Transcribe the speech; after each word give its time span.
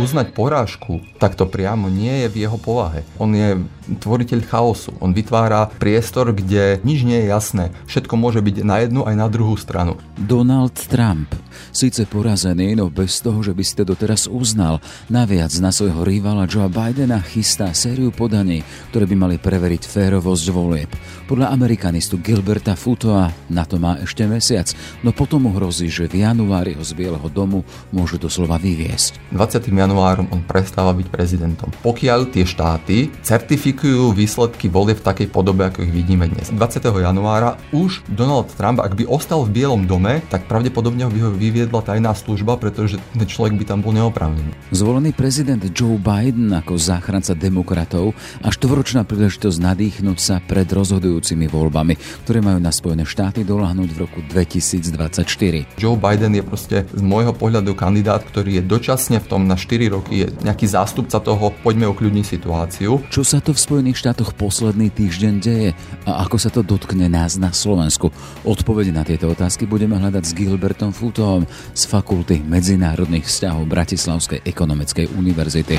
uznať 0.00 0.32
porážku, 0.32 1.04
tak 1.20 1.36
to 1.36 1.44
priamo 1.44 1.92
nie 1.92 2.24
je 2.24 2.28
v 2.32 2.36
jeho 2.48 2.56
povahe. 2.56 3.04
On 3.20 3.28
je 3.28 3.60
tvoriteľ 3.98 4.40
chaosu. 4.46 4.94
On 5.02 5.10
vytvára 5.10 5.68
priestor, 5.76 6.30
kde 6.32 6.78
nič 6.86 7.02
nie 7.02 7.26
je 7.26 7.30
jasné. 7.30 7.64
Všetko 7.90 8.14
môže 8.16 8.40
byť 8.40 8.62
na 8.62 8.82
jednu 8.86 9.02
aj 9.04 9.14
na 9.18 9.26
druhú 9.26 9.58
stranu. 9.58 9.98
Donald 10.16 10.76
Trump 10.88 11.28
síce 11.74 12.06
porazený, 12.06 12.78
no 12.78 12.88
bez 12.88 13.20
toho, 13.20 13.42
že 13.42 13.52
by 13.52 13.62
si 13.66 13.74
to 13.76 13.84
doteraz 13.84 14.30
uznal. 14.30 14.78
Naviac 15.10 15.50
na 15.58 15.74
svojho 15.74 16.06
rivala 16.06 16.48
Joe 16.48 16.70
Bidena 16.70 17.20
chystá 17.20 17.74
sériu 17.74 18.14
podaní, 18.14 18.62
ktoré 18.94 19.04
by 19.04 19.16
mali 19.18 19.36
preveriť 19.36 19.82
férovosť 19.84 20.46
volieb. 20.54 20.90
Podľa 21.26 21.50
amerikanistu 21.54 22.18
Gilberta 22.18 22.74
Futoa 22.74 23.30
na 23.50 23.62
to 23.66 23.78
má 23.78 23.98
ešte 24.02 24.26
mesiac, 24.26 24.70
no 25.02 25.14
potom 25.14 25.46
mu 25.46 25.50
hrozí, 25.54 25.86
že 25.90 26.10
v 26.10 26.26
januári 26.26 26.74
ho 26.74 26.82
z 26.82 26.94
Bieleho 26.94 27.28
domu 27.30 27.62
môžu 27.94 28.18
doslova 28.18 28.58
vyviesť. 28.58 29.18
20. 29.34 29.70
januárom 29.70 29.89
on 29.94 30.40
prestáva 30.48 30.96
byť 30.96 31.06
prezidentom. 31.12 31.68
Pokiaľ 31.84 32.32
tie 32.32 32.48
štáty 32.48 33.12
certifikujú 33.20 34.16
výsledky 34.16 34.72
volieb 34.72 35.02
v 35.02 35.06
takej 35.06 35.28
podobe, 35.28 35.68
ako 35.68 35.84
ich 35.84 35.92
vidíme 35.92 36.24
dnes. 36.30 36.48
20. 36.48 36.88
januára 36.88 37.60
už 37.76 38.06
Donald 38.08 38.48
Trump, 38.56 38.80
ak 38.80 38.96
by 38.96 39.04
ostal 39.04 39.44
v 39.44 39.60
Bielom 39.60 39.84
dome, 39.84 40.24
tak 40.32 40.48
pravdepodobne 40.48 41.04
ho 41.04 41.12
vyviedla 41.12 41.84
tajná 41.84 42.16
služba, 42.16 42.56
pretože 42.56 42.96
ten 43.12 43.28
človek 43.28 43.60
by 43.60 43.64
tam 43.68 43.78
bol 43.84 43.92
neoprávnený. 43.92 44.72
Zvolený 44.72 45.12
prezident 45.12 45.60
Joe 45.74 46.00
Biden 46.00 46.48
ako 46.54 46.80
záchranca 46.80 47.36
demokratov 47.36 48.16
a 48.40 48.48
štvoročná 48.48 49.04
príležitosť 49.04 49.58
nadýchnuť 49.60 50.18
sa 50.18 50.40
pred 50.40 50.66
rozhodujú 50.70 51.00
nasledujúcimi 51.00 51.48
voľbami, 51.48 51.94
ktoré 52.24 52.38
majú 52.44 52.58
na 52.62 52.70
Spojené 52.70 53.02
štáty 53.08 53.42
doľahnúť 53.42 53.90
v 53.90 53.98
roku 53.98 54.20
2024. 54.28 55.80
Joe 55.80 55.96
Biden 55.96 56.36
je 56.36 56.44
proste 56.44 56.76
z 56.86 57.02
môjho 57.02 57.32
pohľadu 57.34 57.72
kandidát, 57.74 58.22
ktorý 58.22 58.60
je 58.60 58.62
dočasne 58.62 59.18
v 59.18 59.26
tom 59.26 59.48
na 59.48 59.56
4 59.70 59.86
roky, 59.94 60.26
je 60.26 60.34
nejaký 60.42 60.66
zástupca 60.66 61.22
toho, 61.22 61.54
poďme 61.62 61.86
okľudniť 61.94 62.26
situáciu. 62.26 63.06
Čo 63.06 63.22
sa 63.22 63.38
to 63.38 63.54
v 63.54 63.62
Spojených 63.62 64.02
štátoch 64.02 64.34
posledný 64.34 64.90
týždeň 64.90 65.34
deje 65.38 65.70
a 66.10 66.26
ako 66.26 66.36
sa 66.42 66.50
to 66.50 66.66
dotkne 66.66 67.06
nás 67.06 67.38
na 67.38 67.54
Slovensku? 67.54 68.10
Odpovede 68.42 68.90
na 68.90 69.06
tieto 69.06 69.30
otázky 69.30 69.70
budeme 69.70 69.94
hľadať 69.94 70.26
s 70.26 70.34
Gilbertom 70.34 70.90
Futovom 70.90 71.46
z 71.70 71.82
Fakulty 71.86 72.42
medzinárodných 72.42 73.30
vzťahov 73.30 73.70
Bratislavskej 73.70 74.42
ekonomickej 74.42 75.06
univerzity. 75.14 75.78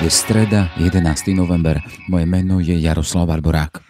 Je 0.00 0.08
streda, 0.08 0.72
11. 0.80 1.36
november. 1.36 1.84
Moje 2.08 2.24
meno 2.24 2.64
je 2.64 2.80
Jaroslav 2.80 3.28
Barborák. 3.28 3.84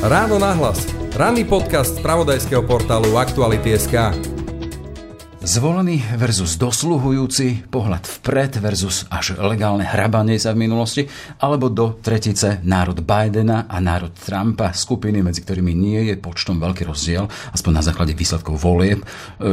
Ráno 0.00 0.40
nahlas. 0.40 1.01
Ranný 1.12 1.44
podcast 1.44 2.00
z 2.00 2.00
pravodajského 2.00 2.64
portálu 2.64 3.20
Aktuality.sk. 3.20 4.31
Zvolený 5.42 5.98
versus 6.22 6.54
dosluhujúci, 6.54 7.66
pohľad 7.66 8.06
vpred 8.06 8.62
versus 8.62 9.10
až 9.10 9.34
legálne 9.42 9.82
hrabanie 9.82 10.38
sa 10.38 10.54
v 10.54 10.70
minulosti, 10.70 11.02
alebo 11.42 11.66
do 11.66 11.98
tretice 11.98 12.62
národ 12.62 13.02
Bidena 13.02 13.66
a 13.66 13.82
národ 13.82 14.14
Trumpa, 14.14 14.70
skupiny, 14.70 15.18
medzi 15.18 15.42
ktorými 15.42 15.74
nie 15.74 16.06
je 16.06 16.14
počtom 16.14 16.62
veľký 16.62 16.86
rozdiel, 16.86 17.26
aspoň 17.58 17.72
na 17.74 17.82
základe 17.82 18.14
výsledkov 18.14 18.54
volieb, 18.54 19.02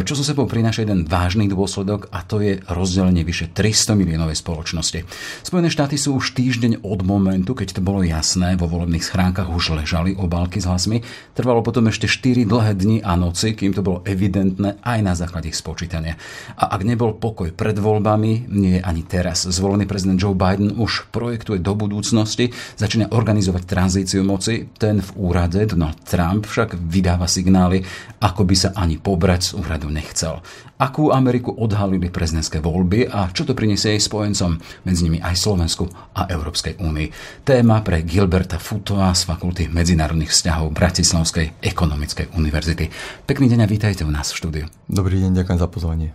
čo 0.05 0.13
so 0.13 0.21
sebou 0.21 0.45
prináša 0.45 0.85
jeden 0.85 1.09
vážny 1.09 1.49
dôsledok 1.49 2.13
a 2.13 2.21
to 2.21 2.37
je 2.37 2.61
rozdelenie 2.69 3.25
vyše 3.25 3.49
300 3.49 3.97
miliónovej 3.97 4.37
spoločnosti. 4.37 5.09
Spojené 5.41 5.73
štáty 5.73 5.97
sú 5.97 6.21
už 6.21 6.37
týždeň 6.37 6.85
od 6.85 7.01
momentu, 7.01 7.57
keď 7.57 7.73
to 7.73 7.81
bolo 7.81 8.05
jasné, 8.05 8.61
vo 8.61 8.69
volebných 8.69 9.01
schránkach 9.01 9.49
už 9.49 9.81
ležali 9.81 10.13
obálky 10.13 10.61
s 10.61 10.69
hlasmi. 10.69 11.01
Trvalo 11.33 11.65
potom 11.65 11.89
ešte 11.89 12.05
4 12.05 12.45
dlhé 12.45 12.77
dni 12.77 13.01
a 13.01 13.17
noci, 13.17 13.57
kým 13.57 13.73
to 13.73 13.81
bolo 13.81 14.05
evidentné 14.05 14.77
aj 14.85 14.99
na 15.01 15.17
základe 15.17 15.49
ich 15.49 15.57
spočítania 15.57 15.78
počítania. 15.79 16.19
A 16.59 16.75
ak 16.75 16.83
nebol 16.83 17.15
pokoj 17.15 17.55
pred 17.55 17.79
voľbami, 17.79 18.51
nie 18.51 18.75
je 18.75 18.81
ani 18.83 19.07
teraz. 19.07 19.47
Zvolený 19.47 19.87
prezident 19.87 20.19
Joe 20.19 20.35
Biden 20.35 20.75
už 20.75 21.07
projektuje 21.07 21.63
do 21.63 21.71
budúcnosti, 21.71 22.51
začína 22.75 23.15
organizovať 23.15 23.63
tranzíciu 23.63 24.27
moci. 24.27 24.67
Ten 24.75 24.99
v 24.99 25.09
úrade, 25.15 25.63
Donald 25.63 26.03
Trump, 26.03 26.43
však 26.43 26.75
vydáva 26.75 27.31
signály, 27.31 27.79
ako 28.19 28.43
by 28.43 28.55
sa 28.59 28.69
ani 28.75 28.99
pobrať 28.99 29.39
z 29.39 29.51
úradu 29.55 29.87
nechcel. 29.87 30.43
Akú 30.79 31.11
Ameriku 31.11 31.51
odhalili 31.55 32.07
prezidentské 32.07 32.63
voľby 32.63 33.11
a 33.11 33.31
čo 33.35 33.43
to 33.43 33.51
priniesie 33.51 33.95
jej 33.95 34.03
spojencom, 34.03 34.59
medzi 34.87 35.07
nimi 35.07 35.19
aj 35.19 35.35
Slovensku 35.35 35.91
a 36.15 36.27
Európskej 36.31 36.79
únii. 36.79 37.07
Téma 37.43 37.83
pre 37.83 37.99
Gilberta 38.03 38.55
Futová 38.55 39.11
z 39.11 39.27
Fakulty 39.27 39.67
medzinárodných 39.67 40.31
vzťahov 40.31 40.71
Bratislavskej 40.71 41.59
ekonomickej 41.59 42.31
univerzity. 42.31 42.87
Pekný 43.27 43.51
deň 43.51 43.59
a 43.63 43.67
vítajte 43.67 44.07
u 44.07 44.11
nás 44.11 44.31
v 44.31 44.39
štúdiu. 44.39 44.65
Dobrý 44.87 45.19
deň, 45.19 45.43
ďakujem 45.43 45.59
za 45.59 45.67
pozvanie. 45.69 46.11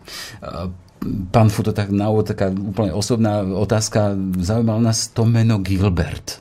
Pán 1.04 1.48
Futo, 1.52 1.76
tak 1.76 1.92
na 1.92 2.08
úvod 2.08 2.28
taká 2.28 2.48
úplne 2.48 2.92
osobná 2.96 3.44
otázka. 3.44 4.16
Zaujímalo 4.40 4.80
nás 4.80 5.12
to 5.12 5.28
meno 5.28 5.60
Gilbert. 5.60 6.40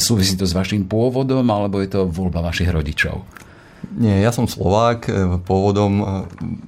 Súvisí 0.00 0.36
to 0.36 0.48
s 0.48 0.56
vašim 0.56 0.88
pôvodom, 0.88 1.44
alebo 1.48 1.80
je 1.80 1.92
to 1.92 2.00
voľba 2.08 2.40
vašich 2.40 2.68
rodičov? 2.68 3.24
Nie, 3.96 4.20
ja 4.20 4.30
som 4.30 4.44
Slovák 4.44 5.08
e, 5.08 5.12
pôvodom. 5.40 5.92
E, 6.00 6.04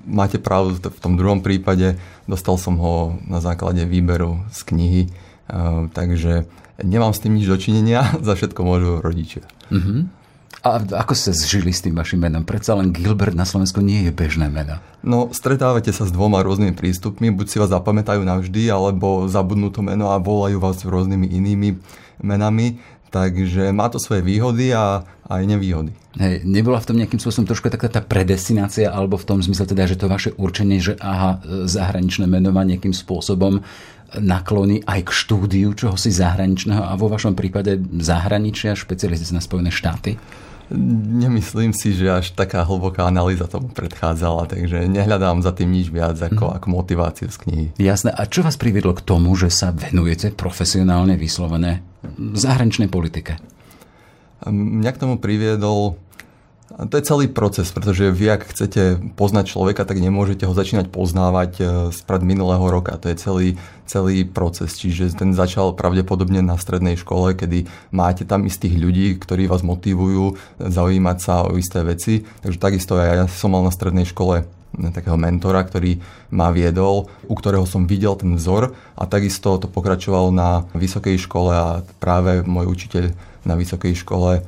máte 0.08 0.40
pravdu, 0.40 0.80
v 0.80 1.00
tom 1.00 1.14
druhom 1.20 1.44
prípade 1.44 2.00
dostal 2.24 2.56
som 2.56 2.80
ho 2.80 3.20
na 3.28 3.38
základe 3.44 3.84
výberu 3.84 4.42
z 4.48 4.60
knihy, 4.72 5.02
takže 5.92 6.48
nemám 6.80 7.12
s 7.12 7.22
tým 7.22 7.36
nič 7.36 7.46
dočinenia, 7.46 8.16
za 8.26 8.32
všetko 8.34 8.60
môžu 8.64 8.92
rodičia. 9.04 9.44
Uh-huh. 9.68 10.08
A 10.62 10.78
ako 10.78 11.18
ste 11.18 11.34
zžili 11.34 11.74
s 11.74 11.82
tým 11.82 11.98
vašim 11.98 12.22
menom? 12.22 12.46
Predsa 12.46 12.78
len 12.78 12.94
Gilbert 12.94 13.34
na 13.34 13.42
Slovensku 13.42 13.82
nie 13.82 14.06
je 14.06 14.14
bežné 14.14 14.46
meno. 14.46 14.78
No, 15.02 15.26
stretávate 15.34 15.90
sa 15.90 16.06
s 16.06 16.14
dvoma 16.14 16.38
rôznymi 16.38 16.78
prístupmi. 16.78 17.34
Buď 17.34 17.46
si 17.50 17.58
vás 17.58 17.74
zapamätajú 17.74 18.22
navždy, 18.22 18.70
alebo 18.70 19.26
zabudnú 19.26 19.74
to 19.74 19.82
meno 19.82 20.14
a 20.14 20.22
volajú 20.22 20.62
vás 20.62 20.78
rôznymi 20.86 21.34
inými 21.34 21.82
menami. 22.22 22.78
Takže 23.10 23.74
má 23.74 23.90
to 23.90 23.98
svoje 23.98 24.22
výhody 24.22 24.70
a 24.70 25.02
aj 25.28 25.42
nevýhody. 25.44 25.92
Hej, 26.16 26.46
nebola 26.46 26.78
v 26.78 26.88
tom 26.88 26.96
nejakým 26.96 27.18
spôsobom 27.18 27.44
trošku 27.44 27.68
taká 27.68 27.90
tá 27.90 28.00
predestinácia, 28.00 28.88
alebo 28.88 29.18
v 29.18 29.26
tom 29.28 29.38
zmysle 29.42 29.66
teda, 29.66 29.84
že 29.90 29.98
to 29.98 30.06
vaše 30.08 30.30
určenie, 30.38 30.78
že 30.78 30.94
aha, 30.96 31.42
zahraničné 31.66 32.24
meno 32.30 32.54
má 32.54 32.62
nejakým 32.64 32.94
spôsobom 32.94 33.60
nakloní 34.16 34.84
aj 34.84 35.08
k 35.08 35.10
štúdiu 35.10 35.74
čohosi 35.74 36.12
zahraničného 36.12 36.84
a 36.84 36.92
vo 36.96 37.08
vašom 37.10 37.34
prípade 37.34 37.80
zahraničia, 38.00 38.78
špecializácie 38.78 39.34
na 39.34 39.44
Spojené 39.44 39.72
štáty? 39.72 40.16
Nemyslím 40.72 41.76
si, 41.76 41.92
že 41.92 42.08
až 42.08 42.32
taká 42.32 42.64
hlboká 42.64 43.04
analýza 43.04 43.44
tomu 43.44 43.68
predchádzala, 43.68 44.48
takže 44.48 44.88
nehľadám 44.88 45.44
za 45.44 45.52
tým 45.52 45.68
nič 45.68 45.92
viac 45.92 46.16
ako, 46.16 46.48
mm. 46.48 46.54
ako 46.56 46.66
motiváciu 46.72 47.28
z 47.28 47.38
knihy. 47.44 47.66
Jasné. 47.76 48.10
A 48.12 48.24
čo 48.24 48.40
vás 48.40 48.56
priviedlo 48.56 48.96
k 48.96 49.04
tomu, 49.04 49.36
že 49.36 49.52
sa 49.52 49.70
venujete 49.70 50.32
profesionálne 50.32 51.20
vyslovené 51.20 51.84
zahraničnej 52.16 52.88
politike? 52.88 53.36
Mňa 54.48 54.90
k 54.90 55.00
tomu 55.00 55.22
priviedol 55.22 56.00
to 56.72 56.94
je 56.96 57.04
celý 57.04 57.26
proces, 57.28 57.68
pretože 57.68 58.08
vy, 58.08 58.26
ak 58.32 58.48
chcete 58.48 59.14
poznať 59.14 59.52
človeka, 59.52 59.84
tak 59.84 60.00
nemôžete 60.00 60.48
ho 60.48 60.54
začínať 60.56 60.88
poznávať 60.88 61.52
e, 61.58 61.62
spred 61.92 62.22
minulého 62.24 62.62
roka. 62.64 62.96
To 62.96 63.12
je 63.12 63.16
celý, 63.16 63.48
celý 63.84 64.24
proces. 64.24 64.72
Čiže 64.76 65.12
ten 65.12 65.36
začal 65.36 65.76
pravdepodobne 65.76 66.40
na 66.40 66.56
strednej 66.56 66.96
škole, 66.96 67.36
kedy 67.36 67.68
máte 67.92 68.24
tam 68.24 68.48
istých 68.48 68.78
ľudí, 68.80 69.20
ktorí 69.20 69.46
vás 69.46 69.60
motivujú 69.60 70.40
zaujímať 70.58 71.18
sa 71.20 71.44
o 71.44 71.60
isté 71.60 71.84
veci. 71.84 72.24
Takže 72.24 72.58
takisto 72.58 72.96
aj 72.96 73.06
ja 73.06 73.26
som 73.28 73.52
mal 73.52 73.62
na 73.62 73.72
strednej 73.74 74.08
škole 74.08 74.48
takého 74.72 75.20
mentora, 75.20 75.60
ktorý 75.60 76.00
ma 76.32 76.48
viedol, 76.48 77.12
u 77.28 77.34
ktorého 77.36 77.68
som 77.68 77.84
videl 77.84 78.16
ten 78.16 78.40
vzor 78.40 78.72
a 78.96 79.02
takisto 79.04 79.60
to 79.60 79.68
pokračovalo 79.68 80.32
na 80.32 80.64
vysokej 80.72 81.20
škole 81.20 81.52
a 81.52 81.84
práve 82.00 82.40
môj 82.48 82.72
učiteľ 82.72 83.12
na 83.44 83.54
vysokej 83.58 83.92
škole 84.00 84.40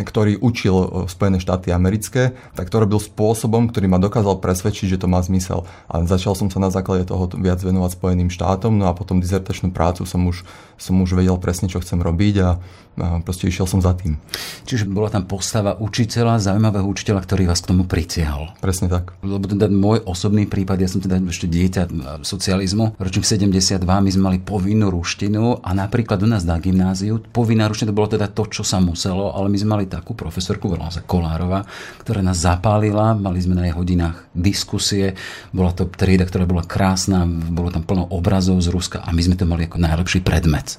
ktorý 0.00 0.40
učil 0.40 0.72
e, 0.72 0.86
Spojené 1.12 1.36
štáty 1.36 1.68
americké, 1.68 2.32
tak 2.56 2.72
to 2.72 2.80
robil 2.80 2.96
spôsobom, 2.96 3.68
ktorý 3.68 3.92
ma 3.92 4.00
dokázal 4.00 4.40
presvedčiť, 4.40 4.96
že 4.96 5.00
to 5.04 5.06
má 5.12 5.20
zmysel. 5.20 5.68
A 5.92 6.08
začal 6.08 6.32
som 6.32 6.48
sa 6.48 6.56
na 6.56 6.72
základe 6.72 7.04
toho 7.04 7.28
viac 7.36 7.60
venovať 7.60 8.00
Spojeným 8.00 8.32
štátom, 8.32 8.72
no 8.72 8.88
a 8.88 8.96
potom 8.96 9.20
dizertačnú 9.20 9.70
prácu 9.76 10.08
som 10.08 10.24
už, 10.24 10.48
som 10.80 10.96
už 11.04 11.12
vedel 11.12 11.36
presne, 11.36 11.68
čo 11.68 11.84
chcem 11.84 12.00
robiť 12.00 12.34
a, 12.40 12.50
proste 12.96 13.52
išiel 13.52 13.68
som 13.68 13.84
za 13.84 13.92
tým. 13.92 14.16
Čiže 14.64 14.88
bola 14.88 15.12
tam 15.12 15.28
postava 15.28 15.76
učiteľa, 15.76 16.40
zaujímavého 16.40 16.88
učiteľa, 16.88 17.20
ktorý 17.28 17.52
vás 17.52 17.60
k 17.60 17.76
tomu 17.76 17.84
pritiahol. 17.84 18.56
Presne 18.64 18.88
tak. 18.88 19.12
Lebo 19.20 19.44
teda 19.44 19.68
môj 19.68 20.08
osobný 20.08 20.48
prípad, 20.48 20.80
ja 20.80 20.88
som 20.88 21.04
teda 21.04 21.20
ešte 21.28 21.44
dieťa 21.44 21.92
socializmu, 22.24 22.96
ročník 22.96 23.28
72, 23.28 23.84
my 23.84 24.10
sme 24.10 24.22
mali 24.32 24.38
povinnú 24.40 24.88
ruštinu 24.88 25.60
a 25.60 25.70
napríklad 25.76 26.24
u 26.24 26.28
nás 26.28 26.48
na 26.48 26.56
gymnáziu 26.56 27.20
povinná 27.20 27.68
ruština 27.68 27.92
to 27.92 27.96
bolo 27.96 28.08
teda 28.08 28.32
to, 28.32 28.48
čo 28.48 28.64
sa 28.64 28.80
muselo, 28.80 29.36
ale 29.36 29.52
my 29.52 29.58
sme 29.58 29.70
mali 29.74 29.82
mali 29.82 29.90
takú 29.90 30.14
profesorku, 30.14 30.70
volala 30.70 30.94
sa 30.94 31.02
Kolárova, 31.02 31.66
ktorá 32.06 32.22
nás 32.22 32.38
zapálila, 32.38 33.18
mali 33.18 33.42
sme 33.42 33.58
na 33.58 33.66
jej 33.66 33.74
hodinách 33.74 34.30
diskusie, 34.30 35.18
bola 35.50 35.74
to 35.74 35.90
trieda, 35.90 36.22
ktorá 36.22 36.46
bola 36.46 36.62
krásna, 36.62 37.26
bolo 37.26 37.74
tam 37.74 37.82
plno 37.82 38.06
obrazov 38.14 38.62
z 38.62 38.70
Ruska 38.70 39.02
a 39.02 39.10
my 39.10 39.18
sme 39.26 39.34
to 39.34 39.42
mali 39.42 39.66
ako 39.66 39.82
najlepší 39.82 40.22
predmet. 40.22 40.78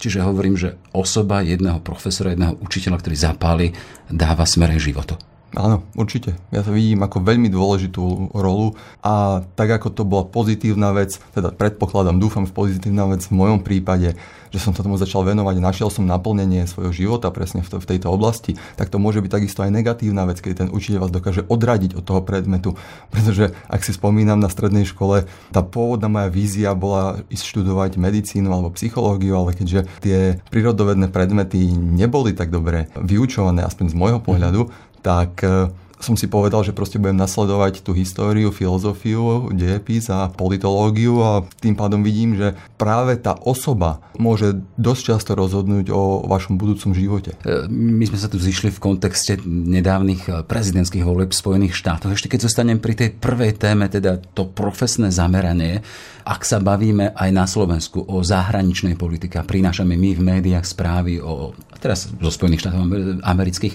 Čiže 0.00 0.24
hovorím, 0.24 0.56
že 0.56 0.80
osoba 0.96 1.44
jedného 1.44 1.84
profesora, 1.84 2.32
jedného 2.32 2.56
učiteľa, 2.64 3.04
ktorý 3.04 3.16
zapáli, 3.20 3.66
dáva 4.08 4.48
smere 4.48 4.80
životu. 4.80 5.20
Áno, 5.50 5.82
určite. 5.98 6.38
Ja 6.54 6.62
to 6.62 6.70
vidím 6.70 7.02
ako 7.02 7.26
veľmi 7.26 7.50
dôležitú 7.50 8.30
rolu 8.30 8.78
a 9.02 9.42
tak 9.58 9.82
ako 9.82 9.88
to 9.90 10.02
bola 10.06 10.22
pozitívna 10.22 10.94
vec, 10.94 11.18
teda 11.34 11.50
predpokladám, 11.50 12.22
dúfam 12.22 12.46
v 12.46 12.54
pozitívna 12.54 13.10
vec 13.10 13.26
v 13.26 13.34
mojom 13.34 13.58
prípade, 13.58 14.14
že 14.54 14.58
som 14.62 14.74
sa 14.74 14.86
tomu 14.86 14.94
začal 14.94 15.26
venovať, 15.26 15.58
našiel 15.58 15.90
som 15.90 16.06
naplnenie 16.06 16.66
svojho 16.70 16.94
života 16.94 17.34
presne 17.34 17.66
v, 17.66 17.68
to, 17.70 17.76
v 17.82 17.88
tejto 17.96 18.14
oblasti, 18.14 18.58
tak 18.78 18.94
to 18.94 19.02
môže 19.02 19.22
byť 19.22 19.30
takisto 19.30 19.66
aj 19.66 19.74
negatívna 19.74 20.22
vec, 20.26 20.38
keď 20.38 20.66
ten 20.66 20.68
učiteľ 20.70 21.06
vás 21.06 21.14
dokáže 21.14 21.42
odradiť 21.46 21.98
od 21.98 22.04
toho 22.06 22.22
predmetu. 22.22 22.78
Pretože 23.14 23.50
ak 23.66 23.82
si 23.82 23.90
spomínam 23.90 24.38
na 24.38 24.50
strednej 24.50 24.86
škole, 24.86 25.26
tá 25.50 25.66
pôvodná 25.66 26.06
moja 26.06 26.30
vízia 26.30 26.78
bola 26.78 27.26
ísť 27.26 27.58
študovať 27.58 27.98
medicínu 27.98 28.46
alebo 28.50 28.74
psychológiu, 28.74 29.34
ale 29.34 29.54
keďže 29.54 29.86
tie 29.98 30.38
prírodovedné 30.50 31.10
predmety 31.10 31.74
neboli 31.74 32.34
tak 32.34 32.54
dobre 32.54 32.86
vyučované, 32.98 33.66
aspoň 33.66 33.86
z 33.90 33.98
môjho 33.98 34.20
pohľadu, 34.22 34.70
tak 35.02 35.44
e, 35.44 35.68
som 36.00 36.16
si 36.16 36.26
povedal, 36.26 36.64
že 36.64 36.72
proste 36.72 36.96
budem 36.96 37.20
nasledovať 37.20 37.84
tú 37.84 37.92
históriu, 37.92 38.48
filozofiu, 38.50 39.52
dejepis 39.52 40.08
a 40.08 40.32
politológiu 40.32 41.20
a 41.20 41.44
tým 41.60 41.76
pádom 41.76 42.00
vidím, 42.00 42.34
že 42.40 42.56
práve 42.80 43.20
tá 43.20 43.36
osoba 43.36 44.00
môže 44.16 44.64
dosť 44.80 45.02
často 45.14 45.32
rozhodnúť 45.36 45.92
o 45.92 46.24
vašom 46.24 46.56
budúcom 46.56 46.96
živote. 46.96 47.36
E, 47.44 47.68
my 47.68 48.04
sme 48.08 48.18
sa 48.18 48.32
tu 48.32 48.40
zišli 48.40 48.72
v 48.72 48.80
kontexte 48.80 49.40
nedávnych 49.44 50.22
e, 50.26 50.30
prezidentských 50.44 51.04
volieb 51.04 51.32
v 51.32 51.40
Spojených 51.40 51.76
štátoch. 51.76 52.16
Ešte 52.16 52.32
keď 52.32 52.48
zostanem 52.48 52.80
pri 52.80 52.96
tej 52.96 53.10
prvej 53.20 53.60
téme, 53.60 53.86
teda 53.92 54.16
to 54.32 54.48
profesné 54.48 55.12
zameranie, 55.12 55.84
ak 56.24 56.46
sa 56.46 56.60
bavíme 56.60 57.16
aj 57.16 57.30
na 57.32 57.44
Slovensku 57.48 58.06
o 58.06 58.20
zahraničnej 58.20 58.94
politike 58.94 59.40
a 59.40 59.44
prinášame 59.44 59.96
my 59.96 60.10
v 60.14 60.22
médiách 60.22 60.62
správy 60.68 61.18
o, 61.18 61.56
teraz 61.80 62.06
zo 62.12 62.30
Spojených 62.30 62.68
štátov 62.68 62.80
amerických, 63.24 63.74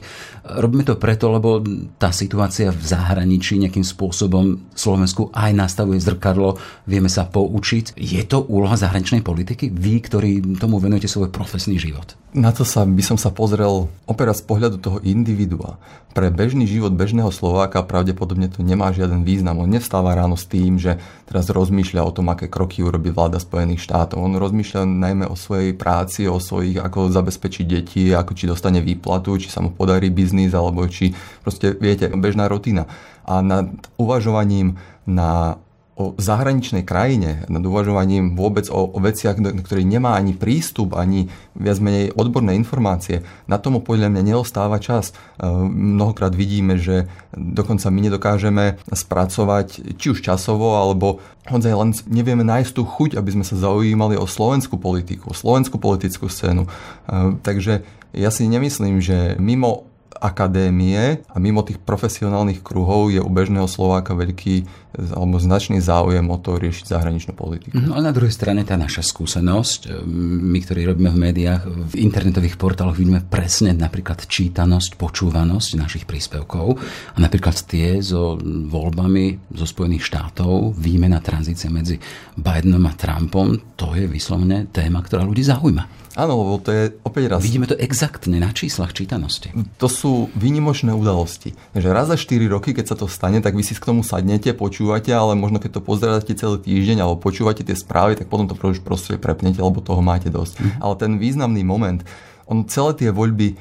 robíme 0.61 0.85
to 0.85 0.95
preto, 0.95 1.33
lebo 1.33 1.59
tá 1.97 2.14
situácia 2.15 2.71
v 2.71 2.79
zahraničí 2.79 3.59
nejakým 3.59 3.83
spôsobom 3.83 4.71
Slovensku 4.71 5.27
aj 5.35 5.51
nastavuje 5.51 5.99
zrkadlo, 5.99 6.55
vieme 6.87 7.11
sa 7.11 7.27
poučiť. 7.27 7.99
Je 7.99 8.23
to 8.23 8.47
úloha 8.47 8.79
zahraničnej 8.79 9.19
politiky? 9.19 9.67
Vy, 9.67 9.99
ktorí 10.07 10.31
tomu 10.55 10.79
venujete 10.79 11.11
svoj 11.11 11.35
profesný 11.35 11.75
život. 11.75 12.15
Na 12.35 12.51
to 12.51 12.67
sa, 12.67 12.83
by 12.83 12.99
som 12.99 13.15
sa 13.15 13.31
pozrel 13.31 13.87
opäť 14.03 14.35
z 14.35 14.43
pohľadu 14.43 14.83
toho 14.83 14.97
individua. 15.07 15.79
Pre 16.11 16.27
bežný 16.27 16.67
život 16.67 16.91
bežného 16.91 17.31
Slováka 17.31 17.79
pravdepodobne 17.79 18.51
to 18.51 18.59
nemá 18.59 18.91
žiaden 18.91 19.23
význam. 19.23 19.63
On 19.63 19.71
nevstáva 19.71 20.11
ráno 20.11 20.35
s 20.35 20.43
tým, 20.43 20.75
že 20.75 20.99
teraz 21.31 21.47
rozmýšľa 21.47 22.03
o 22.03 22.11
tom, 22.11 22.27
aké 22.27 22.51
kroky 22.51 22.83
urobí 22.83 23.15
vláda 23.15 23.39
Spojených 23.39 23.87
štátov. 23.87 24.19
On 24.19 24.35
rozmýšľa 24.35 24.83
najmä 24.83 25.25
o 25.31 25.39
svojej 25.39 25.71
práci, 25.79 26.27
o 26.27 26.35
svojich, 26.35 26.75
ako 26.75 27.07
zabezpečiť 27.07 27.65
deti, 27.71 28.11
ako 28.11 28.35
či 28.35 28.51
dostane 28.51 28.83
výplatu, 28.83 29.39
či 29.39 29.47
sa 29.47 29.63
mu 29.63 29.71
podarí 29.71 30.11
biznis, 30.11 30.51
alebo 30.51 30.83
či 30.91 31.15
proste, 31.39 31.71
viete, 31.79 32.11
bežná 32.11 32.51
rutina. 32.51 32.83
A 33.23 33.39
nad 33.39 33.71
uvažovaním 33.95 34.75
na 35.07 35.55
o 35.95 36.11
zahraničnej 36.19 36.83
krajine, 36.83 37.47
nad 37.47 37.63
uvažovaním 37.63 38.35
vôbec 38.35 38.67
o, 38.67 38.83
o 38.83 38.99
veciach, 38.99 39.39
na 39.39 39.55
ktoré 39.55 39.87
nemá 39.87 40.19
ani 40.19 40.35
prístup, 40.35 40.91
ani 40.99 41.31
viac 41.55 41.79
menej 41.79 42.11
odborné 42.11 42.51
informácie, 42.59 43.23
na 43.47 43.55
tomu 43.55 43.79
podľa 43.79 44.11
mňa 44.11 44.35
neostáva 44.35 44.83
čas. 44.83 45.15
E, 45.15 45.47
mnohokrát 45.71 46.35
vidíme, 46.35 46.75
že 46.75 47.07
dokonca 47.31 47.87
my 47.87 47.99
nedokážeme 48.11 48.75
spracovať 48.91 49.95
či 49.95 50.11
už 50.11 50.19
časovo, 50.19 50.75
alebo 50.75 51.23
hodzaj 51.47 51.73
len 51.73 51.95
nevieme 52.11 52.43
nájsť 52.43 52.71
tú 52.75 52.83
chuť, 52.83 53.15
aby 53.15 53.31
sme 53.31 53.47
sa 53.47 53.55
zaujímali 53.55 54.19
o 54.19 54.27
slovenskú 54.27 54.75
politiku, 54.75 55.31
o 55.31 55.35
slovenskú 55.37 55.79
politickú 55.79 56.27
scénu. 56.27 56.67
E, 56.67 57.39
takže 57.39 57.87
ja 58.11 58.35
si 58.35 58.51
nemyslím, 58.51 58.99
že 58.99 59.39
mimo 59.39 59.94
akadémie 60.19 61.21
a 61.27 61.37
mimo 61.37 61.61
tých 61.61 61.79
profesionálnych 61.83 62.63
kruhov 62.63 63.11
je 63.11 63.19
u 63.19 63.29
bežného 63.29 63.67
Slováka 63.67 64.15
veľký 64.15 64.85
alebo 64.95 65.35
značný 65.43 65.83
záujem 65.83 66.23
o 66.23 66.37
to 66.39 66.55
riešiť 66.55 66.87
zahraničnú 66.87 67.35
politiku. 67.35 67.75
No 67.75 67.99
a 67.99 68.01
na 68.01 68.15
druhej 68.15 68.31
strane 68.31 68.63
tá 68.63 68.79
naša 68.79 69.03
skúsenosť, 69.03 69.79
e, 69.85 70.07
my, 70.39 70.59
ktorí 70.63 70.87
robíme 70.87 71.11
v 71.11 71.19
médiách, 71.19 71.67
v 71.67 71.93
internetových 71.99 72.55
portáloch 72.55 72.95
vidíme 72.95 73.19
presne 73.19 73.75
napríklad 73.75 74.23
čítanosť, 74.23 74.95
počúvanosť 74.95 75.69
našich 75.75 76.07
príspevkov 76.07 76.79
a 77.11 77.17
napríklad 77.19 77.59
tie 77.67 77.99
so 77.99 78.39
voľbami 78.45 79.51
zo 79.51 79.67
Spojených 79.67 80.07
štátov, 80.07 80.79
výmena 80.79 81.19
tranzície 81.19 81.67
medzi 81.67 81.99
Bidenom 82.39 82.87
a 82.87 82.95
Trumpom, 82.95 83.75
to 83.75 83.91
je 83.99 84.07
vyslovene 84.07 84.71
téma, 84.71 85.03
ktorá 85.03 85.27
ľudí 85.27 85.43
zaujíma. 85.43 86.04
Áno, 86.15 86.39
lebo 86.39 86.63
to 86.63 86.71
je 86.71 86.83
opäť 87.03 87.23
raz... 87.27 87.39
Vidíme 87.43 87.67
to 87.67 87.75
exaktne 87.75 88.39
na 88.39 88.55
číslach 88.55 88.95
čítanosti. 88.95 89.51
To 89.83 89.91
sú 89.91 90.31
výnimočné 90.31 90.95
udalosti. 90.95 91.51
Že 91.75 91.91
raz 91.91 92.07
za 92.07 92.15
4 92.15 92.39
roky, 92.47 92.71
keď 92.71 92.85
sa 92.87 92.95
to 92.95 93.11
stane, 93.11 93.43
tak 93.43 93.51
vy 93.51 93.63
si 93.67 93.75
k 93.75 93.83
tomu 93.83 93.99
sadnete, 93.99 94.55
počúvate, 94.55 95.11
ale 95.11 95.35
možno 95.35 95.59
keď 95.59 95.77
to 95.77 95.81
pozeráte 95.83 96.31
celý 96.39 96.63
týždeň 96.63 97.03
alebo 97.03 97.19
počúvate 97.19 97.67
tie 97.67 97.75
správy, 97.75 98.15
tak 98.15 98.31
potom 98.31 98.47
to 98.47 98.55
proste 98.55 99.19
prepnete, 99.19 99.59
lebo 99.59 99.83
toho 99.83 99.99
máte 99.99 100.31
dosť. 100.31 100.63
Mm. 100.63 100.71
Ale 100.79 100.93
ten 100.95 101.11
významný 101.19 101.67
moment, 101.67 101.99
on 102.47 102.63
celé 102.63 102.95
tie 102.95 103.09
voľby 103.11 103.59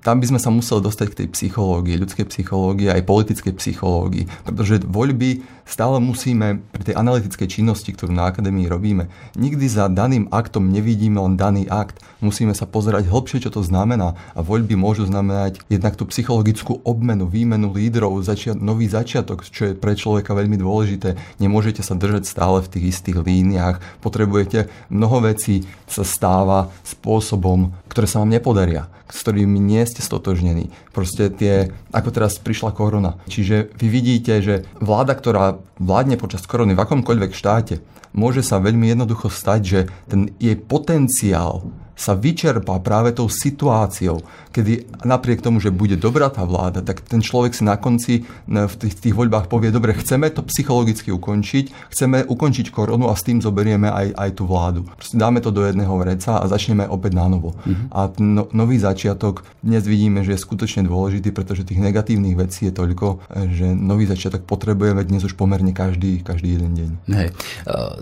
tam 0.00 0.16
by 0.20 0.26
sme 0.32 0.40
sa 0.40 0.48
museli 0.48 0.80
dostať 0.80 1.06
k 1.12 1.18
tej 1.24 1.28
psychológii, 1.36 2.00
ľudskej 2.00 2.26
psychológii 2.32 2.88
aj 2.88 3.04
politickej 3.04 3.54
psychológii. 3.60 4.24
Pretože 4.48 4.80
voľby 4.88 5.44
stále 5.68 6.00
musíme 6.02 6.64
pri 6.72 6.90
tej 6.90 6.94
analytickej 6.96 7.48
činnosti, 7.60 7.92
ktorú 7.92 8.10
na 8.10 8.26
akadémii 8.26 8.66
robíme, 8.66 9.12
nikdy 9.36 9.68
za 9.68 9.86
daným 9.86 10.32
aktom 10.32 10.72
nevidíme 10.72 11.20
len 11.20 11.36
daný 11.36 11.68
akt. 11.68 12.00
Musíme 12.24 12.56
sa 12.56 12.64
pozerať 12.64 13.06
hlbšie, 13.06 13.44
čo 13.44 13.52
to 13.52 13.60
znamená. 13.60 14.16
A 14.34 14.40
voľby 14.40 14.74
môžu 14.74 15.06
znamenať 15.06 15.62
jednak 15.68 15.94
tú 15.94 16.08
psychologickú 16.08 16.80
obmenu, 16.82 17.28
výmenu 17.28 17.70
lídrov, 17.70 18.16
začiat, 18.24 18.58
nový 18.58 18.88
začiatok, 18.88 19.44
čo 19.46 19.70
je 19.70 19.78
pre 19.78 19.92
človeka 19.94 20.32
veľmi 20.32 20.56
dôležité. 20.56 21.20
Nemôžete 21.38 21.84
sa 21.84 21.94
držať 21.94 22.26
stále 22.26 22.64
v 22.64 22.70
tých 22.72 22.84
istých 22.96 23.22
líniách. 23.22 24.00
Potrebujete 24.00 24.72
mnoho 24.88 25.22
vecí 25.22 25.68
sa 25.86 26.02
stáva 26.02 26.72
spôsobom, 26.82 27.70
ktoré 27.86 28.08
sa 28.08 28.22
vám 28.22 28.32
nepodaria, 28.32 28.90
s 29.10 29.26
ktorými 29.50 29.58
nie 29.58 29.82
ste 29.82 29.98
stotožnení. 29.98 30.70
Proste 30.94 31.26
tie, 31.26 31.74
ako 31.90 32.14
teraz 32.14 32.38
prišla 32.38 32.70
korona. 32.70 33.18
Čiže 33.26 33.74
vy 33.74 33.86
vidíte, 33.90 34.38
že 34.38 34.54
vláda, 34.78 35.18
ktorá 35.18 35.58
vládne 35.82 36.14
počas 36.14 36.46
korony 36.46 36.78
v 36.78 36.82
akomkoľvek 36.86 37.34
štáte, 37.34 37.82
môže 38.14 38.46
sa 38.46 38.62
veľmi 38.62 38.94
jednoducho 38.94 39.26
stať, 39.26 39.60
že 39.66 39.80
ten 40.06 40.30
jej 40.38 40.54
potenciál 40.54 41.66
sa 42.00 42.16
vyčerpá 42.16 42.80
práve 42.80 43.12
tou 43.12 43.28
situáciou, 43.28 44.24
kedy 44.56 45.04
napriek 45.04 45.44
tomu, 45.44 45.60
že 45.60 45.68
bude 45.68 46.00
dobrá 46.00 46.32
tá 46.32 46.48
vláda, 46.48 46.80
tak 46.80 47.04
ten 47.04 47.20
človek 47.20 47.52
si 47.52 47.60
na 47.60 47.76
konci 47.76 48.24
v 48.48 48.74
tých, 48.80 48.96
tých 48.96 49.12
voľbách 49.12 49.52
povie, 49.52 49.68
dobre, 49.68 49.92
chceme 49.92 50.32
to 50.32 50.40
psychologicky 50.48 51.12
ukončiť, 51.12 51.92
chceme 51.92 52.24
ukončiť 52.24 52.72
koronu 52.72 53.12
a 53.12 53.14
s 53.14 53.28
tým 53.28 53.44
zoberieme 53.44 53.92
aj, 53.92 54.16
aj 54.16 54.30
tú 54.32 54.48
vládu. 54.48 54.88
Proste 54.96 55.20
dáme 55.20 55.44
to 55.44 55.52
do 55.52 55.60
jedného 55.68 55.92
vreca 56.00 56.40
a 56.40 56.44
začneme 56.48 56.88
opäť 56.88 57.20
na 57.20 57.28
novo. 57.28 57.52
Mm-hmm. 57.68 57.86
A 57.92 58.00
no, 58.16 58.48
nový 58.56 58.80
začiatok 58.80 59.44
dnes 59.60 59.84
vidíme, 59.84 60.24
že 60.24 60.34
je 60.34 60.40
skutočne 60.40 60.88
dôležitý, 60.88 61.36
pretože 61.36 61.68
tých 61.68 61.84
negatívnych 61.84 62.32
vecí 62.32 62.72
je 62.72 62.74
toľko, 62.74 63.28
že 63.52 63.76
nový 63.76 64.08
začiatok 64.08 64.48
potrebujeme 64.48 65.04
dnes 65.04 65.20
už 65.20 65.36
pomerne 65.36 65.76
každý, 65.76 66.24
každý 66.24 66.56
jeden 66.56 66.72
deň. 66.72 66.90
Hej. 67.12 67.28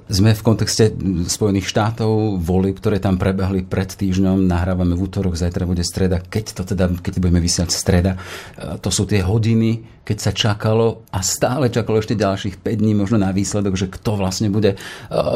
Sme 0.07 0.39
v 0.39 0.43
kontexte 0.47 0.95
Spojených 1.27 1.67
štátov, 1.67 2.39
voli, 2.39 2.71
ktoré 2.71 3.03
tam 3.03 3.19
prebehli 3.19 3.67
pred 3.67 3.88
pred 3.89 4.05
týždňom, 4.05 4.45
nahrávame 4.45 4.93
v 4.93 5.09
útorok, 5.09 5.33
zajtra 5.33 5.65
bude 5.65 5.81
streda, 5.81 6.21
keď 6.21 6.61
to 6.61 6.63
teda, 6.77 6.93
keď 7.01 7.25
budeme 7.25 7.41
vysiať 7.41 7.73
streda, 7.73 8.21
e, 8.61 8.77
to 8.85 8.93
sú 8.93 9.09
tie 9.09 9.25
hodiny, 9.25 10.05
keď 10.05 10.17
sa 10.21 10.33
čakalo 10.37 11.09
a 11.09 11.25
stále 11.25 11.73
čakalo 11.73 12.05
ešte 12.05 12.13
ďalších 12.13 12.61
5 12.61 12.69
dní 12.69 12.93
možno 12.93 13.17
na 13.17 13.33
výsledok, 13.33 13.81
že 13.81 13.89
kto 13.89 14.21
vlastne 14.21 14.53
bude 14.53 14.77
e, 14.77 14.79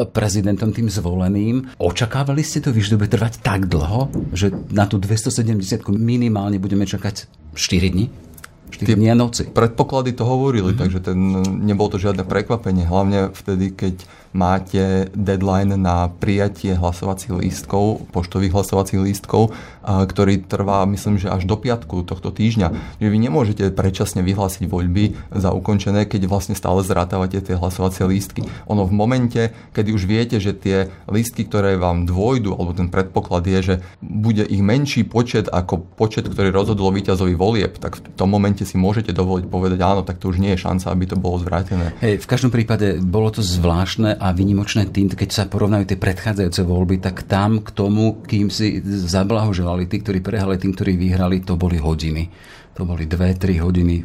prezidentom 0.05 0.69
tým 0.69 0.85
zvoleným. 0.85 1.73
Očakávali 1.81 2.45
ste 2.45 2.61
to, 2.61 2.69
že 2.77 2.93
to 2.93 3.01
bude 3.01 3.09
trvať 3.09 3.41
tak 3.41 3.65
dlho, 3.65 4.13
že 4.37 4.53
na 4.69 4.85
tú 4.85 5.01
270 5.01 5.89
minimálne 5.97 6.61
budeme 6.61 6.85
čakať 6.85 7.25
4 7.57 7.89
dní? 7.89 8.13
4 8.69 8.85
dní 8.93 9.09
a 9.09 9.17
noci. 9.17 9.49
Predpoklady 9.49 10.13
to 10.13 10.29
hovorili, 10.29 10.73
mm-hmm. 10.73 10.81
takže 10.81 10.99
ten, 11.01 11.17
nebolo 11.65 11.93
to 11.93 11.97
žiadne 11.97 12.25
prekvapenie. 12.25 12.85
Hlavne 12.85 13.33
vtedy, 13.33 13.73
keď 13.73 14.05
máte 14.33 15.13
deadline 15.13 15.77
na 15.77 16.09
prijatie 16.09 16.73
hlasovacích 16.73 17.37
lístkov, 17.37 18.09
poštových 18.09 18.53
hlasovacích 18.53 18.99
lístkov, 18.99 19.53
ktorý 19.83 20.43
trvá, 20.49 20.83
myslím, 20.89 21.21
že 21.21 21.29
až 21.29 21.45
do 21.45 21.53
piatku 21.53 22.01
tohto 22.03 22.33
týždňa. 22.33 22.97
Že 22.97 23.07
vy 23.07 23.17
nemôžete 23.21 23.63
predčasne 23.71 24.25
vyhlásiť 24.25 24.65
voľby 24.65 25.13
za 25.29 25.53
ukončené, 25.53 26.09
keď 26.09 26.25
vlastne 26.25 26.57
stále 26.57 26.81
zrátavate 26.81 27.39
tie 27.39 27.53
hlasovacie 27.53 28.09
lístky. 28.09 28.41
Ono 28.65 28.89
v 28.89 28.93
momente, 28.95 29.53
kedy 29.77 29.89
už 29.93 30.03
viete, 30.09 30.41
že 30.41 30.57
tie 30.57 30.89
lístky, 31.05 31.45
ktoré 31.45 31.77
vám 31.77 32.09
dôjdu, 32.09 32.57
alebo 32.57 32.73
ten 32.73 32.89
predpoklad 32.89 33.45
je, 33.45 33.59
že 33.61 33.75
bude 34.01 34.41
ich 34.41 34.65
menší 34.65 35.05
počet 35.05 35.45
ako 35.51 35.85
počet, 35.93 36.25
ktorý 36.25 36.49
rozhodol 36.49 36.89
víťazovi 36.95 37.37
volieb, 37.37 37.77
tak 37.77 38.01
v 38.01 38.17
tom 38.17 38.33
momente 38.33 38.65
si 38.65 38.79
môžete 38.81 39.13
dovoliť 39.13 39.45
povedať, 39.45 39.79
áno, 39.83 40.01
tak 40.01 40.17
to 40.17 40.33
už 40.33 40.41
nie 40.41 40.57
je 40.57 40.63
šanca, 40.63 40.89
aby 40.89 41.05
to 41.05 41.19
bolo 41.19 41.37
zvrátené. 41.37 41.93
Hej, 42.01 42.23
v 42.23 42.27
každom 42.27 42.49
prípade 42.49 43.03
bolo 43.03 43.29
to 43.29 43.43
zvláštne 43.43 44.15
a 44.23 44.31
vynimočné 44.31 44.87
tým, 44.87 45.11
keď 45.11 45.29
sa 45.35 45.43
porovnajú 45.51 45.83
tie 45.83 45.99
predchádzajúce 45.99 46.63
voľby, 46.63 47.03
tak 47.03 47.27
tam 47.27 47.59
k 47.59 47.75
tomu, 47.75 48.23
kým 48.23 48.47
si 48.47 48.79
zablahoželali 48.87 49.83
tí, 49.91 49.99
ktorí 49.99 50.23
prehrali, 50.23 50.55
tým, 50.55 50.71
ktorí 50.71 50.95
vyhrali, 50.95 51.43
to 51.43 51.59
boli 51.59 51.75
hodiny. 51.75 52.31
to 52.73 52.89
boli 52.89 53.05
2-3 53.05 53.61
hodiny, 53.61 54.01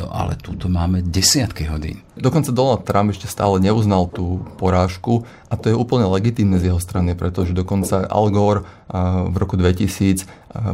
no 0.00 0.08
ale 0.08 0.40
tu 0.40 0.56
máme 0.56 1.04
desiatky 1.04 1.68
hodín. 1.68 2.00
Dokonca 2.16 2.48
Donald 2.56 2.88
Trump 2.88 3.12
ešte 3.12 3.28
stále 3.28 3.60
neuznal 3.60 4.08
tú 4.08 4.48
porážku 4.56 5.28
a 5.52 5.60
to 5.60 5.68
je 5.68 5.76
úplne 5.76 6.08
legitímne 6.08 6.56
z 6.56 6.72
jeho 6.72 6.80
strany, 6.80 7.12
pretože 7.12 7.52
dokonca 7.52 8.08
Al 8.08 8.32
Gore 8.32 8.64
v 8.88 9.36
roku 9.36 9.60
2000 9.60 10.24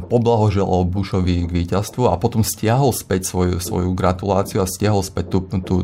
poblahoželal 0.07 0.87
Bushovi 0.87 1.45
k 1.45 1.51
víťazstvu 1.51 2.07
a 2.07 2.15
potom 2.15 2.47
stiahol 2.47 2.95
späť 2.95 3.27
svoju, 3.27 3.59
svoju 3.59 3.91
gratuláciu 3.91 4.63
a 4.63 4.71
stiahol 4.71 5.03
späť 5.03 5.35
tú, 5.35 5.39
tú, 5.61 5.77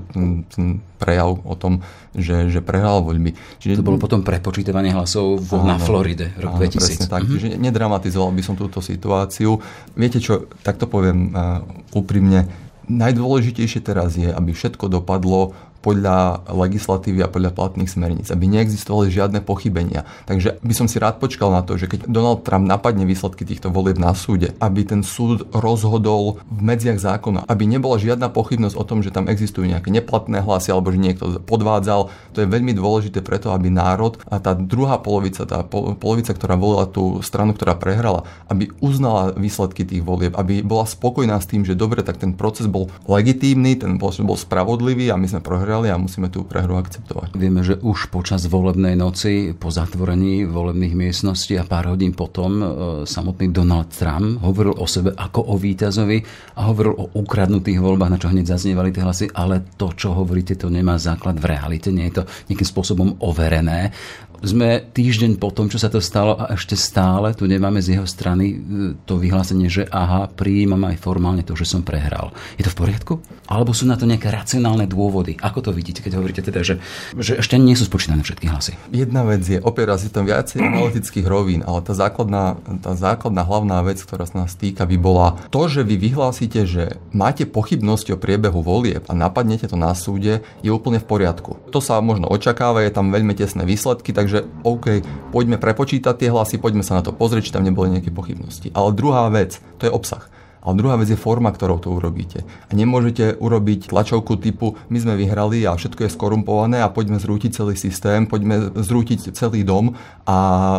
tú 0.47 0.61
prejav 1.03 1.43
o 1.43 1.55
tom, 1.59 1.83
že, 2.15 2.47
že 2.55 2.63
prehral 2.63 3.03
voľby. 3.03 3.35
Čiže, 3.59 3.83
to 3.83 3.87
bolo 3.87 3.99
potom 3.99 4.23
prepočítavanie 4.23 4.95
hlasov 4.95 5.43
áno, 5.51 5.75
na 5.75 5.77
Floride 5.83 6.31
rok 6.39 6.55
áno, 6.55 6.63
2000. 6.63 6.79
Presne 6.79 7.07
tak, 7.11 7.27
mm-hmm. 7.27 7.35
čiže 7.35 7.47
nedramatizoval 7.59 8.31
by 8.31 8.43
som 8.47 8.55
túto 8.55 8.79
situáciu. 8.79 9.59
Viete 9.99 10.23
čo, 10.23 10.47
tak 10.63 10.79
to 10.79 10.87
poviem 10.87 11.35
uh, 11.35 11.67
úprimne, 11.99 12.47
najdôležitejšie 12.91 13.81
teraz 13.83 14.19
je, 14.19 14.31
aby 14.31 14.51
všetko 14.51 14.91
dopadlo 14.91 15.55
podľa 15.81 16.45
legislatívy 16.53 17.25
a 17.25 17.33
podľa 17.33 17.57
platných 17.57 17.89
smerníc, 17.89 18.29
aby 18.29 18.45
neexistovali 18.47 19.09
žiadne 19.09 19.41
pochybenia. 19.41 20.05
Takže 20.29 20.61
by 20.61 20.75
som 20.77 20.87
si 20.87 21.01
rád 21.01 21.17
počkal 21.17 21.49
na 21.49 21.65
to, 21.65 21.81
že 21.81 21.89
keď 21.89 22.05
Donald 22.05 22.45
Trump 22.45 22.69
napadne 22.69 23.09
výsledky 23.09 23.49
týchto 23.49 23.73
volieb 23.73 23.97
na 23.97 24.13
súde, 24.13 24.53
aby 24.61 24.85
ten 24.85 25.01
súd 25.01 25.49
rozhodol 25.57 26.45
v 26.53 26.61
medziach 26.61 27.01
zákona, 27.01 27.49
aby 27.49 27.65
nebola 27.65 27.97
žiadna 27.97 28.29
pochybnosť 28.29 28.77
o 28.77 28.85
tom, 28.85 29.01
že 29.01 29.09
tam 29.09 29.27
existujú 29.27 29.65
nejaké 29.65 29.89
neplatné 29.89 30.45
hlasy 30.45 30.69
alebo 30.69 30.93
že 30.93 31.01
niekto 31.01 31.41
podvádzal. 31.49 32.13
To 32.37 32.39
je 32.45 32.49
veľmi 32.49 32.77
dôležité 32.77 33.25
preto, 33.25 33.57
aby 33.57 33.73
národ 33.73 34.21
a 34.29 34.37
tá 34.37 34.53
druhá 34.53 35.01
polovica, 35.01 35.49
tá 35.49 35.65
polovica, 35.97 36.37
ktorá 36.37 36.61
volila 36.61 36.85
tú 36.85 37.25
stranu, 37.25 37.57
ktorá 37.57 37.73
prehrala, 37.73 38.29
aby 38.53 38.69
uznala 38.85 39.33
výsledky 39.33 39.89
tých 39.89 40.05
volieb, 40.05 40.37
aby 40.37 40.61
bola 40.61 40.85
spokojná 40.85 41.41
s 41.41 41.49
tým, 41.49 41.65
že 41.65 41.73
dobre, 41.73 42.05
tak 42.05 42.21
ten 42.21 42.37
proces 42.37 42.69
bol 42.69 42.93
legitímny, 43.09 43.81
ten 43.81 43.97
proces 43.97 44.21
bol 44.21 44.37
spravodlivý 44.37 45.09
a 45.09 45.17
my 45.17 45.25
sme 45.25 45.41
prohrali 45.41 45.70
prehrali 45.71 45.95
a 45.95 46.03
musíme 46.03 46.27
tú 46.35 46.43
prehru 46.43 46.75
akceptovať. 46.83 47.39
Vieme, 47.39 47.62
že 47.62 47.79
už 47.79 48.11
počas 48.11 48.43
volebnej 48.50 48.99
noci, 48.99 49.55
po 49.55 49.71
zatvorení 49.71 50.43
volebných 50.43 50.99
miestností 50.99 51.55
a 51.55 51.62
pár 51.62 51.95
hodín 51.95 52.11
potom 52.11 52.59
e, 52.59 52.67
samotný 53.07 53.55
Donald 53.55 53.95
Trump 53.95 54.43
hovoril 54.43 54.75
o 54.75 54.87
sebe 54.91 55.15
ako 55.15 55.47
o 55.47 55.55
víťazovi 55.55 56.19
a 56.59 56.67
hovoril 56.67 56.99
o 56.99 57.05
ukradnutých 57.23 57.79
voľbách, 57.79 58.11
na 58.11 58.19
čo 58.19 58.35
hneď 58.35 58.50
zaznievali 58.50 58.91
tie 58.91 59.07
hlasy, 59.07 59.31
ale 59.31 59.62
to, 59.79 59.95
čo 59.95 60.11
hovoríte, 60.11 60.59
to 60.59 60.67
nemá 60.67 60.99
základ 60.99 61.39
v 61.39 61.55
realite, 61.55 61.95
nie 61.95 62.11
je 62.11 62.19
to 62.19 62.23
nejakým 62.50 62.67
spôsobom 62.67 63.23
overené 63.23 63.95
sme 64.40 64.80
týždeň 64.80 65.37
po 65.37 65.52
tom, 65.52 65.68
čo 65.68 65.76
sa 65.76 65.92
to 65.92 66.00
stalo 66.00 66.37
a 66.37 66.56
ešte 66.56 66.76
stále 66.76 67.37
tu 67.37 67.44
nemáme 67.44 67.80
z 67.85 67.97
jeho 67.97 68.06
strany 68.09 68.47
e, 68.52 68.56
to 69.04 69.20
vyhlásenie, 69.20 69.68
že 69.68 69.85
aha, 69.92 70.32
prijímam 70.32 70.80
aj 70.88 70.97
formálne 71.00 71.44
to, 71.44 71.52
že 71.56 71.68
som 71.68 71.85
prehral. 71.85 72.32
Je 72.56 72.64
to 72.64 72.73
v 72.73 72.78
poriadku? 72.87 73.12
Alebo 73.50 73.75
sú 73.76 73.88
na 73.88 73.97
to 73.97 74.09
nejaké 74.09 74.30
racionálne 74.30 74.88
dôvody? 74.88 75.37
Ako 75.40 75.64
to 75.64 75.70
vidíte, 75.75 76.00
keď 76.00 76.20
hovoríte 76.20 76.42
teda, 76.44 76.62
že, 76.62 76.80
že 77.16 77.40
ešte 77.40 77.61
nie 77.61 77.76
sú 77.76 77.88
spočítané 77.88 78.23
všetky 78.23 78.47
hlasy? 78.49 78.78
Jedna 78.94 79.26
vec 79.26 79.42
je, 79.44 79.59
opiera 79.59 79.99
si 79.99 80.09
tam 80.09 80.25
viacej 80.25 80.62
analytických 80.62 81.26
rovín, 81.26 81.61
ale 81.66 81.82
tá 81.82 81.92
základná, 81.92 82.56
tá 82.80 82.97
základná 82.97 83.42
hlavná 83.44 83.82
vec, 83.85 84.00
ktorá 84.00 84.25
sa 84.25 84.47
nás 84.47 84.54
týka, 84.56 84.87
by 84.87 84.97
bola 84.97 85.37
to, 85.50 85.66
že 85.66 85.82
vy 85.82 85.99
vyhlásite, 85.99 86.64
že 86.64 86.97
máte 87.11 87.44
pochybnosti 87.44 88.14
o 88.14 88.20
priebehu 88.20 88.62
volieb 88.62 89.02
a 89.11 89.12
napadnete 89.12 89.66
to 89.66 89.76
na 89.76 89.92
súde, 89.99 90.47
je 90.62 90.70
úplne 90.70 91.02
v 91.02 91.09
poriadku. 91.11 91.59
To 91.75 91.82
sa 91.82 91.99
možno 91.99 92.30
očakáva, 92.30 92.87
je 92.87 92.94
tam 92.94 93.11
veľmi 93.11 93.35
tesné 93.35 93.66
výsledky, 93.66 94.14
takže 94.14 94.30
Takže 94.31 94.47
OK, 94.63 94.87
poďme 95.35 95.59
prepočítať 95.59 96.15
tie 96.15 96.31
hlasy, 96.31 96.63
poďme 96.63 96.87
sa 96.87 96.95
na 96.95 97.03
to 97.03 97.11
pozrieť, 97.11 97.51
či 97.51 97.55
tam 97.59 97.67
neboli 97.67 97.91
nejaké 97.91 98.15
pochybnosti. 98.15 98.71
Ale 98.79 98.95
druhá 98.95 99.27
vec, 99.27 99.59
to 99.83 99.91
je 99.91 99.91
obsah. 99.91 100.23
Ale 100.63 100.79
druhá 100.79 100.95
vec 100.95 101.11
je 101.11 101.19
forma, 101.19 101.51
ktorou 101.51 101.83
to 101.83 101.91
urobíte. 101.91 102.47
A 102.71 102.73
nemôžete 102.79 103.35
urobiť 103.43 103.91
tlačovku 103.91 104.39
typu 104.39 104.79
my 104.87 105.03
sme 105.03 105.19
vyhrali 105.19 105.67
a 105.67 105.75
všetko 105.75 106.07
je 106.07 106.15
skorumpované 106.15 106.79
a 106.79 106.93
poďme 106.93 107.19
zrútiť 107.19 107.59
celý 107.59 107.75
systém, 107.75 108.31
poďme 108.31 108.71
zrútiť 108.79 109.35
celý 109.35 109.67
dom 109.67 109.99
a 110.29 110.37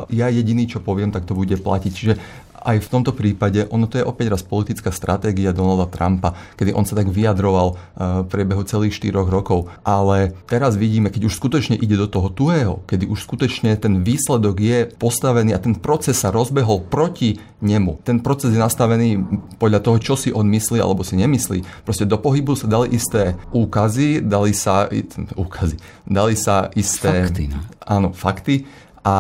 ja 0.08 0.32
jediný, 0.32 0.70
čo 0.70 0.80
poviem, 0.80 1.12
tak 1.12 1.28
to 1.28 1.36
bude 1.36 1.60
platiť. 1.60 1.92
Čiže 1.92 2.14
aj 2.62 2.78
v 2.86 2.92
tomto 2.92 3.12
prípade, 3.12 3.66
ono 3.74 3.90
to 3.90 3.98
je 3.98 4.06
opäť 4.06 4.38
raz 4.38 4.42
politická 4.46 4.94
stratégia 4.94 5.52
Donalda 5.52 5.90
Trumpa, 5.90 6.38
kedy 6.56 6.72
on 6.78 6.86
sa 6.86 6.94
tak 6.94 7.10
vyjadroval 7.10 7.68
eh, 7.74 7.78
v 8.24 8.28
priebehu 8.30 8.64
celých 8.64 8.98
4 9.02 9.18
rokov. 9.26 9.68
Ale 9.82 10.38
teraz 10.46 10.78
vidíme, 10.78 11.10
keď 11.10 11.28
už 11.28 11.38
skutočne 11.38 11.76
ide 11.76 11.98
do 11.98 12.06
toho 12.06 12.30
tuhého, 12.30 12.86
kedy 12.86 13.10
už 13.10 13.26
skutočne 13.26 13.74
ten 13.78 14.06
výsledok 14.06 14.56
je 14.62 14.80
postavený 14.96 15.58
a 15.58 15.60
ten 15.60 15.74
proces 15.74 16.22
sa 16.22 16.30
rozbehol 16.30 16.86
proti 16.86 17.42
nemu. 17.62 18.02
Ten 18.06 18.22
proces 18.22 18.54
je 18.54 18.62
nastavený 18.62 19.22
podľa 19.62 19.82
toho, 19.82 19.98
čo 20.02 20.14
si 20.18 20.30
on 20.34 20.46
myslí 20.50 20.82
alebo 20.82 21.06
si 21.06 21.18
nemyslí. 21.18 21.86
Proste 21.86 22.10
do 22.10 22.18
pohybu 22.18 22.58
sa 22.58 22.70
dali 22.70 22.94
isté 22.94 23.38
úkazy, 23.54 24.22
dali 24.22 24.54
sa, 24.54 24.90
úkazy, 25.38 25.78
dali 26.06 26.34
sa 26.38 26.70
isté... 26.74 27.30
Fakty, 27.30 27.46
no. 27.54 27.60
Áno, 27.82 28.10
fakty 28.14 28.66
a 29.02 29.18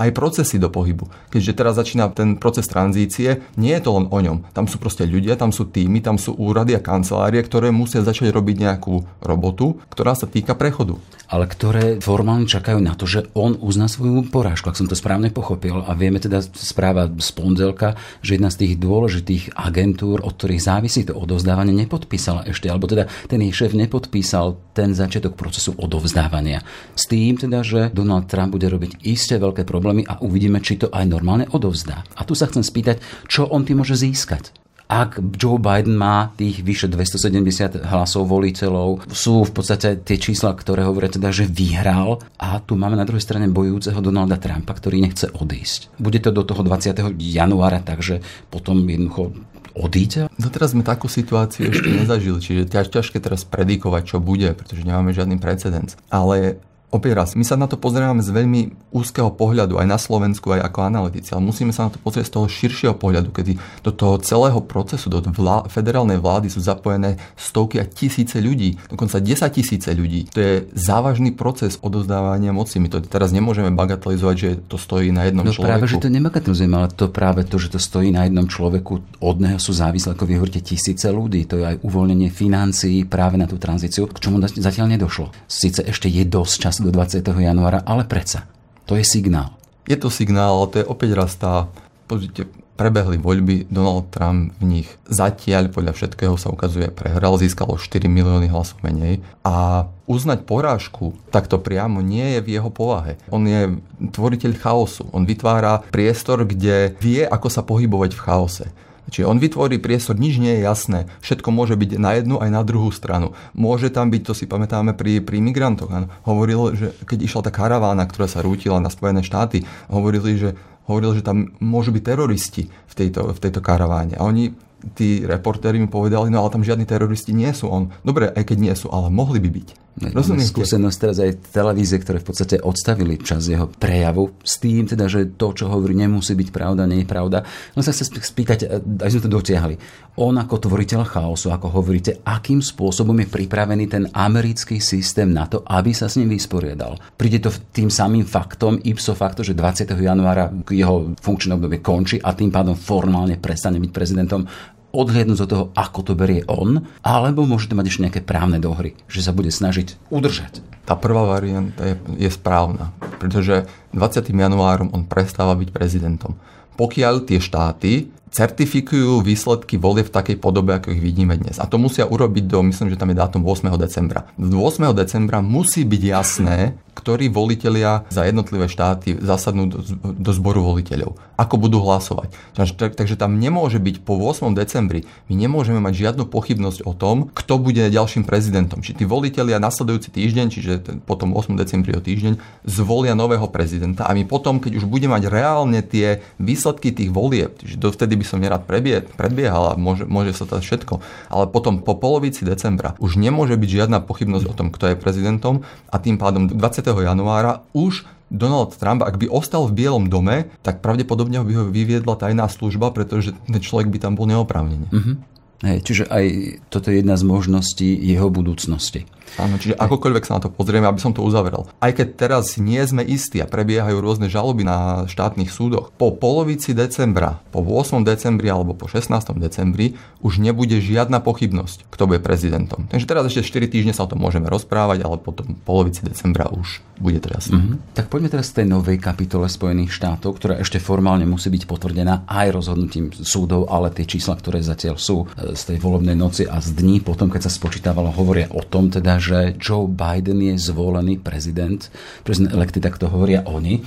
aj 0.00 0.10
procesy 0.16 0.56
do 0.56 0.72
pohybu. 0.72 1.08
Keďže 1.28 1.56
teraz 1.56 1.76
začína 1.76 2.08
ten 2.10 2.40
proces 2.40 2.64
tranzície, 2.66 3.44
nie 3.60 3.72
je 3.76 3.82
to 3.84 3.90
len 3.96 4.06
o 4.08 4.18
ňom. 4.18 4.48
Tam 4.56 4.64
sú 4.64 4.80
proste 4.80 5.04
ľudia, 5.04 5.36
tam 5.36 5.52
sú 5.52 5.68
týmy, 5.68 6.00
tam 6.00 6.16
sú 6.16 6.32
úrady 6.40 6.76
a 6.76 6.80
kancelárie, 6.80 7.44
ktoré 7.44 7.68
musia 7.68 8.00
začať 8.00 8.32
robiť 8.32 8.56
nejakú 8.64 9.04
robotu, 9.20 9.78
ktorá 9.92 10.16
sa 10.16 10.24
týka 10.24 10.56
prechodu 10.56 10.96
ale 11.30 11.46
ktoré 11.46 12.02
formálne 12.02 12.44
čakajú 12.44 12.82
na 12.82 12.98
to, 12.98 13.06
že 13.06 13.30
on 13.38 13.54
uzná 13.62 13.86
svoju 13.86 14.26
porážku, 14.34 14.66
ak 14.66 14.74
som 14.74 14.90
to 14.90 14.98
správne 14.98 15.30
pochopil. 15.30 15.86
A 15.86 15.94
vieme 15.94 16.18
teda 16.18 16.42
správa 16.42 17.06
z 17.06 17.30
pondelka, 17.30 17.94
že 18.18 18.34
jedna 18.34 18.50
z 18.50 18.66
tých 18.66 18.82
dôležitých 18.82 19.54
agentúr, 19.54 20.26
od 20.26 20.34
ktorých 20.34 20.66
závisí 20.66 21.06
to 21.06 21.14
odovzdávanie, 21.14 21.70
nepodpísala 21.70 22.50
ešte, 22.50 22.66
alebo 22.66 22.90
teda 22.90 23.06
ten 23.30 23.38
jej 23.46 23.54
šéf 23.54 23.78
nepodpísal 23.78 24.58
ten 24.74 24.90
začiatok 24.90 25.38
procesu 25.38 25.78
odovzdávania. 25.78 26.66
S 26.98 27.06
tým 27.06 27.38
teda, 27.38 27.62
že 27.62 27.94
Donald 27.94 28.26
Trump 28.26 28.50
bude 28.50 28.66
robiť 28.66 28.98
isté 29.10 29.36
veľké 29.36 29.66
problémy 29.66 30.06
a 30.06 30.22
uvidíme, 30.22 30.62
či 30.62 30.78
to 30.78 30.88
aj 30.88 31.04
normálne 31.04 31.50
odovzdá. 31.50 32.06
A 32.16 32.22
tu 32.22 32.38
sa 32.38 32.46
chcem 32.46 32.62
spýtať, 32.62 33.02
čo 33.26 33.50
on 33.50 33.66
tým 33.66 33.82
môže 33.82 33.98
získať 33.98 34.54
ak 34.90 35.22
Joe 35.38 35.62
Biden 35.62 35.94
má 35.94 36.34
tých 36.34 36.66
vyše 36.66 36.90
270 36.90 37.86
hlasov 37.86 38.26
voliteľov, 38.26 39.06
sú 39.14 39.46
v 39.46 39.52
podstate 39.54 40.02
tie 40.02 40.18
čísla, 40.18 40.50
ktoré 40.50 40.82
hovoria 40.82 41.06
teda, 41.06 41.30
že 41.30 41.46
vyhral 41.46 42.18
a 42.34 42.58
tu 42.58 42.74
máme 42.74 42.98
na 42.98 43.06
druhej 43.06 43.22
strane 43.22 43.46
bojujúceho 43.46 44.02
Donalda 44.02 44.42
Trumpa, 44.42 44.74
ktorý 44.74 44.98
nechce 44.98 45.30
odísť. 45.30 45.94
Bude 46.02 46.18
to 46.18 46.34
do 46.34 46.42
toho 46.42 46.66
20. 46.66 47.14
januára, 47.22 47.78
takže 47.78 48.26
potom 48.50 48.82
jednoducho 48.82 49.30
odíde? 49.78 50.26
Doteraz 50.34 50.74
sme 50.74 50.82
takú 50.82 51.06
situáciu 51.06 51.70
ešte 51.70 51.86
nezažili, 51.86 52.42
čiže 52.42 52.62
ťaž, 52.66 52.90
ťažké 52.90 53.22
teraz 53.22 53.46
predikovať, 53.46 54.02
čo 54.02 54.18
bude, 54.18 54.50
pretože 54.58 54.82
nemáme 54.82 55.14
žiadny 55.14 55.38
precedens. 55.38 55.94
Ale 56.10 56.58
Opäť 56.90 57.12
raz, 57.14 57.38
my 57.38 57.46
sa 57.46 57.54
na 57.54 57.70
to 57.70 57.78
pozeráme 57.78 58.18
z 58.18 58.34
veľmi 58.34 58.90
úzkeho 58.90 59.30
pohľadu, 59.30 59.78
aj 59.78 59.86
na 59.86 59.94
Slovensku, 59.94 60.50
aj 60.50 60.66
ako 60.66 60.90
analytici, 60.90 61.30
ale 61.30 61.46
musíme 61.46 61.70
sa 61.70 61.86
na 61.86 61.94
to 61.94 62.02
pozrieť 62.02 62.26
z 62.26 62.34
toho 62.34 62.46
širšieho 62.50 62.94
pohľadu, 62.98 63.30
kedy 63.30 63.54
do 63.86 63.94
toho 63.94 64.18
celého 64.18 64.58
procesu, 64.58 65.06
do 65.06 65.22
vlá- 65.22 65.70
federálnej 65.70 66.18
vlády 66.18 66.50
sú 66.50 66.58
zapojené 66.58 67.14
stovky 67.38 67.78
a 67.78 67.86
tisíce 67.86 68.42
ľudí, 68.42 68.74
dokonca 68.90 69.22
10 69.22 69.38
tisíce 69.54 69.86
ľudí. 69.94 70.34
To 70.34 70.38
je 70.42 70.54
závažný 70.74 71.30
proces 71.30 71.78
odozdávania 71.78 72.50
moci. 72.50 72.82
My 72.82 72.90
to 72.90 72.98
teraz 73.06 73.30
nemôžeme 73.30 73.70
bagatelizovať, 73.70 74.34
že 74.34 74.50
to 74.66 74.74
stojí 74.74 75.14
na 75.14 75.30
jednom 75.30 75.46
no, 75.46 75.54
človeku. 75.54 75.70
práve, 75.70 75.86
že 75.86 76.02
to 76.02 76.10
nebagatelizujeme, 76.10 76.74
ale 76.74 76.90
to 76.90 77.06
práve 77.06 77.46
to, 77.46 77.54
že 77.62 77.70
to 77.70 77.78
stojí 77.78 78.10
na 78.10 78.26
jednom 78.26 78.50
človeku, 78.50 79.22
od 79.22 79.36
neho 79.38 79.62
sú 79.62 79.70
závislé, 79.70 80.18
ako 80.18 80.26
vy 80.26 80.42
hovoríte, 80.42 80.66
tisíce 80.66 81.06
ľudí. 81.06 81.46
To 81.46 81.54
je 81.62 81.70
aj 81.70 81.76
uvoľnenie 81.86 82.34
financií 82.34 83.06
práve 83.06 83.38
na 83.38 83.46
tú 83.46 83.62
tranzíciu, 83.62 84.10
k 84.10 84.18
čomu 84.18 84.42
zatiaľ 84.42 84.90
nedošlo. 84.98 85.30
Sice 85.46 85.86
ešte 85.86 86.10
je 86.10 86.26
dosť 86.26 86.54
čas 86.58 86.79
do 86.80 86.90
20. 86.92 87.20
januára, 87.22 87.84
ale 87.84 88.08
predsa. 88.08 88.48
To 88.88 88.96
je 88.98 89.04
signál. 89.04 89.54
Je 89.86 89.96
to 89.96 90.10
signál, 90.10 90.60
ale 90.60 90.70
to 90.72 90.76
je 90.82 90.90
opäť 90.90 91.10
raz 91.14 91.36
tá, 91.36 91.70
pozrite, 92.10 92.48
prebehli 92.80 93.20
voľby, 93.20 93.68
Donald 93.68 94.08
Trump 94.08 94.56
v 94.56 94.64
nich 94.64 94.88
zatiaľ 95.04 95.68
podľa 95.68 95.92
všetkého 95.92 96.40
sa 96.40 96.48
ukazuje 96.48 96.88
prehral, 96.88 97.36
získalo 97.36 97.76
4 97.76 98.08
milióny 98.08 98.48
hlasov 98.48 98.80
menej 98.80 99.20
a 99.44 99.84
uznať 100.08 100.48
porážku 100.48 101.12
takto 101.28 101.60
priamo 101.60 102.00
nie 102.00 102.24
je 102.34 102.40
v 102.40 102.48
jeho 102.56 102.72
povahe. 102.72 103.20
On 103.28 103.44
je 103.44 103.76
tvoriteľ 104.00 104.56
chaosu, 104.56 105.04
on 105.12 105.28
vytvára 105.28 105.84
priestor, 105.92 106.48
kde 106.48 106.96
vie, 106.96 107.20
ako 107.20 107.48
sa 107.52 107.60
pohybovať 107.60 108.16
v 108.16 108.24
chaose. 108.24 108.66
Čiže 109.10 109.26
on 109.26 109.42
vytvorí 109.42 109.82
priestor, 109.82 110.16
nič 110.16 110.38
nie 110.38 110.56
je 110.56 110.64
jasné. 110.64 111.10
Všetko 111.20 111.50
môže 111.50 111.74
byť 111.74 111.98
na 111.98 112.16
jednu 112.16 112.38
aj 112.38 112.50
na 112.54 112.62
druhú 112.62 112.94
stranu. 112.94 113.34
Môže 113.52 113.90
tam 113.90 114.08
byť, 114.08 114.22
to 114.22 114.32
si 114.32 114.46
pamätáme 114.46 114.94
pri, 114.94 115.18
pri 115.20 115.42
migrantoch. 115.42 115.90
Hovoril, 116.24 116.78
že 116.78 116.86
keď 117.04 117.18
išla 117.26 117.40
tá 117.44 117.50
karavána, 117.50 118.06
ktorá 118.06 118.30
sa 118.30 118.40
rútila 118.40 118.78
na 118.78 118.88
Spojené 118.88 119.26
štáty, 119.26 119.66
hovorili, 119.90 120.38
že, 120.38 120.54
hovoril, 120.86 121.18
že 121.18 121.26
tam 121.26 121.50
môžu 121.58 121.90
byť 121.90 122.02
teroristi 122.06 122.70
v 122.70 122.94
tejto, 122.94 123.34
v 123.34 123.38
tejto 123.42 123.60
karaváne. 123.60 124.14
A 124.14 124.24
oni 124.24 124.54
tí 124.94 125.26
reportéri 125.28 125.76
mi 125.76 125.88
povedali, 125.88 126.32
no 126.32 126.40
ale 126.40 126.52
tam 126.52 126.64
žiadni 126.64 126.88
teroristi 126.88 127.36
nie 127.36 127.52
sú. 127.52 127.68
On, 127.68 127.92
dobre, 128.00 128.32
aj 128.32 128.44
keď 128.48 128.58
nie 128.58 128.74
sú, 128.78 128.88
ale 128.88 129.12
mohli 129.12 129.42
by 129.42 129.50
byť. 129.52 129.68
Máme 130.00 130.40
skúsenosť 130.40 130.96
teraz 130.96 131.16
aj 131.20 131.52
televízie, 131.52 132.00
ktoré 132.00 132.24
v 132.24 132.32
podstate 132.32 132.56
odstavili 132.56 133.20
čas 133.20 133.44
jeho 133.44 133.68
prejavu 133.68 134.32
s 134.40 134.56
tým, 134.56 134.88
teda, 134.88 135.04
že 135.12 135.36
to, 135.36 135.52
čo 135.52 135.68
hovorí, 135.68 135.92
nemusí 135.92 136.32
byť 136.32 136.48
pravda, 136.48 136.88
nie 136.88 137.04
je 137.04 137.08
pravda. 137.08 137.44
Len 137.76 137.84
sa 137.84 137.92
chce 137.92 138.08
spýtať, 138.08 138.80
aj 138.80 139.10
sme 139.12 139.20
to 139.20 139.28
dotiahli. 139.28 139.76
On 140.16 140.32
ako 140.32 140.68
tvoriteľ 140.68 141.04
chaosu, 141.04 141.52
ako 141.52 141.68
hovoríte, 141.80 142.24
akým 142.24 142.64
spôsobom 142.64 143.12
je 143.20 143.28
pripravený 143.28 143.84
ten 143.92 144.04
americký 144.16 144.80
systém 144.80 145.28
na 145.28 145.44
to, 145.44 145.60
aby 145.68 145.92
sa 145.92 146.08
s 146.08 146.16
ním 146.16 146.32
vysporiadal. 146.32 146.96
Príde 147.20 147.44
to 147.44 147.52
tým 147.52 147.92
samým 147.92 148.24
faktom, 148.24 148.80
ipso 148.80 149.12
facto, 149.12 149.44
že 149.44 149.52
20. 149.52 149.84
januára 150.00 150.48
jeho 150.72 151.12
funkčné 151.20 151.60
obdobie 151.60 151.84
končí 151.84 152.16
a 152.16 152.32
tým 152.32 152.48
pádom 152.48 152.72
formálne 152.72 153.36
prestane 153.36 153.76
byť 153.76 153.92
prezidentom 153.92 154.48
odhliadnúť 154.90 155.40
od 155.46 155.50
toho, 155.50 155.64
ako 155.74 156.00
to 156.02 156.12
berie 156.18 156.42
on, 156.50 156.86
alebo 157.02 157.46
môže 157.46 157.70
to 157.70 157.78
mať 157.78 157.86
ešte 157.90 158.04
nejaké 158.06 158.20
právne 158.22 158.58
dohry, 158.58 158.98
že 159.06 159.22
sa 159.22 159.34
bude 159.34 159.50
snažiť 159.50 160.10
udržať. 160.10 160.62
Tá 160.86 160.98
prvá 160.98 161.22
varianta 161.38 161.86
je, 161.86 161.94
je 162.18 162.30
správna, 162.30 162.90
pretože 163.22 163.70
20. 163.94 164.30
januárom 164.34 164.90
on 164.90 165.06
prestáva 165.06 165.54
byť 165.54 165.70
prezidentom. 165.70 166.34
Pokiaľ 166.74 167.28
tie 167.28 167.38
štáty 167.38 168.10
certifikujú 168.30 169.26
výsledky 169.26 169.74
volie 169.76 170.06
v 170.06 170.14
takej 170.14 170.38
podobe, 170.38 170.78
ako 170.78 170.94
ich 170.94 171.02
vidíme 171.02 171.34
dnes. 171.34 171.58
A 171.58 171.66
to 171.66 171.82
musia 171.82 172.06
urobiť 172.06 172.46
do, 172.46 172.62
myslím, 172.62 172.94
že 172.94 172.98
tam 172.98 173.10
je 173.10 173.18
dátum 173.18 173.42
8. 173.42 173.74
decembra. 173.74 174.30
Do 174.38 174.62
8. 174.62 174.94
decembra 174.94 175.42
musí 175.42 175.82
byť 175.82 176.02
jasné, 176.02 176.78
ktorí 176.94 177.32
volitelia 177.32 178.06
za 178.12 178.28
jednotlivé 178.28 178.68
štáty 178.68 179.18
zasadnú 179.18 179.66
do, 179.66 179.78
do 180.14 180.30
zboru 180.30 180.62
voliteľov. 180.62 181.16
Ako 181.40 181.56
budú 181.56 181.80
hlasovať. 181.80 182.30
Takže, 182.54 183.16
tam 183.16 183.40
nemôže 183.40 183.80
byť 183.80 184.04
po 184.04 184.20
8. 184.20 184.52
decembri, 184.52 185.08
my 185.32 185.34
nemôžeme 185.34 185.80
mať 185.80 186.06
žiadnu 186.06 186.28
pochybnosť 186.28 186.84
o 186.84 186.92
tom, 186.92 187.32
kto 187.32 187.56
bude 187.56 187.88
ďalším 187.88 188.28
prezidentom. 188.28 188.84
Či 188.84 189.00
tí 189.00 189.04
volitelia 189.08 189.56
nasledujúci 189.56 190.12
týždeň, 190.12 190.46
čiže 190.52 190.72
potom 191.08 191.32
8. 191.32 191.56
decembri 191.56 191.96
o 191.96 192.04
týždeň, 192.04 192.36
zvolia 192.68 193.16
nového 193.16 193.48
prezidenta 193.48 194.04
a 194.04 194.12
my 194.12 194.28
potom, 194.28 194.60
keď 194.60 194.78
už 194.78 194.84
budeme 194.84 195.16
mať 195.16 195.32
reálne 195.32 195.80
tie 195.80 196.20
výsledky 196.36 196.92
tých 196.92 197.08
volieb, 197.10 197.56
čiže 197.64 197.80
dovtedy 197.80 198.19
by 198.20 198.24
som 198.28 198.44
nerad 198.44 198.68
prebie, 198.68 199.00
predbiehal 199.16 199.72
a 199.72 199.78
môže, 199.80 200.04
môže 200.04 200.36
sa 200.36 200.44
to 200.44 200.60
všetko, 200.60 201.00
ale 201.32 201.48
potom 201.48 201.80
po 201.80 201.96
polovici 201.96 202.44
decembra 202.44 202.92
už 203.00 203.16
nemôže 203.16 203.56
byť 203.56 203.70
žiadna 203.80 204.04
pochybnosť 204.04 204.44
o 204.44 204.56
tom, 204.56 204.68
kto 204.68 204.92
je 204.92 205.00
prezidentom 205.00 205.64
a 205.88 205.96
tým 205.96 206.20
pádom 206.20 206.52
20 206.52 206.84
januára 206.84 207.64
už 207.72 208.04
Donald 208.30 208.78
Trump, 208.78 209.02
ak 209.02 209.18
by 209.18 209.26
ostal 209.26 209.66
v 209.66 209.74
Bielom 209.74 210.06
dome, 210.06 210.46
tak 210.62 210.78
pravdepodobne 210.78 211.42
by 211.42 211.52
ho 211.58 211.64
vyviedla 211.66 212.14
tajná 212.14 212.46
služba, 212.46 212.94
pretože 212.94 213.34
ten 213.34 213.58
človek 213.58 213.90
by 213.90 213.98
tam 213.98 214.14
bol 214.14 214.30
neoprávnene. 214.30 214.86
Mm-hmm. 214.86 215.16
Hej, 215.60 215.78
čiže 215.84 216.04
aj 216.08 216.24
toto 216.72 216.88
je 216.88 217.04
jedna 217.04 217.20
z 217.20 217.24
možností 217.26 217.90
jeho 217.92 218.32
budúcnosti. 218.32 219.04
Áno, 219.38 219.58
čiže 219.58 219.78
akokoľvek 219.78 220.24
sa 220.26 220.38
na 220.38 220.42
to 220.42 220.50
pozrieme, 220.50 220.86
aby 220.86 220.98
som 220.98 221.14
to 221.14 221.22
uzavrel. 221.22 221.70
Aj 221.78 221.94
keď 221.94 222.08
teraz 222.18 222.58
nie 222.58 222.82
sme 222.82 223.06
istí 223.06 223.38
a 223.38 223.46
prebiehajú 223.46 224.02
rôzne 224.02 224.26
žaloby 224.26 224.66
na 224.66 225.06
štátnych 225.06 225.52
súdoch, 225.52 225.94
po 225.94 226.10
polovici 226.14 226.74
decembra, 226.74 227.38
po 227.54 227.62
8. 227.62 228.02
decembri 228.02 228.50
alebo 228.50 228.74
po 228.74 228.90
16. 228.90 229.10
decembri 229.38 229.94
už 230.20 230.42
nebude 230.42 230.78
žiadna 230.82 231.22
pochybnosť, 231.22 231.86
kto 231.92 232.02
bude 232.10 232.20
prezidentom. 232.20 232.90
Takže 232.90 233.06
teraz 233.06 233.28
ešte 233.30 233.60
4 233.60 233.70
týždne 233.70 233.92
sa 233.94 234.04
o 234.04 234.10
tom 234.10 234.18
môžeme 234.18 234.50
rozprávať, 234.50 235.06
ale 235.06 235.16
potom 235.20 235.54
polovici 235.62 236.02
decembra 236.02 236.50
už 236.50 236.82
bude 237.00 237.20
jasné. 237.20 237.56
Mm-hmm. 237.56 237.96
Tak 237.96 238.12
poďme 238.12 238.28
teraz 238.28 238.52
k 238.52 238.62
tej 238.62 238.66
novej 238.68 238.98
kapitole 239.00 239.48
Spojených 239.48 239.92
štátov, 239.94 240.36
ktorá 240.36 240.54
ešte 240.60 240.82
formálne 240.82 241.24
musí 241.24 241.48
byť 241.48 241.64
potvrdená 241.64 242.28
aj 242.28 242.48
rozhodnutím 242.52 243.12
súdov, 243.12 243.68
ale 243.68 243.92
tie 243.92 244.04
čísla, 244.08 244.36
ktoré 244.36 244.60
zatiaľ 244.60 244.96
sú 244.96 245.24
e, 245.24 245.56
z 245.56 245.62
tej 245.74 245.78
volebnej 245.80 246.16
noci 246.16 246.44
a 246.48 246.60
z 246.60 246.76
dní 246.76 247.00
potom, 247.00 247.28
keď 247.28 247.48
sa 247.48 247.52
spočítavalo, 247.52 248.12
hovoria 248.12 248.48
o 248.52 248.64
tom 248.64 248.88
teda, 248.88 249.19
že 249.20 249.54
Joe 249.60 249.86
Biden 249.86 250.40
je 250.40 250.56
zvolený 250.56 251.20
prezident, 251.20 251.78
prezident 252.24 252.56
elekty, 252.56 252.80
tak 252.80 252.96
to 252.96 253.12
hovoria 253.12 253.44
oni. 253.44 253.84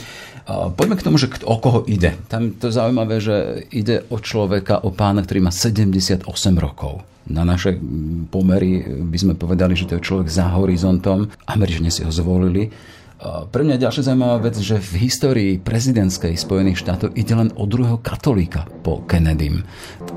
Poďme 0.48 0.96
k 1.00 1.06
tomu, 1.08 1.18
že 1.18 1.32
o 1.44 1.58
koho 1.58 1.82
ide. 1.90 2.14
Tam 2.30 2.54
to 2.56 2.70
je 2.70 2.78
zaujímavé, 2.78 3.18
že 3.18 3.66
ide 3.74 4.06
o 4.14 4.22
človeka, 4.22 4.86
o 4.86 4.94
pána, 4.94 5.26
ktorý 5.26 5.50
má 5.50 5.52
78 5.52 6.28
rokov. 6.60 7.02
Na 7.24 7.48
naše 7.48 7.80
pomery 8.28 8.84
by 8.84 9.16
sme 9.16 9.34
povedali, 9.40 9.80
že 9.80 9.88
to 9.88 9.96
je 9.96 10.04
človek 10.04 10.28
za 10.28 10.52
horizontom. 10.60 11.32
Američania 11.48 11.88
si 11.88 12.04
ho 12.04 12.12
zvolili 12.12 12.68
pre 13.24 13.62
mňa 13.64 13.80
je 13.80 13.84
ďalšia 13.88 14.04
zaujímavá 14.12 14.38
vec, 14.44 14.56
že 14.60 14.78
v 14.80 15.08
histórii 15.08 15.52
prezidentskej 15.56 16.36
Spojených 16.36 16.82
štátov 16.84 17.16
ide 17.16 17.34
len 17.34 17.50
o 17.56 17.64
druhého 17.64 18.04
katolíka 18.04 18.68
po 18.84 19.04
Kennedym. 19.08 19.64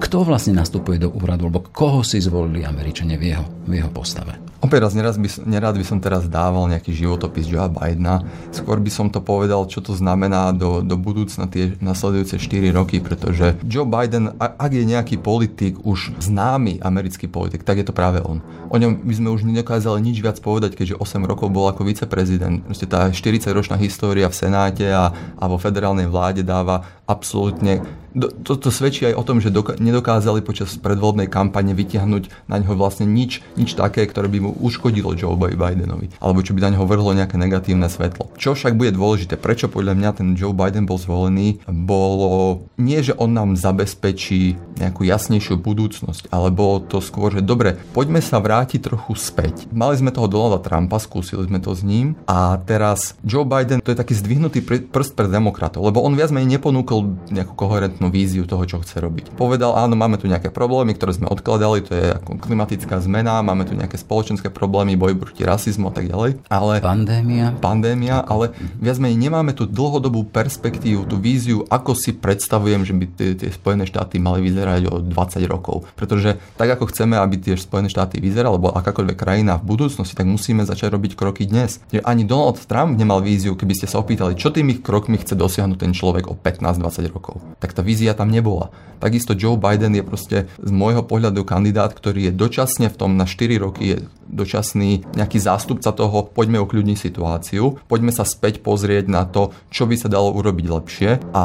Kto 0.03 0.27
vlastne 0.27 0.59
nastupuje 0.59 0.99
do 0.99 1.15
úradu, 1.15 1.47
alebo 1.47 1.63
koho 1.71 2.03
si 2.03 2.19
zvolili 2.19 2.67
Američania 2.67 3.15
v 3.15 3.25
jeho, 3.31 3.45
v 3.65 3.73
jeho 3.79 3.91
postave? 3.95 4.47
Opäť 4.57 4.89
raz, 4.89 4.93
neraz 4.97 5.15
by, 5.21 5.29
nerád 5.45 5.77
by 5.77 5.85
som 5.85 5.99
teraz 6.01 6.25
dával 6.27 6.65
nejaký 6.73 6.91
životopis 6.97 7.45
Joea 7.45 7.69
Bidena. 7.69 8.25
Skôr 8.57 8.81
by 8.81 8.89
som 8.89 9.13
to 9.13 9.21
povedal, 9.21 9.69
čo 9.69 9.85
to 9.85 9.93
znamená 9.93 10.57
do, 10.57 10.81
do 10.81 10.97
budúcna 10.97 11.45
tie 11.45 11.77
nasledujúce 11.77 12.41
4 12.41 12.73
roky, 12.73 13.05
pretože 13.05 13.53
Joe 13.69 13.85
Biden, 13.85 14.33
ak 14.41 14.73
je 14.73 14.83
nejaký 14.89 15.21
politik, 15.21 15.77
už 15.85 16.17
známy 16.25 16.81
americký 16.81 17.29
politik, 17.29 17.69
tak 17.69 17.85
je 17.85 17.87
to 17.87 17.93
práve 17.93 18.25
on. 18.25 18.41
O 18.73 18.81
ňom 18.81 19.05
by 19.05 19.15
sme 19.15 19.29
už 19.29 19.45
nedokázali 19.45 20.01
nič 20.01 20.25
viac 20.25 20.41
povedať, 20.41 20.73
keďže 20.73 20.99
8 21.05 21.29
rokov 21.29 21.53
bol 21.53 21.69
ako 21.69 21.85
viceprezident. 21.85 22.65
Proste 22.65 22.89
tá 22.89 22.96
40-ročná 23.13 23.77
história 23.77 24.29
v 24.29 24.35
Senáte 24.35 24.89
a, 24.89 25.13
a 25.37 25.45
vo 25.45 25.61
federálnej 25.61 26.09
vláde 26.09 26.43
dáva 26.43 26.96
absolútne 27.07 27.83
to, 28.17 28.57
to 28.57 28.73
svedčí 28.73 29.05
aj 29.05 29.15
o 29.15 29.27
tom, 29.27 29.45
že 29.45 29.53
doka- 29.53 29.77
nedokázali 29.77 30.41
počas 30.41 30.73
predvoľbnej 30.81 31.29
kampane 31.29 31.77
vytiahnuť 31.77 32.49
na 32.49 32.57
ňo 32.57 32.73
vlastne 32.73 33.05
nič, 33.05 33.45
nič 33.61 33.77
také, 33.77 34.09
ktoré 34.09 34.33
by 34.33 34.39
mu 34.41 34.51
uškodilo 34.57 35.13
Joe 35.13 35.37
Bidenovi, 35.37 36.17
alebo 36.17 36.41
čo 36.41 36.57
by 36.57 36.65
na 36.65 36.73
ňo 36.77 36.89
vrhlo 36.89 37.13
nejaké 37.13 37.37
negatívne 37.37 37.93
svetlo. 37.93 38.33
Čo 38.41 38.57
však 38.57 38.73
bude 38.73 38.97
dôležité, 38.97 39.37
prečo 39.37 39.69
podľa 39.69 39.93
mňa 39.93 40.11
ten 40.17 40.29
Joe 40.33 40.57
Biden 40.57 40.89
bol 40.89 40.97
zvolený, 40.97 41.61
bolo 41.69 42.65
nie, 42.81 43.05
že 43.05 43.13
on 43.21 43.37
nám 43.37 43.61
zabezpečí 43.61 44.57
nejakú 44.81 45.05
jasnejšiu 45.05 45.61
budúcnosť, 45.61 46.33
ale 46.33 46.49
bolo 46.53 46.85
to 46.85 47.05
skôr, 47.05 47.33
že 47.33 47.45
dobre, 47.45 47.77
poďme 47.93 48.25
sa 48.25 48.41
vrátiť 48.41 48.81
trochu 48.93 49.13
späť. 49.17 49.69
Mali 49.73 49.97
sme 49.97 50.13
toho 50.13 50.29
Donalda 50.29 50.61
Trumpa, 50.65 51.01
skúsili 51.01 51.49
sme 51.49 51.61
to 51.61 51.73
s 51.77 51.85
ním 51.85 52.17
a 52.25 52.57
teraz 52.65 53.17
Joe 53.25 53.45
Biden 53.45 53.85
to 53.85 53.93
je 53.93 54.01
taký 54.01 54.17
zdvihnutý 54.17 54.65
prst 54.65 55.13
pre 55.17 55.29
demokratov, 55.29 55.85
lebo 55.85 56.01
on 56.01 56.17
viac 56.17 56.33
menej 56.33 56.61
neponúkol 56.61 56.96
nejakú 57.05 57.53
koherentnú 57.53 58.09
víziu 58.09 58.47
toho, 58.47 58.63
čo 58.65 58.81
chce 58.81 59.03
robiť. 59.03 59.35
Povedal, 59.35 59.75
áno, 59.77 59.99
máme 59.99 60.17
tu 60.17 60.31
nejaké 60.31 60.49
problémy, 60.55 60.95
ktoré 60.95 61.17
sme 61.17 61.27
odkladali, 61.29 61.85
to 61.85 61.93
je 61.93 62.07
ako 62.17 62.41
klimatická 62.41 63.03
zmena, 63.03 63.43
máme 63.43 63.67
tu 63.67 63.75
nejaké 63.75 63.99
spoločenské 63.99 64.49
problémy, 64.49 64.95
boj 64.97 65.19
proti 65.19 65.43
rasizmu 65.43 65.91
a 65.91 65.95
tak 65.95 66.09
ďalej. 66.09 66.47
Ale, 66.47 66.81
pandémia. 66.81 67.53
Pandémia, 67.59 68.23
ale 68.23 68.55
viac 68.79 68.97
menej 69.03 69.19
nemáme 69.19 69.53
tu 69.53 69.67
dlhodobú 69.67 70.25
perspektívu, 70.29 71.05
tú 71.05 71.19
víziu, 71.19 71.67
ako 71.69 71.99
si 71.99 72.15
predstavujem, 72.15 72.87
že 72.87 72.95
by 72.95 73.05
tie, 73.13 73.31
tie 73.35 73.51
Spojené 73.51 73.85
štáty 73.89 74.23
mali 74.23 74.45
vyzerať 74.45 74.83
o 74.89 74.95
20 75.03 75.43
rokov. 75.51 75.89
Pretože 75.99 76.39
tak 76.55 76.69
ako 76.77 76.89
chceme, 76.93 77.19
aby 77.19 77.41
tie 77.41 77.55
Spojené 77.59 77.91
štáty 77.91 78.23
vyzerali, 78.23 78.55
alebo 78.57 78.71
akákoľvek 78.71 79.17
krajina 79.19 79.59
v 79.59 79.75
budúcnosti, 79.75 80.15
tak 80.15 80.29
musíme 80.29 80.63
začať 80.63 80.95
robiť 80.95 81.19
kroky 81.19 81.49
dnes. 81.49 81.83
Ani 82.07 82.23
Donald 82.23 82.63
Trump 82.69 82.95
nemal 82.95 83.25
víziu, 83.25 83.59
keby 83.59 83.75
ste 83.75 83.91
sa 83.91 83.99
opýtali, 83.99 84.39
čo 84.39 84.53
tými 84.53 84.79
krokmi 84.85 85.19
chce 85.19 85.35
dosiahnuť 85.35 85.79
ten 85.81 85.91
človek 85.97 86.31
o 86.31 86.35
15-20 86.39 86.86
rokov. 87.11 87.43
Tak 87.59 87.75
tá 87.75 87.83
vízia 87.83 88.17
tam 88.17 88.31
nebola. 88.33 88.71
Takisto 89.03 89.37
Joe 89.37 89.61
Biden 89.61 89.93
je 89.93 90.05
proste 90.05 90.37
z 90.57 90.71
môjho 90.73 91.05
pohľadu 91.05 91.45
kandidát, 91.45 91.93
ktorý 91.93 92.31
je 92.31 92.33
dočasne 92.33 92.89
v 92.89 92.97
tom 92.97 93.15
na 93.15 93.29
4 93.29 93.61
roky 93.61 93.85
je 93.93 93.97
dočasný 94.27 95.07
nejaký 95.15 95.39
zástupca 95.39 95.95
toho, 95.95 96.27
poďme 96.27 96.59
okľudniť 96.59 96.99
situáciu, 96.99 97.79
poďme 97.87 98.11
sa 98.11 98.27
späť 98.27 98.59
pozrieť 98.59 99.07
na 99.07 99.23
to, 99.23 99.55
čo 99.71 99.87
by 99.87 99.95
sa 99.95 100.11
dalo 100.11 100.35
urobiť 100.35 100.67
lepšie 100.67 101.11
a 101.31 101.45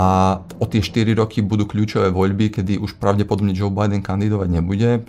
o 0.58 0.66
tie 0.66 0.82
4 0.82 1.14
roky 1.14 1.46
budú 1.46 1.70
kľúčové 1.70 2.10
voľby, 2.10 2.58
kedy 2.62 2.82
už 2.82 2.98
pravdepodobne 2.98 3.54
Joe 3.54 3.70
Biden 3.70 4.02
kandidovať 4.02 4.50
nebude. 4.50 5.06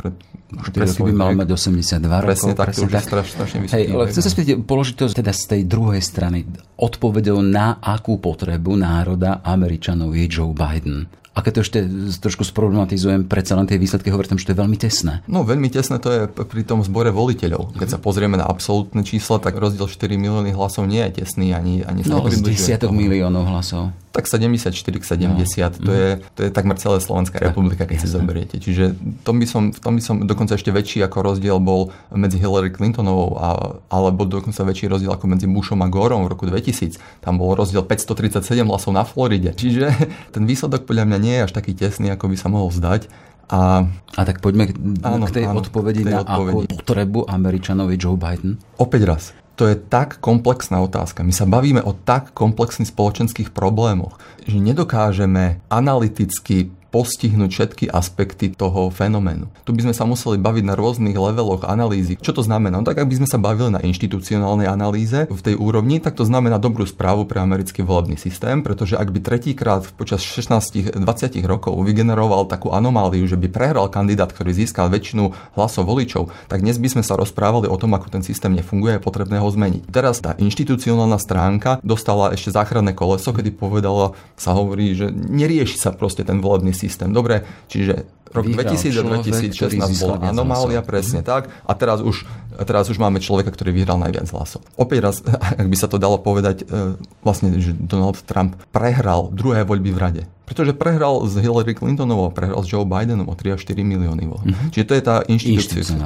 Pre, 0.52 0.68
pre 0.68 0.84
by 0.84 1.12
mal 1.16 1.32
mať 1.32 1.48
82 1.56 1.96
rokov. 1.96 2.28
Presne 2.28 2.52
tak, 2.52 2.76
to 2.76 2.84
už 2.84 2.92
je 2.92 3.02
strašne, 3.02 3.32
strašne 3.32 3.56
Hej, 3.72 3.84
ale 3.88 4.04
chcem 4.12 4.22
sa 4.22 4.30
spýtať, 4.30 4.54
položiť 4.68 4.94
to 5.00 5.04
teda 5.08 5.32
z 5.32 5.44
tej 5.48 5.62
druhej 5.64 6.02
strany. 6.04 6.44
Odpovedou 6.76 7.40
na 7.40 7.80
akú 7.80 8.20
potrebu 8.20 8.76
národa 8.76 9.40
Američanov 9.40 10.12
je 10.12 10.24
Joe 10.28 10.52
Biden. 10.52 11.08
A 11.32 11.40
keď 11.40 11.52
to 11.56 11.60
ešte 11.64 11.78
trošku 12.20 12.44
sproblematizujem, 12.44 13.24
predsa 13.24 13.56
len 13.56 13.64
tie 13.64 13.80
výsledky 13.80 14.12
hovorím, 14.12 14.36
že 14.36 14.52
to 14.52 14.52
je 14.52 14.60
veľmi 14.60 14.76
tesné. 14.76 15.24
No 15.24 15.48
veľmi 15.48 15.72
tesné 15.72 15.96
to 15.96 16.08
je 16.12 16.20
pri 16.28 16.62
tom 16.68 16.84
zbore 16.84 17.08
voliteľov. 17.08 17.72
Keď 17.72 17.88
sa 17.88 17.96
pozrieme 17.96 18.36
na 18.36 18.44
absolútne 18.44 19.00
čísla, 19.00 19.40
tak 19.40 19.56
rozdiel 19.56 19.88
4 19.88 20.20
milióny 20.20 20.52
hlasov 20.52 20.84
nie 20.84 21.00
je 21.08 21.24
tesný 21.24 21.56
ani, 21.56 21.80
ani 21.88 22.04
sa 22.04 22.20
no, 22.20 22.28
z 22.28 22.44
desiatok 22.44 22.92
miliónov 22.92 23.48
hlasov 23.48 23.96
tak 24.12 24.28
74 24.28 24.76
k 24.76 25.04
70, 25.04 25.80
no. 25.80 25.88
to, 25.88 25.92
je, 25.92 26.10
to 26.36 26.40
je 26.44 26.50
takmer 26.52 26.76
celá 26.76 27.00
Slovenská 27.00 27.40
republika, 27.40 27.88
keď 27.88 28.04
si 28.04 28.08
zoberiete. 28.12 28.60
Čiže 28.60 28.92
tom, 29.24 29.40
by 29.40 29.46
som, 29.48 29.72
v 29.72 29.80
tom 29.80 29.96
by 29.96 30.02
som 30.04 30.16
dokonca 30.28 30.60
ešte 30.60 30.68
väčší 30.68 31.00
ako 31.08 31.24
rozdiel 31.24 31.56
bol 31.56 31.88
medzi 32.12 32.36
Hillary 32.36 32.68
Clintonovou 32.68 33.40
a, 33.40 33.48
alebo 33.88 34.28
dokonca 34.28 34.68
väčší 34.68 34.92
rozdiel 34.92 35.16
ako 35.16 35.24
medzi 35.32 35.48
Bushom 35.48 35.80
a 35.80 35.88
Gorom 35.88 36.28
v 36.28 36.36
roku 36.36 36.44
2000. 36.44 37.24
Tam 37.24 37.40
bol 37.40 37.56
rozdiel 37.56 37.80
537 37.88 38.68
hlasov 38.68 38.92
na 38.92 39.08
Floride. 39.08 39.56
Čiže 39.62 39.88
ten 40.28 40.44
výsledok 40.44 40.84
podľa 40.84 41.08
mňa 41.08 41.18
nie 41.18 41.34
je 41.40 41.44
až 41.48 41.52
taký 41.56 41.72
tesný, 41.72 42.12
ako 42.12 42.28
by 42.28 42.36
sa 42.36 42.52
mohol 42.52 42.68
zdať. 42.68 43.08
A, 43.52 43.84
a 44.16 44.22
tak 44.24 44.40
poďme 44.40 44.72
áno, 45.04 45.28
k 45.28 45.40
tej 45.40 45.44
áno, 45.44 45.60
odpovedi 45.60 46.08
tej 46.08 46.14
na 46.14 46.24
odpovedi. 46.24 46.72
akú 46.72 46.72
potrebu 46.72 47.20
Američanovi 47.28 48.00
Joe 48.00 48.16
Biden. 48.16 48.56
Opäť 48.80 49.02
raz, 49.04 49.22
to 49.54 49.68
je 49.68 49.76
tak 49.76 50.18
komplexná 50.18 50.80
otázka. 50.80 51.22
My 51.22 51.32
sa 51.32 51.44
bavíme 51.44 51.84
o 51.84 51.92
tak 51.92 52.32
komplexných 52.32 52.88
spoločenských 52.88 53.52
problémoch, 53.52 54.16
že 54.48 54.58
nedokážeme 54.58 55.60
analyticky 55.68 56.72
postihnúť 56.92 57.50
všetky 57.50 57.84
aspekty 57.88 58.52
toho 58.52 58.92
fenoménu. 58.92 59.48
Tu 59.64 59.72
by 59.72 59.88
sme 59.88 59.94
sa 59.96 60.04
museli 60.04 60.36
baviť 60.36 60.64
na 60.68 60.76
rôznych 60.76 61.16
leveloch 61.16 61.64
analýzy. 61.64 62.20
Čo 62.20 62.36
to 62.36 62.42
znamená? 62.44 62.78
No 62.78 62.84
tak 62.84 63.00
ak 63.00 63.08
by 63.08 63.24
sme 63.24 63.28
sa 63.32 63.40
bavili 63.40 63.72
na 63.72 63.80
inštitucionálnej 63.80 64.68
analýze 64.68 65.24
v 65.24 65.40
tej 65.40 65.56
úrovni, 65.56 66.04
tak 66.04 66.20
to 66.20 66.28
znamená 66.28 66.60
dobrú 66.60 66.84
správu 66.84 67.24
pre 67.24 67.40
americký 67.40 67.80
volebný 67.80 68.20
systém, 68.20 68.60
pretože 68.60 69.00
ak 69.00 69.08
by 69.08 69.24
tretíkrát 69.24 69.88
počas 69.96 70.20
16-20 70.20 71.00
rokov 71.48 71.72
vygeneroval 71.80 72.44
takú 72.44 72.68
anomáliu, 72.76 73.24
že 73.24 73.40
by 73.40 73.48
prehral 73.48 73.88
kandidát, 73.88 74.28
ktorý 74.28 74.52
získal 74.52 74.92
väčšinu 74.92 75.56
hlasov 75.56 75.88
voličov, 75.88 76.28
tak 76.52 76.60
dnes 76.60 76.76
by 76.76 76.92
sme 76.92 77.02
sa 77.02 77.16
rozprávali 77.16 77.72
o 77.72 77.80
tom, 77.80 77.96
ako 77.96 78.12
ten 78.12 78.20
systém 78.20 78.52
nefunguje 78.52 78.92
a 78.92 78.96
je 79.00 79.06
potrebné 79.08 79.40
ho 79.40 79.48
zmeniť. 79.48 79.88
Teraz 79.88 80.20
tá 80.20 80.36
inštitucionálna 80.36 81.16
stránka 81.16 81.80
dostala 81.80 82.36
ešte 82.36 82.52
záchranné 82.52 82.92
koleso, 82.92 83.32
kedy 83.32 83.56
povedala, 83.56 84.12
sa 84.36 84.52
hovorí, 84.52 84.92
že 84.92 85.08
nerieši 85.08 85.80
sa 85.80 85.96
proste 85.96 86.20
ten 86.20 86.44
volebný 86.44 86.81
systém. 86.82 87.10
Dobre, 87.14 87.46
čiže 87.70 88.06
rok 88.32 88.48
2000 88.48 88.96
a 88.96 89.02
2016 89.20 90.02
bola 90.02 90.16
anomália, 90.32 90.80
presne 90.80 91.20
tak. 91.20 91.52
A 91.68 91.72
teraz 91.76 92.00
už, 92.00 92.24
teraz 92.64 92.88
už 92.90 92.98
máme 92.98 93.22
človeka, 93.22 93.50
ktorý 93.50 93.74
vyhral 93.74 93.98
najviac 94.00 94.28
hlasov. 94.30 94.62
Opäť 94.76 94.98
raz, 95.02 95.16
ak 95.60 95.66
by 95.66 95.76
sa 95.78 95.88
to 95.90 96.00
dalo 96.00 96.18
povedať, 96.18 96.64
e, 96.66 96.96
vlastne, 97.22 97.54
že 97.58 97.74
Donald 97.74 98.20
Trump 98.24 98.58
prehral 98.70 99.30
druhé 99.32 99.62
voľby 99.66 99.90
v 99.94 100.00
rade. 100.00 100.22
Pretože 100.42 100.76
prehral 100.76 101.24
s 101.24 101.38
Hillary 101.38 101.72
Clintonovou, 101.72 102.28
prehral 102.28 102.60
s 102.60 102.68
Joe 102.68 102.84
Bidenom 102.84 103.24
o 103.30 103.32
3 103.32 103.56
až 103.56 103.64
4 103.64 103.88
milióny. 103.88 104.28
Mm-hmm. 104.28 104.68
Čiže 104.74 104.84
to 104.84 104.92
je 104.92 105.02
tá 105.02 105.16
inštitúcia. 105.24 105.96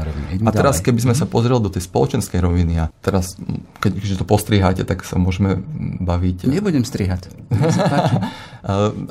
A 0.47 0.51
teraz, 0.55 0.79
keby 0.79 1.03
sme 1.03 1.14
sa 1.19 1.27
mhm. 1.27 1.33
pozreli 1.35 1.59
do 1.59 1.73
tej 1.73 1.83
spoločenskej 1.83 2.38
roviny 2.45 2.79
a 2.79 2.85
teraz, 3.03 3.35
keď 3.83 4.21
to 4.21 4.29
postriháte, 4.29 4.87
tak 4.87 5.03
sa 5.03 5.19
môžeme 5.19 5.66
baviť. 5.99 6.47
Nebudem 6.47 6.87
strihať. 6.87 7.33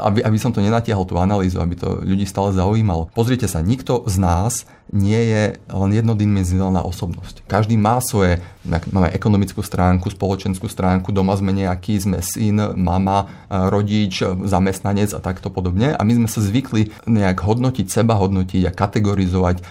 aby, 0.08 0.20
aby 0.24 0.38
som 0.40 0.52
to 0.52 0.60
nenatiahol, 0.60 1.08
tú 1.08 1.16
analýzu, 1.20 1.64
aby 1.64 1.76
to 1.80 2.04
ľudí 2.04 2.28
stále 2.28 2.52
zaujímalo. 2.52 3.12
Pozrite 3.16 3.48
sa, 3.48 3.64
nikto 3.64 4.04
z 4.08 4.16
nás 4.20 4.68
nie 4.92 5.18
je 5.18 5.44
len 5.58 5.92
jednodimenzionálna 5.96 6.84
osobnosť. 6.84 7.35
Každý 7.48 7.78
má 7.78 8.02
svoje, 8.02 8.42
máme 8.66 9.14
ekonomickú 9.14 9.62
stránku, 9.62 10.10
spoločenskú 10.10 10.66
stránku, 10.66 11.14
doma 11.14 11.38
sme 11.38 11.54
nejaký, 11.54 12.02
sme 12.02 12.20
syn, 12.20 12.76
mama, 12.76 13.30
rodič, 13.48 14.26
zamestnanec 14.26 15.14
a 15.14 15.20
takto 15.22 15.54
podobne. 15.54 15.94
A 15.94 16.02
my 16.02 16.26
sme 16.26 16.28
sa 16.28 16.42
zvykli 16.42 16.92
nejak 17.06 17.46
hodnotiť 17.46 17.88
seba, 17.88 18.18
hodnotiť 18.18 18.68
a 18.68 18.72
kategorizovať 18.74 19.56
e, 19.60 19.64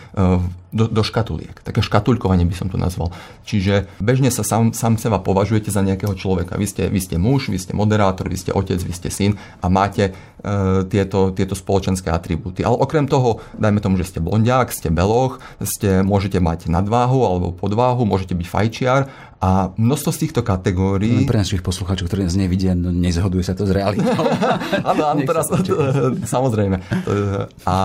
do, 0.75 0.91
do 0.91 1.03
škatuliek. 1.07 1.55
Také 1.63 1.79
škatulkovanie 1.87 2.43
by 2.43 2.57
som 2.59 2.67
to 2.67 2.75
nazval. 2.75 3.15
Čiže 3.47 3.87
bežne 4.03 4.35
sa 4.35 4.43
sám, 4.43 4.75
sám 4.75 4.99
seba 4.99 5.23
považujete 5.23 5.71
za 5.71 5.87
nejakého 5.87 6.19
človeka. 6.19 6.59
Vy 6.59 6.67
ste, 6.67 6.83
vy 6.91 6.99
ste 6.99 7.17
muž, 7.17 7.47
vy 7.47 7.63
ste 7.63 7.79
moderátor, 7.79 8.27
vy 8.27 8.35
ste 8.35 8.51
otec, 8.51 8.83
vy 8.83 8.91
ste 8.91 9.09
syn 9.09 9.39
a 9.63 9.71
máte 9.71 10.11
e, 10.11 10.13
tieto, 10.91 11.31
tieto 11.31 11.55
spoločenské 11.55 12.11
atribúty. 12.11 12.67
Ale 12.67 12.75
okrem 12.75 13.07
toho, 13.07 13.39
dajme 13.55 13.79
tomu, 13.79 13.95
že 13.95 14.11
ste 14.11 14.19
blondiák, 14.19 14.75
ste 14.75 14.91
beloch, 14.91 15.39
ste, 15.63 16.03
môžete 16.03 16.43
mať 16.43 16.67
nadváhu 16.67 17.23
alebo 17.23 17.55
podváhu, 17.55 18.03
môžete 18.03 18.35
byť 18.35 18.47
fajčiar 18.85 19.09
a 19.40 19.73
množstvo 19.77 20.11
z 20.12 20.18
týchto 20.29 20.40
kategórií... 20.40 21.25
Pre 21.29 21.40
našich 21.40 21.61
poslucháčov, 21.61 22.09
ktorí 22.09 22.25
nás 22.25 22.37
nevidia, 22.37 22.73
no, 22.73 22.88
nezhoduje 22.88 23.44
sa 23.44 23.53
to 23.53 23.68
s 23.68 23.73
realitou. 23.73 24.25
áno, 24.90 25.03
áno, 25.05 25.20
teraz, 25.25 25.53
samozrejme. 26.35 26.81
A 27.68 27.77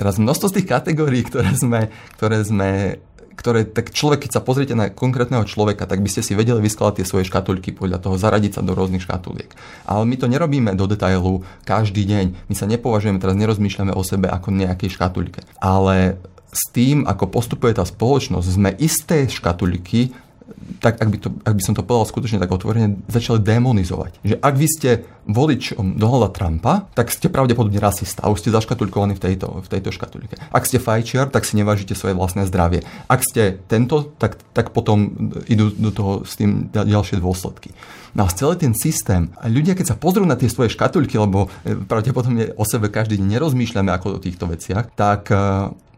Teraz 0.00 0.16
množstvo 0.16 0.48
z 0.48 0.56
tých 0.56 0.68
kategórií, 0.72 1.20
ktoré 1.28 1.52
sme, 1.52 1.92
ktoré 2.16 2.40
sme 2.40 2.96
ktoré, 3.36 3.68
tak 3.68 3.92
človek, 3.92 4.24
keď 4.24 4.32
sa 4.36 4.44
pozriete 4.44 4.72
na 4.72 4.88
konkrétneho 4.88 5.44
človeka, 5.44 5.84
tak 5.84 6.00
by 6.00 6.08
ste 6.08 6.24
si 6.24 6.32
vedeli 6.32 6.56
vyskladať 6.60 7.00
tie 7.00 7.08
svoje 7.08 7.28
škatulky 7.28 7.76
podľa 7.76 8.00
toho, 8.00 8.16
zaradiť 8.16 8.56
sa 8.56 8.64
do 8.64 8.72
rôznych 8.72 9.04
škatuliek. 9.04 9.52
Ale 9.84 10.08
my 10.08 10.16
to 10.16 10.28
nerobíme 10.28 10.72
do 10.72 10.88
detailu 10.88 11.44
každý 11.68 12.08
deň. 12.08 12.48
My 12.48 12.54
sa 12.56 12.64
nepovažujeme, 12.64 13.20
teraz 13.20 13.36
nerozmýšľame 13.36 13.92
o 13.92 14.00
sebe 14.00 14.28
ako 14.28 14.56
nejakej 14.56 14.92
škatulke. 14.92 15.44
Ale 15.60 16.16
s 16.50 16.62
tým, 16.74 17.06
ako 17.06 17.30
postupuje 17.30 17.72
tá 17.74 17.86
spoločnosť, 17.86 18.46
sme 18.50 18.70
isté 18.78 19.30
škatulky 19.30 20.10
tak 20.78 21.02
ak 21.02 21.08
by, 21.10 21.18
to, 21.18 21.28
ak 21.42 21.54
by 21.56 21.62
som 21.62 21.74
to 21.74 21.82
povedal 21.82 22.06
skutočne 22.06 22.38
tak 22.38 22.50
otvorene, 22.50 23.02
začali 23.10 23.42
demonizovať. 23.42 24.22
Že 24.22 24.36
ak 24.38 24.54
vy 24.54 24.66
ste 24.70 24.90
voličom 25.26 25.98
Donalda 25.98 26.30
Trumpa, 26.30 26.90
tak 26.94 27.10
ste 27.10 27.30
pravdepodobne 27.30 27.82
rasista 27.82 28.22
a 28.22 28.30
už 28.30 28.46
ste 28.46 28.54
zaškatulkovaní 28.54 29.18
v 29.18 29.22
tejto, 29.22 29.62
v 29.62 29.68
tejto 29.68 29.90
škatulke. 29.90 30.38
Ak 30.50 30.66
ste 30.66 30.78
fajčiar, 30.78 31.30
tak 31.30 31.46
si 31.46 31.58
nevážite 31.58 31.98
svoje 31.98 32.14
vlastné 32.14 32.46
zdravie. 32.46 32.86
Ak 33.10 33.26
ste 33.26 33.58
tento, 33.66 34.14
tak, 34.18 34.38
tak 34.54 34.70
potom 34.70 35.30
idú 35.50 35.74
do 35.74 35.90
toho 35.90 36.12
s 36.22 36.38
tým 36.38 36.70
ďalšie 36.70 37.18
dôsledky. 37.18 37.74
No 38.10 38.26
a 38.26 38.32
celý 38.34 38.58
ten 38.58 38.74
systém, 38.74 39.30
a 39.38 39.46
ľudia 39.46 39.78
keď 39.78 39.94
sa 39.94 40.00
pozrú 40.00 40.26
na 40.26 40.34
tie 40.34 40.50
svoje 40.50 40.74
škatulky, 40.74 41.14
lebo 41.14 41.46
e, 41.62 41.78
pravdepodobne 41.78 42.58
o 42.58 42.66
sebe 42.66 42.90
každý 42.90 43.22
deň 43.22 43.38
nerozmýšľame 43.38 43.90
ako 43.94 44.18
o 44.18 44.22
týchto 44.22 44.50
veciach, 44.50 44.90
tak 44.98 45.30
e, 45.30 45.38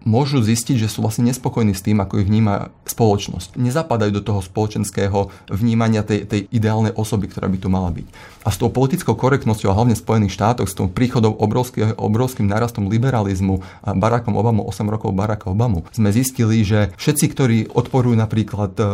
môžu 0.04 0.42
zistiť, 0.42 0.76
že 0.78 0.90
sú 0.90 1.02
vlastne 1.02 1.26
nespokojní 1.30 1.74
s 1.74 1.84
tým, 1.84 2.02
ako 2.02 2.22
ich 2.22 2.28
vníma 2.28 2.74
spoločnosť. 2.86 3.58
Nezapadajú 3.58 4.10
do 4.12 4.22
toho 4.22 4.40
spoločenského 4.42 5.30
vnímania 5.50 6.02
tej, 6.02 6.26
tej 6.26 6.40
ideálnej 6.50 6.94
osoby, 6.94 7.30
ktorá 7.30 7.46
by 7.48 7.58
tu 7.58 7.68
mala 7.70 7.90
byť. 7.94 8.06
A 8.42 8.50
s 8.50 8.58
tou 8.58 8.68
politickou 8.68 9.14
korektnosťou, 9.14 9.70
a 9.70 9.78
hlavne 9.78 9.94
v 9.94 10.02
Spojených 10.02 10.34
štátoch, 10.34 10.66
s 10.66 10.74
tou 10.74 10.90
príchodom 10.90 11.38
obrovský, 11.38 11.94
obrovským 11.94 12.50
narastom 12.50 12.90
liberalizmu 12.90 13.62
a 13.86 13.94
Barackom 13.94 14.34
Obamu, 14.34 14.66
8 14.66 14.82
rokov 14.90 15.14
Baracka 15.14 15.54
Obamu, 15.54 15.86
sme 15.94 16.10
zistili, 16.10 16.66
že 16.66 16.90
všetci, 16.98 17.24
ktorí 17.30 17.58
odporujú 17.70 18.18
napríklad 18.18 18.74
e, 18.78 18.84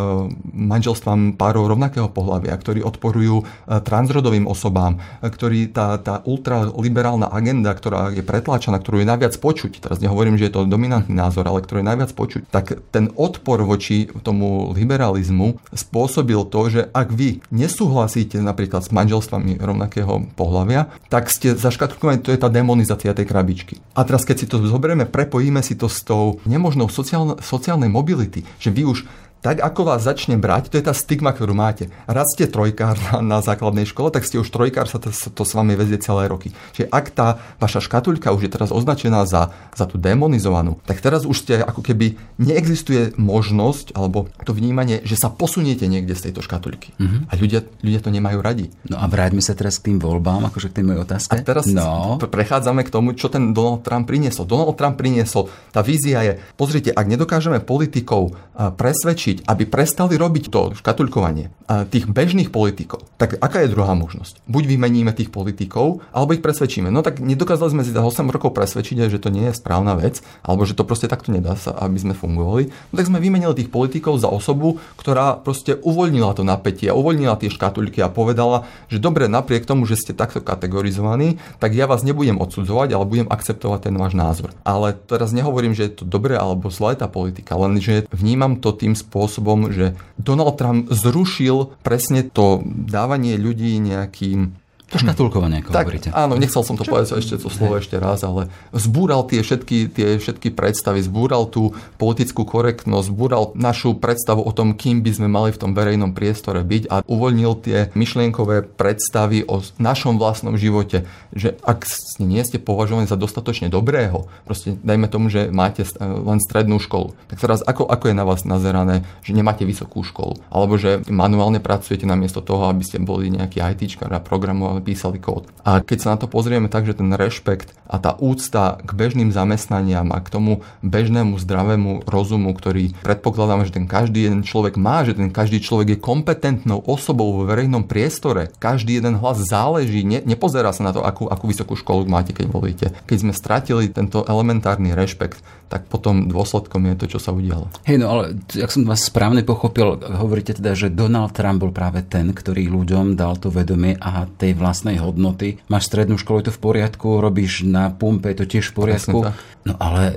manželstvám 0.53 1.41
párov 1.41 1.73
rovnakého 1.73 2.13
pohľavia, 2.13 2.53
ktorí 2.61 2.85
odporujú 2.85 3.41
e, 3.41 3.45
transrodovým 3.81 4.45
osobám, 4.45 5.01
e, 5.25 5.33
ktorí 5.33 5.73
tá, 5.73 5.97
tá 5.97 6.21
ultraliberálna 6.29 7.33
agenda, 7.33 7.73
ktorá 7.73 8.13
je 8.13 8.21
pretláčaná, 8.21 8.77
ktorú 8.77 9.01
je 9.01 9.09
najviac 9.09 9.35
počuť, 9.41 9.81
teraz 9.81 9.97
nehovorím, 10.05 10.37
že 10.37 10.53
je 10.53 10.55
to 10.55 10.69
dominantná 10.69 10.98
dominantný 10.99 11.15
názor, 11.15 11.47
ale 11.47 11.63
ktorý 11.63 11.87
je 11.87 11.91
najviac 11.95 12.11
počuť, 12.15 12.43
tak 12.51 12.65
ten 12.91 13.15
odpor 13.15 13.63
voči 13.63 14.11
tomu 14.27 14.75
liberalizmu 14.75 15.63
spôsobil 15.71 16.43
to, 16.51 16.61
že 16.69 16.83
ak 16.91 17.15
vy 17.15 17.39
nesúhlasíte 17.55 18.43
napríklad 18.43 18.83
s 18.83 18.91
manželstvami 18.91 19.63
rovnakého 19.63 20.27
pohľavia, 20.35 20.91
tak 21.07 21.31
ste 21.31 21.55
zaškatrukovaní, 21.55 22.19
to 22.19 22.35
je 22.35 22.43
tá 22.43 22.51
demonizácia 22.51 23.15
tej 23.15 23.31
krabičky. 23.31 23.79
A 23.95 24.03
teraz 24.03 24.27
keď 24.27 24.37
si 24.43 24.47
to 24.51 24.59
zoberieme, 24.67 25.07
prepojíme 25.07 25.63
si 25.63 25.79
to 25.79 25.87
s 25.87 26.03
tou 26.03 26.43
nemožnou 26.43 26.91
sociálne, 26.91 27.39
sociálnej 27.39 27.89
mobility, 27.93 28.43
že 28.59 28.75
vy 28.75 28.83
už 28.89 29.07
tak 29.41 29.63
ako 29.63 29.95
vás 29.95 30.03
začne 30.03 30.35
brať, 30.37 30.71
to 30.73 30.77
je 30.79 30.85
tá 30.87 30.95
stigma, 30.95 31.31
ktorú 31.31 31.55
máte. 31.55 31.91
Raz 32.11 32.35
ste 32.35 32.51
trojkár 32.51 32.99
na, 32.99 33.15
na 33.23 33.39
základnej 33.39 33.87
škole, 33.87 34.11
tak 34.11 34.27
ste 34.27 34.43
už 34.43 34.51
trojkár, 34.51 34.91
sa 34.91 34.99
to, 34.99 35.11
to 35.11 35.43
s 35.47 35.53
vami 35.55 35.79
vezie 35.79 35.99
celé 36.03 36.27
roky. 36.27 36.51
Čiže 36.75 36.91
ak 36.91 37.07
tá 37.15 37.39
vaša 37.63 37.83
škatulka 37.85 38.35
už 38.35 38.49
je 38.49 38.53
teraz 38.53 38.71
označená 38.75 39.23
za, 39.29 39.55
za 39.75 39.85
tú 39.87 40.01
demonizovanú, 40.01 40.83
tak 40.87 40.99
teraz 40.99 41.23
už 41.23 41.37
ste 41.39 41.63
ako 41.63 41.83
keby 41.85 42.19
neexistuje 42.43 43.15
možnosť 43.19 43.95
alebo 43.95 44.31
to 44.43 44.55
vnímanie, 44.55 45.03
že 45.07 45.15
sa 45.15 45.31
posuniete 45.31 45.87
niekde 45.87 46.17
z 46.17 46.31
tejto 46.31 46.43
škatulky. 46.43 46.95
Mm-hmm. 46.99 47.21
A 47.29 47.33
ľudia, 47.39 47.61
ľudia 47.83 48.01
to 48.03 48.11
nemajú 48.11 48.39
radi. 48.41 48.67
No 48.91 48.99
a 48.99 49.07
vráťme 49.07 49.43
sa 49.43 49.55
teraz 49.55 49.79
k 49.79 49.93
tým 49.93 49.99
voľbám, 50.03 50.51
akože 50.51 50.73
k 50.73 50.83
tej 50.83 50.85
mojej 50.87 51.01
otázke. 51.05 51.37
A 51.37 51.45
teraz 51.45 51.69
no. 51.71 52.17
prechádzame 52.19 52.83
k 52.87 52.91
tomu, 52.91 53.15
čo 53.15 53.31
ten 53.31 53.53
Donald 53.53 53.85
Trump 53.85 54.09
priniesol. 54.09 54.49
Donald 54.49 54.75
Trump 54.79 54.97
priniesol, 54.97 55.53
tá 55.71 55.85
vízia 55.85 56.25
je, 56.25 56.33
pozrite, 56.57 56.91
ak 56.91 57.07
nedokážeme 57.07 57.61
politikov 57.61 58.33
presvedčiť, 58.57 59.28
presvedčiť, 59.29 59.45
aby 59.45 59.65
prestali 59.69 60.15
robiť 60.17 60.45
to 60.49 60.61
škatulkovanie 60.81 61.53
tých 61.93 62.09
bežných 62.09 62.49
politikov, 62.49 63.05
tak 63.21 63.37
aká 63.37 63.61
je 63.61 63.73
druhá 63.73 63.93
možnosť? 63.93 64.41
Buď 64.49 64.65
vymeníme 64.73 65.13
tých 65.13 65.29
politikov, 65.29 66.01
alebo 66.17 66.33
ich 66.33 66.41
presvedčíme. 66.41 66.89
No 66.89 67.05
tak 67.05 67.21
nedokázali 67.21 67.77
sme 67.77 67.83
si 67.85 67.93
za 67.93 68.01
8 68.01 68.25
rokov 68.33 68.57
presvedčiť, 68.57 69.13
že 69.13 69.21
to 69.21 69.29
nie 69.29 69.53
je 69.53 69.59
správna 69.61 69.93
vec, 70.01 70.25
alebo 70.41 70.65
že 70.65 70.73
to 70.73 70.89
proste 70.89 71.13
takto 71.13 71.29
nedá 71.29 71.61
sa, 71.61 71.77
aby 71.77 72.01
sme 72.01 72.15
fungovali. 72.17 72.73
No 72.73 72.95
tak 72.97 73.13
sme 73.13 73.21
vymenili 73.21 73.53
tých 73.53 73.69
politikov 73.69 74.17
za 74.17 74.33
osobu, 74.33 74.81
ktorá 74.97 75.37
proste 75.37 75.77
uvoľnila 75.77 76.33
to 76.33 76.41
napätie, 76.41 76.89
uvoľnila 76.89 77.37
tie 77.37 77.53
škatulky 77.53 78.01
a 78.01 78.09
povedala, 78.09 78.65
že 78.89 78.97
dobre, 78.97 79.29
napriek 79.29 79.69
tomu, 79.69 79.85
že 79.85 80.01
ste 80.01 80.17
takto 80.17 80.41
kategorizovaní, 80.41 81.37
tak 81.61 81.77
ja 81.77 81.85
vás 81.85 82.01
nebudem 82.01 82.41
odsudzovať, 82.41 82.97
ale 82.97 83.05
budem 83.05 83.29
akceptovať 83.29 83.93
ten 83.93 83.95
váš 84.01 84.17
názor. 84.17 84.57
Ale 84.65 84.97
teraz 84.97 85.37
nehovorím, 85.37 85.77
že 85.77 85.93
je 85.93 86.01
to 86.01 86.05
dobré 86.09 86.41
alebo 86.41 86.73
zlé 86.73 86.97
tá 86.97 87.05
politika, 87.05 87.61
len 87.61 87.77
že 87.77 88.09
vnímam 88.09 88.57
to 88.57 88.73
tým 88.73 88.97
spôsobom, 88.97 89.18
spôsobom, 89.19 89.75
že 89.75 89.99
Donald 90.15 90.55
Trump 90.55 90.87
zrušil 90.95 91.75
presne 91.83 92.23
to 92.23 92.63
dávanie 92.71 93.35
ľudí 93.35 93.75
nejakým 93.83 94.55
To 94.89 94.97
škatulkovanie, 94.97 95.61
ako 95.61 95.69
tak, 95.69 95.85
hovoríte. 95.85 96.09
Áno, 96.17 96.41
nechcel 96.41 96.65
som 96.65 96.73
to 96.81 96.89
Čo? 96.89 96.97
povedať 96.97 97.21
ešte 97.21 97.37
to 97.37 97.53
slovo 97.53 97.77
ešte 97.77 98.01
raz, 98.01 98.25
ale 98.25 98.49
zbúral 98.73 99.21
tie 99.29 99.45
všetky, 99.45 99.93
tie 99.93 100.17
všetky 100.17 100.49
predstavy, 100.57 101.05
zbúral 101.05 101.45
tú 101.45 101.77
politickú 102.01 102.49
korektnosť, 102.49 103.13
zbúral 103.13 103.53
našu 103.53 104.01
predstavu 104.01 104.41
o 104.41 104.49
tom, 104.57 104.73
kým 104.73 105.05
by 105.05 105.13
sme 105.13 105.29
mali 105.29 105.53
v 105.53 105.61
tom 105.61 105.77
verejnom 105.77 106.17
priestore 106.17 106.65
byť 106.65 106.89
a 106.89 107.05
uvoľnil 107.05 107.53
tie 107.61 107.79
myšlienkové 107.93 108.65
predstavy 108.65 109.45
o 109.45 109.61
našom 109.77 110.17
vlastnom 110.17 110.57
živote, 110.57 111.05
že 111.37 111.61
ak 111.69 111.85
nie 112.25 112.41
ste 112.41 112.57
považovaní 112.57 113.05
za 113.05 113.21
dostatočne 113.21 113.69
dobrého, 113.69 114.25
proste 114.49 114.73
dajme 114.81 115.13
tomu, 115.13 115.29
že 115.29 115.53
máte 115.53 115.85
len 116.01 116.41
strednú 116.41 116.81
školu, 116.81 117.13
tak 117.29 117.37
teraz 117.37 117.61
ako, 117.61 117.85
ako 117.85 118.09
je 118.09 118.17
na 118.17 118.25
vás 118.25 118.49
nazerané, 118.49 119.05
že 119.21 119.37
nemáte 119.37 119.69
vysokú 119.69 120.01
školu, 120.01 120.41
alebo 120.49 120.81
že 120.81 121.05
manuálne 121.13 121.61
pracujete 121.61 122.09
namiesto 122.09 122.41
toho, 122.41 122.73
aby 122.73 122.89
ste 122.89 122.97
boli 122.97 123.29
nejaký 123.29 123.61
ITčkar 123.61 124.09
a 124.17 124.25
programovali 124.25 124.78
písali 124.81 125.19
kód. 125.21 125.49
A 125.63 125.85
keď 125.85 125.99
sa 126.01 126.09
na 126.15 126.19
to 126.19 126.27
pozrieme 126.31 126.71
tak, 126.73 126.89
že 126.89 126.97
ten 126.97 127.13
rešpekt 127.13 127.75
a 127.89 127.97
tá 128.01 128.17
úcta 128.17 128.81
k 128.81 128.91
bežným 128.93 129.33
zamestnaniam 129.33 130.13
a 130.13 130.19
k 130.21 130.29
tomu 130.29 130.53
bežnému 130.85 131.41
zdravému 131.41 132.09
rozumu, 132.09 132.53
ktorý 132.53 132.93
predpokladám, 133.01 133.65
že 133.65 133.77
ten 133.77 133.87
každý 133.89 134.29
jeden 134.29 134.45
človek 134.45 134.77
má, 134.77 135.03
že 135.03 135.17
ten 135.17 135.33
každý 135.33 135.61
človek 135.61 135.97
je 135.97 136.03
kompetentnou 136.03 136.85
osobou 136.85 137.33
vo 137.33 137.43
verejnom 137.49 137.85
priestore, 137.89 138.53
každý 138.61 139.01
jeden 139.01 139.17
hlas 139.21 139.41
záleží, 139.41 140.05
ne, 140.05 140.21
nepozerá 140.25 140.73
sa 140.73 140.85
na 140.85 140.93
to, 140.93 141.01
akú, 141.01 141.29
akú 141.29 141.49
vysokú 141.49 141.75
školu 141.77 142.05
máte, 142.09 142.37
keď 142.37 142.47
volíte. 142.49 142.87
Keď 143.09 143.19
sme 143.25 143.33
stratili 143.33 143.89
tento 143.89 144.25
elementárny 144.29 144.93
rešpekt, 144.93 145.41
tak 145.69 145.85
potom 145.85 146.33
dôsledkom 146.33 146.81
je 146.89 146.95
to, 146.97 147.07
čo 147.17 147.19
sa 147.21 147.31
udialo. 147.31 147.69
Hej, 147.85 148.01
no 148.01 148.09
ale 148.09 148.41
ak 148.57 148.73
som 148.73 148.89
vás 148.89 149.05
správne 149.05 149.45
pochopil, 149.45 150.01
hovoríte 150.01 150.57
teda, 150.57 150.73
že 150.73 150.89
Donald 150.89 151.37
Trump 151.37 151.61
bol 151.61 151.73
práve 151.77 152.01
ten, 152.09 152.33
ktorý 152.33 152.73
ľuďom 152.73 153.15
dal 153.15 153.37
to 153.37 153.53
vedomie 153.53 153.95
a 154.01 154.25
tej 154.25 154.57
vlastnej 154.69 155.01
hodnoty. 155.01 155.57
Máš 155.73 155.89
strednú 155.89 156.21
školu, 156.21 156.45
je 156.45 156.53
to 156.53 156.57
v 156.57 156.61
poriadku, 156.61 157.25
robíš 157.25 157.65
na 157.65 157.89
pumpe, 157.89 158.29
je 158.37 158.45
to 158.45 158.47
tiež 158.47 158.71
v 158.71 158.75
poriadku. 158.77 159.19
No 159.65 159.73
ale 159.81 160.13
e, 160.13 160.15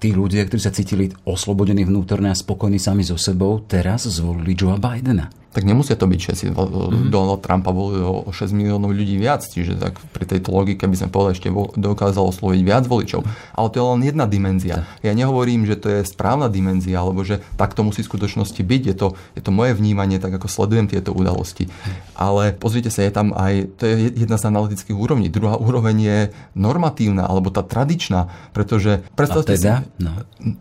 tí 0.00 0.16
ľudia, 0.16 0.48
ktorí 0.48 0.60
sa 0.60 0.72
cítili 0.72 1.12
oslobodení 1.28 1.84
vnútorne 1.84 2.32
a 2.32 2.36
spokojní 2.36 2.80
sami 2.80 3.04
so 3.04 3.20
sebou, 3.20 3.60
teraz 3.60 4.08
zvolili 4.08 4.56
Joea 4.56 4.80
Bidena 4.80 5.28
tak 5.56 5.64
nemusia 5.64 5.96
to 5.96 6.04
byť 6.04 6.20
všetci. 6.20 6.44
Mm-hmm. 6.52 7.08
Donald 7.08 7.40
Trumpa 7.40 7.72
bol 7.72 7.88
o 7.96 8.28
6 8.28 8.52
miliónov 8.52 8.92
ľudí 8.92 9.16
viac, 9.16 9.40
čiže 9.40 9.80
tak 9.80 9.96
pri 10.12 10.28
tejto 10.28 10.52
logike 10.52 10.84
by 10.84 10.92
sme 10.92 11.08
povedali, 11.08 11.32
ešte 11.32 11.48
dokázal 11.80 12.28
osloviť 12.28 12.60
viac 12.60 12.84
voličov. 12.84 13.24
Ale 13.56 13.72
to 13.72 13.80
je 13.80 13.84
len 13.96 14.02
jedna 14.04 14.28
dimenzia. 14.28 14.84
Ja 15.00 15.16
nehovorím, 15.16 15.64
že 15.64 15.80
to 15.80 15.88
je 15.88 16.04
správna 16.04 16.52
dimenzia, 16.52 17.00
alebo 17.00 17.24
že 17.24 17.40
tak 17.56 17.72
to 17.72 17.88
musí 17.88 18.04
v 18.04 18.10
skutočnosti 18.12 18.60
byť. 18.60 18.82
Je 18.84 18.94
to, 19.00 19.16
je 19.32 19.40
to 19.40 19.48
moje 19.48 19.72
vnímanie, 19.72 20.20
tak 20.20 20.36
ako 20.36 20.44
sledujem 20.44 20.92
tieto 20.92 21.16
udalosti. 21.16 21.72
Ale 22.12 22.52
pozrite 22.52 22.92
sa, 22.92 23.08
je 23.08 23.16
tam 23.16 23.32
aj, 23.32 23.65
to 23.66 23.82
je 23.86 23.94
jedna 24.14 24.38
z 24.38 24.44
analytických 24.48 24.96
úrovní. 24.96 25.26
Druhá 25.28 25.58
úroveň 25.58 25.96
je 25.98 26.18
normatívna, 26.54 27.26
alebo 27.26 27.50
tá 27.50 27.66
tradičná, 27.66 28.30
pretože 28.54 29.02
predstavte 29.18 29.58
teda? 29.58 29.82
si, 29.82 30.02
no. 30.02 30.12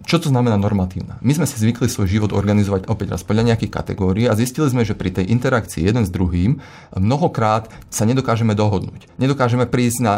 čo 0.04 0.18
to 0.18 0.34
znamená 0.34 0.58
normatívna. 0.58 1.22
My 1.22 1.38
sme 1.38 1.46
si 1.46 1.62
zvykli 1.62 1.86
svoj 1.86 2.10
život 2.10 2.32
organizovať 2.34 2.90
opäť 2.90 3.16
raz 3.16 3.22
podľa 3.22 3.54
nejakých 3.54 3.72
kategórií 3.72 4.26
a 4.26 4.34
zistili 4.34 4.68
sme, 4.68 4.82
že 4.82 4.98
pri 4.98 5.14
tej 5.14 5.30
interakcii 5.30 5.86
jeden 5.86 6.04
s 6.04 6.12
druhým 6.12 6.60
mnohokrát 6.98 7.70
sa 7.94 8.04
nedokážeme 8.10 8.58
dohodnúť. 8.58 9.08
Nedokážeme 9.22 9.70
prísť 9.70 10.00
na, 10.02 10.14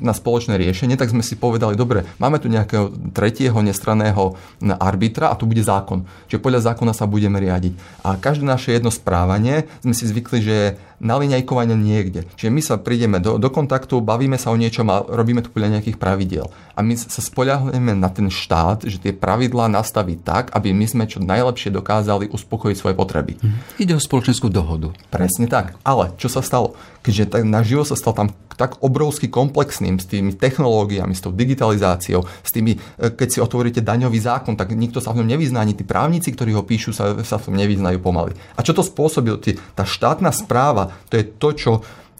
na 0.00 0.12
spoločné 0.16 0.56
riešenie, 0.56 0.96
tak 0.96 1.12
sme 1.12 1.20
si 1.20 1.36
povedali, 1.36 1.76
dobre, 1.76 2.08
máme 2.16 2.40
tu 2.40 2.48
nejakého 2.48 3.12
tretieho 3.12 3.58
nestraného 3.60 4.34
arbitra 4.80 5.30
a 5.30 5.38
tu 5.38 5.44
bude 5.44 5.60
zákon. 5.60 6.08
Čiže 6.30 6.42
podľa 6.42 6.72
zákona 6.72 6.92
sa 6.96 7.04
budeme 7.04 7.36
riadiť. 7.42 7.74
A 8.06 8.16
každé 8.16 8.44
naše 8.46 8.72
jedno 8.72 8.94
správanie 8.94 9.66
sme 9.82 9.94
si 9.94 10.04
zvykli, 10.08 10.38
že 10.40 10.56
je 11.02 11.06
naliňajkovanie 11.06 11.74
niekde. 11.74 12.30
Čiže 12.38 12.50
my 12.54 12.60
sa 12.62 12.78
prídeme 12.78 13.18
do, 13.18 13.36
do 13.36 13.50
kontaktu, 13.50 13.98
bavíme 13.98 14.38
sa 14.38 14.54
o 14.54 14.56
niečom 14.56 14.86
a 14.88 15.02
robíme 15.02 15.42
to 15.42 15.50
podľa 15.50 15.78
nejakých 15.78 15.98
pravidiel. 15.98 16.46
A 16.72 16.80
my 16.80 16.94
sa 16.94 17.20
spoľahneme 17.20 17.92
na 17.98 18.08
ten 18.08 18.30
štát, 18.30 18.86
že 18.86 19.02
tie 19.02 19.12
pravidlá 19.12 19.66
nastaví 19.68 20.16
tak, 20.16 20.54
aby 20.54 20.70
my 20.72 20.86
sme 20.86 21.04
čo 21.10 21.20
najlepšie 21.20 21.74
dokázali 21.74 22.30
uspokojiť 22.30 22.76
svoje 22.78 22.94
potreby. 22.94 23.36
Hm. 23.42 23.82
Ide 23.82 23.92
o 23.98 24.00
spoločenskú 24.00 24.48
dohodu. 24.48 24.94
Presne 25.10 25.50
tak. 25.50 25.76
Ale 25.82 26.14
čo 26.16 26.30
sa 26.30 26.40
stalo? 26.40 26.78
Keďže 27.02 27.34
tak, 27.34 27.42
náš 27.42 27.74
život 27.74 27.86
sa 27.90 27.98
stal 27.98 28.14
tam 28.14 28.30
tak 28.54 28.78
obrovsky 28.84 29.26
komplexným 29.26 29.98
s 29.98 30.06
tými 30.06 30.36
technológiami, 30.36 31.16
s 31.16 31.24
tou 31.24 31.32
digitalizáciou, 31.32 32.22
s 32.22 32.50
tými, 32.52 32.78
e, 32.78 33.10
keď 33.10 33.28
si 33.28 33.38
otvoríte 33.42 33.80
daňový 33.82 34.20
zákon, 34.22 34.54
tak 34.54 34.70
nikto 34.76 35.02
sa 35.02 35.10
v 35.10 35.24
ňom 35.24 35.34
nevyzná, 35.34 35.64
ani 35.64 35.74
tí 35.74 35.82
právnici, 35.82 36.30
ktorí 36.30 36.54
ho 36.54 36.62
píšu, 36.62 36.94
sa, 36.94 37.18
sa 37.26 37.40
v 37.40 37.44
tom 37.50 37.56
nevyznajú 37.58 37.98
pomaly. 37.98 38.36
A 38.54 38.62
čo 38.62 38.76
to 38.76 38.84
spôsobil? 38.84 39.34
Tá 39.74 39.82
štátna 39.82 40.30
správa, 40.30 40.91
to 41.10 41.14
je 41.20 41.24
to, 41.24 41.48
čo 41.52 41.72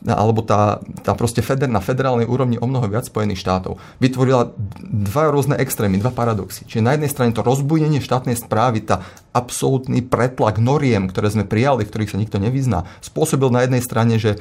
alebo 0.03 0.43
tá, 0.43 0.83
tá 1.07 1.15
proste 1.15 1.47
feder, 1.47 1.71
na 1.71 1.79
federálnej 1.79 2.27
úrovni 2.27 2.59
o 2.59 2.67
mnoho 2.67 2.91
viac 2.91 3.07
Spojených 3.07 3.39
štátov 3.39 3.79
vytvorila 4.03 4.51
dva 4.83 5.31
rôzne 5.31 5.55
extrémy, 5.63 6.03
dva 6.03 6.11
paradoxy. 6.11 6.67
Čiže 6.67 6.83
na 6.83 6.99
jednej 6.99 7.11
strane 7.11 7.31
to 7.31 7.47
rozbujenie 7.47 8.03
štátnej 8.03 8.35
správy, 8.35 8.83
tá 8.83 9.07
absolútny 9.31 10.03
pretlak 10.03 10.59
noriem, 10.59 11.07
ktoré 11.07 11.31
sme 11.31 11.47
prijali, 11.47 11.87
v 11.87 11.91
ktorých 11.95 12.13
sa 12.13 12.21
nikto 12.21 12.43
nevyzná, 12.43 12.85
spôsobil 12.99 13.49
na 13.55 13.63
jednej 13.65 13.81
strane, 13.81 14.19
že 14.19 14.37
e, 14.37 14.39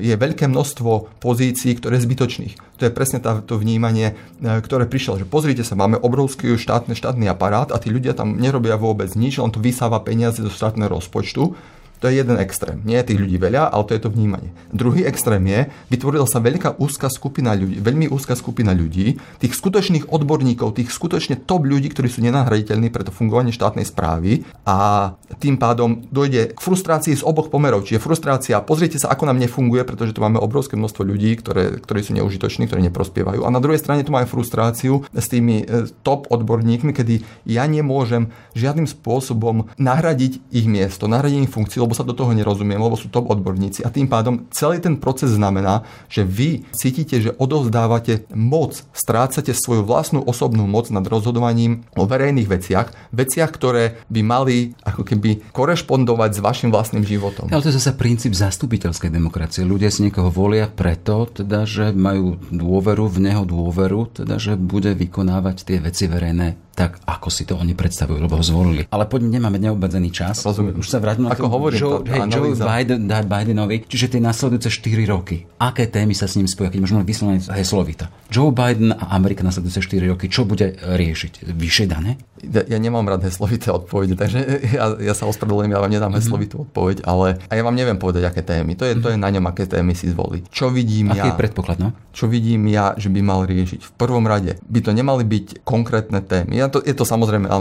je 0.00 0.14
veľké 0.16 0.48
množstvo 0.48 1.20
pozícií, 1.20 1.76
ktoré 1.76 2.00
je 2.00 2.06
zbytočných. 2.08 2.54
To 2.80 2.88
je 2.88 2.90
presne 2.90 3.20
tá, 3.20 3.38
to 3.44 3.60
vnímanie, 3.60 4.16
e, 4.40 4.58
ktoré 4.64 4.88
prišlo, 4.88 5.20
že 5.20 5.28
pozrite 5.28 5.62
sa, 5.62 5.76
máme 5.76 6.00
obrovský 6.00 6.56
štátny, 6.56 6.96
štátny 6.96 7.28
aparát 7.28 7.70
a 7.70 7.78
tí 7.78 7.92
ľudia 7.92 8.16
tam 8.16 8.40
nerobia 8.40 8.80
vôbec 8.80 9.12
nič, 9.14 9.38
len 9.38 9.52
to 9.52 9.60
vysáva 9.62 10.00
peniaze 10.00 10.40
zo 10.40 10.50
štátneho 10.50 10.90
rozpočtu 10.90 11.54
to 12.00 12.10
je 12.10 12.20
jeden 12.20 12.36
extrém. 12.36 12.82
Nie 12.84 13.00
je 13.00 13.14
tých 13.14 13.20
ľudí 13.22 13.36
veľa, 13.40 13.72
ale 13.72 13.82
to 13.88 13.94
je 13.96 14.02
to 14.02 14.12
vnímanie. 14.12 14.50
Druhý 14.74 15.06
extrém 15.06 15.40
je, 15.46 15.72
vytvorila 15.88 16.28
sa 16.28 16.42
veľká 16.42 16.76
úzka 16.76 17.08
skupina 17.08 17.54
ľudí, 17.56 17.80
veľmi 17.80 18.10
úzka 18.12 18.36
skupina 18.36 18.76
ľudí, 18.76 19.16
tých 19.40 19.54
skutočných 19.56 20.10
odborníkov, 20.12 20.76
tých 20.76 20.92
skutočne 20.92 21.40
top 21.40 21.64
ľudí, 21.64 21.88
ktorí 21.88 22.10
sú 22.10 22.20
nenahraditeľní 22.20 22.90
pre 22.90 23.06
to 23.06 23.14
fungovanie 23.14 23.54
štátnej 23.54 23.86
správy 23.86 24.44
a 24.66 25.12
tým 25.38 25.56
pádom 25.56 26.04
dojde 26.10 26.52
k 26.52 26.60
frustrácii 26.60 27.16
z 27.16 27.22
oboch 27.22 27.48
pomerov. 27.48 27.86
Čiže 27.86 28.02
frustrácia, 28.02 28.60
pozrite 28.60 28.98
sa, 28.98 29.14
ako 29.14 29.30
nám 29.30 29.38
nefunguje, 29.40 29.86
pretože 29.86 30.12
tu 30.12 30.20
máme 30.20 30.42
obrovské 30.42 30.76
množstvo 30.76 31.02
ľudí, 31.06 31.38
ktoré, 31.38 31.78
ktorí 31.80 32.00
sú 32.02 32.12
neužitoční, 32.18 32.66
ktorí 32.68 32.84
neprospievajú. 32.90 33.46
A 33.46 33.54
na 33.54 33.62
druhej 33.62 33.80
strane 33.80 34.04
tu 34.04 34.12
máme 34.12 34.28
frustráciu 34.28 35.06
s 35.14 35.26
tými 35.30 35.64
e, 35.64 35.88
top 36.02 36.28
odborníkmi, 36.28 36.92
kedy 36.92 37.24
ja 37.48 37.64
nemôžem 37.64 38.32
žiadnym 38.52 38.88
spôsobom 38.88 39.72
nahradiť 39.78 40.40
ich 40.50 40.66
miesto, 40.68 41.08
nahradiť 41.08 41.48
ich 41.48 41.54
funkciu, 41.54 41.83
lebo 41.84 41.92
sa 41.92 42.02
do 42.02 42.16
toho 42.16 42.32
nerozumiem, 42.32 42.80
lebo 42.80 42.96
sú 42.96 43.12
top 43.12 43.28
odborníci. 43.28 43.84
A 43.84 43.92
tým 43.92 44.08
pádom 44.08 44.48
celý 44.48 44.80
ten 44.80 44.96
proces 44.96 45.36
znamená, 45.36 45.84
že 46.08 46.24
vy 46.24 46.64
cítite, 46.72 47.20
že 47.20 47.36
odovzdávate 47.36 48.26
moc, 48.32 48.80
strácate 48.96 49.52
svoju 49.52 49.84
vlastnú 49.84 50.24
osobnú 50.24 50.64
moc 50.64 50.88
nad 50.88 51.04
rozhodovaním 51.04 51.84
o 51.94 52.08
verejných 52.08 52.48
veciach, 52.48 52.88
veciach, 53.12 53.50
ktoré 53.52 54.00
by 54.08 54.20
mali 54.24 54.56
ako 54.82 55.04
keby 55.04 55.52
korešpondovať 55.52 56.30
s 56.34 56.40
vašim 56.40 56.70
vlastným 56.72 57.04
životom. 57.04 57.52
Ale 57.52 57.60
to 57.60 57.70
je 57.70 57.78
zase 57.78 57.92
princíp 57.94 58.32
zastupiteľskej 58.32 59.12
demokracie. 59.12 59.62
Ľudia 59.62 59.92
si 59.92 60.08
niekoho 60.08 60.32
volia 60.32 60.66
preto, 60.66 61.28
teda, 61.28 61.68
že 61.68 61.92
majú 61.92 62.40
dôveru, 62.48 63.06
v 63.10 63.18
neho 63.30 63.44
dôveru, 63.44 64.24
teda, 64.24 64.40
že 64.40 64.56
bude 64.56 64.96
vykonávať 64.96 65.56
tie 65.68 65.78
veci 65.78 66.08
verejné 66.08 66.64
tak, 66.74 66.98
ako 67.06 67.28
si 67.30 67.46
to 67.46 67.54
oni 67.54 67.72
predstavujú, 67.72 68.18
lebo 68.18 68.36
ho 68.36 68.44
zvolili. 68.44 68.90
Ale 68.90 69.06
poďme, 69.06 69.38
nemáme 69.38 69.58
neobmedzený 69.62 70.10
čas. 70.10 70.42
Rozumiem. 70.42 70.76
Už 70.78 70.90
sa 70.90 70.98
vrátim 70.98 71.30
ako 71.30 71.46
hovorím, 71.46 71.78
Joe, 71.78 71.98
hej, 72.04 72.20
Joe 72.30 72.52
Biden, 72.54 73.06
Bidenovi, 73.06 73.86
čiže 73.86 74.18
tie 74.18 74.20
nasledujúce 74.20 74.68
4 74.68 75.06
roky. 75.08 75.46
Aké 75.62 75.86
témy 75.86 76.12
sa 76.12 76.26
s 76.26 76.34
ním 76.34 76.50
spoja, 76.50 76.74
keď 76.74 76.80
možno 76.82 77.06
vyslovene 77.06 77.40
heslovita. 77.40 78.10
Joe 78.28 78.50
Biden 78.50 78.90
a 78.90 79.14
Amerika 79.14 79.46
nasledujúce 79.46 79.86
4 79.86 80.12
roky, 80.12 80.26
čo 80.26 80.42
bude 80.42 80.74
riešiť? 80.74 81.46
Vyššie 81.46 81.86
dane? 81.86 82.18
Ja, 82.44 82.60
ja 82.66 82.78
nemám 82.82 83.08
rád 83.08 83.24
heslovité 83.24 83.72
odpovede, 83.72 84.20
takže 84.20 84.38
ja, 84.76 84.92
ja 85.00 85.14
sa 85.16 85.24
ospravedlňujem, 85.30 85.72
ja 85.72 85.80
vám 85.80 85.92
nedám 85.92 86.12
mm-hmm. 86.12 86.20
heslovitú 86.20 86.56
odpoveď, 86.68 87.06
ale 87.08 87.40
a 87.48 87.52
ja 87.56 87.62
vám 87.64 87.72
neviem 87.72 87.96
povedať, 87.96 88.28
aké 88.28 88.44
témy. 88.44 88.76
To 88.76 88.84
je, 88.84 88.92
mm-hmm. 88.92 89.04
to 89.04 89.08
je 89.14 89.18
na 89.18 89.28
ňom, 89.32 89.44
aké 89.48 89.64
témy 89.64 89.96
si 89.96 90.12
zvolí. 90.12 90.44
Čo 90.52 90.68
vidím 90.68 91.14
Aký 91.14 91.24
ja? 91.24 91.32
je 91.32 91.40
predpoklad, 91.40 91.78
no? 91.80 91.96
Čo 92.12 92.28
vidím 92.28 92.68
ja, 92.68 92.92
že 93.00 93.08
by 93.08 93.20
mal 93.24 93.48
riešiť? 93.48 93.80
V 93.80 93.92
prvom 93.96 94.28
rade 94.28 94.60
by 94.68 94.80
to 94.84 94.90
nemali 94.92 95.24
byť 95.24 95.64
konkrétne 95.64 96.20
témy. 96.20 96.60
Ja 96.60 96.63
to, 96.68 96.78
je 96.84 96.94
to 96.94 97.04
samozrejme 97.04 97.46
e, 97.46 97.54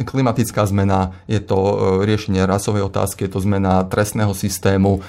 e, 0.00 0.04
klimatická 0.04 0.66
zmena, 0.66 1.14
je 1.30 1.38
to 1.38 1.56
e, 1.56 1.74
riešenie 2.08 2.42
rasovej 2.44 2.88
otázky, 2.88 3.26
je 3.26 3.32
to 3.32 3.40
zmena 3.44 3.86
trestného 3.86 4.32
systému, 4.32 5.00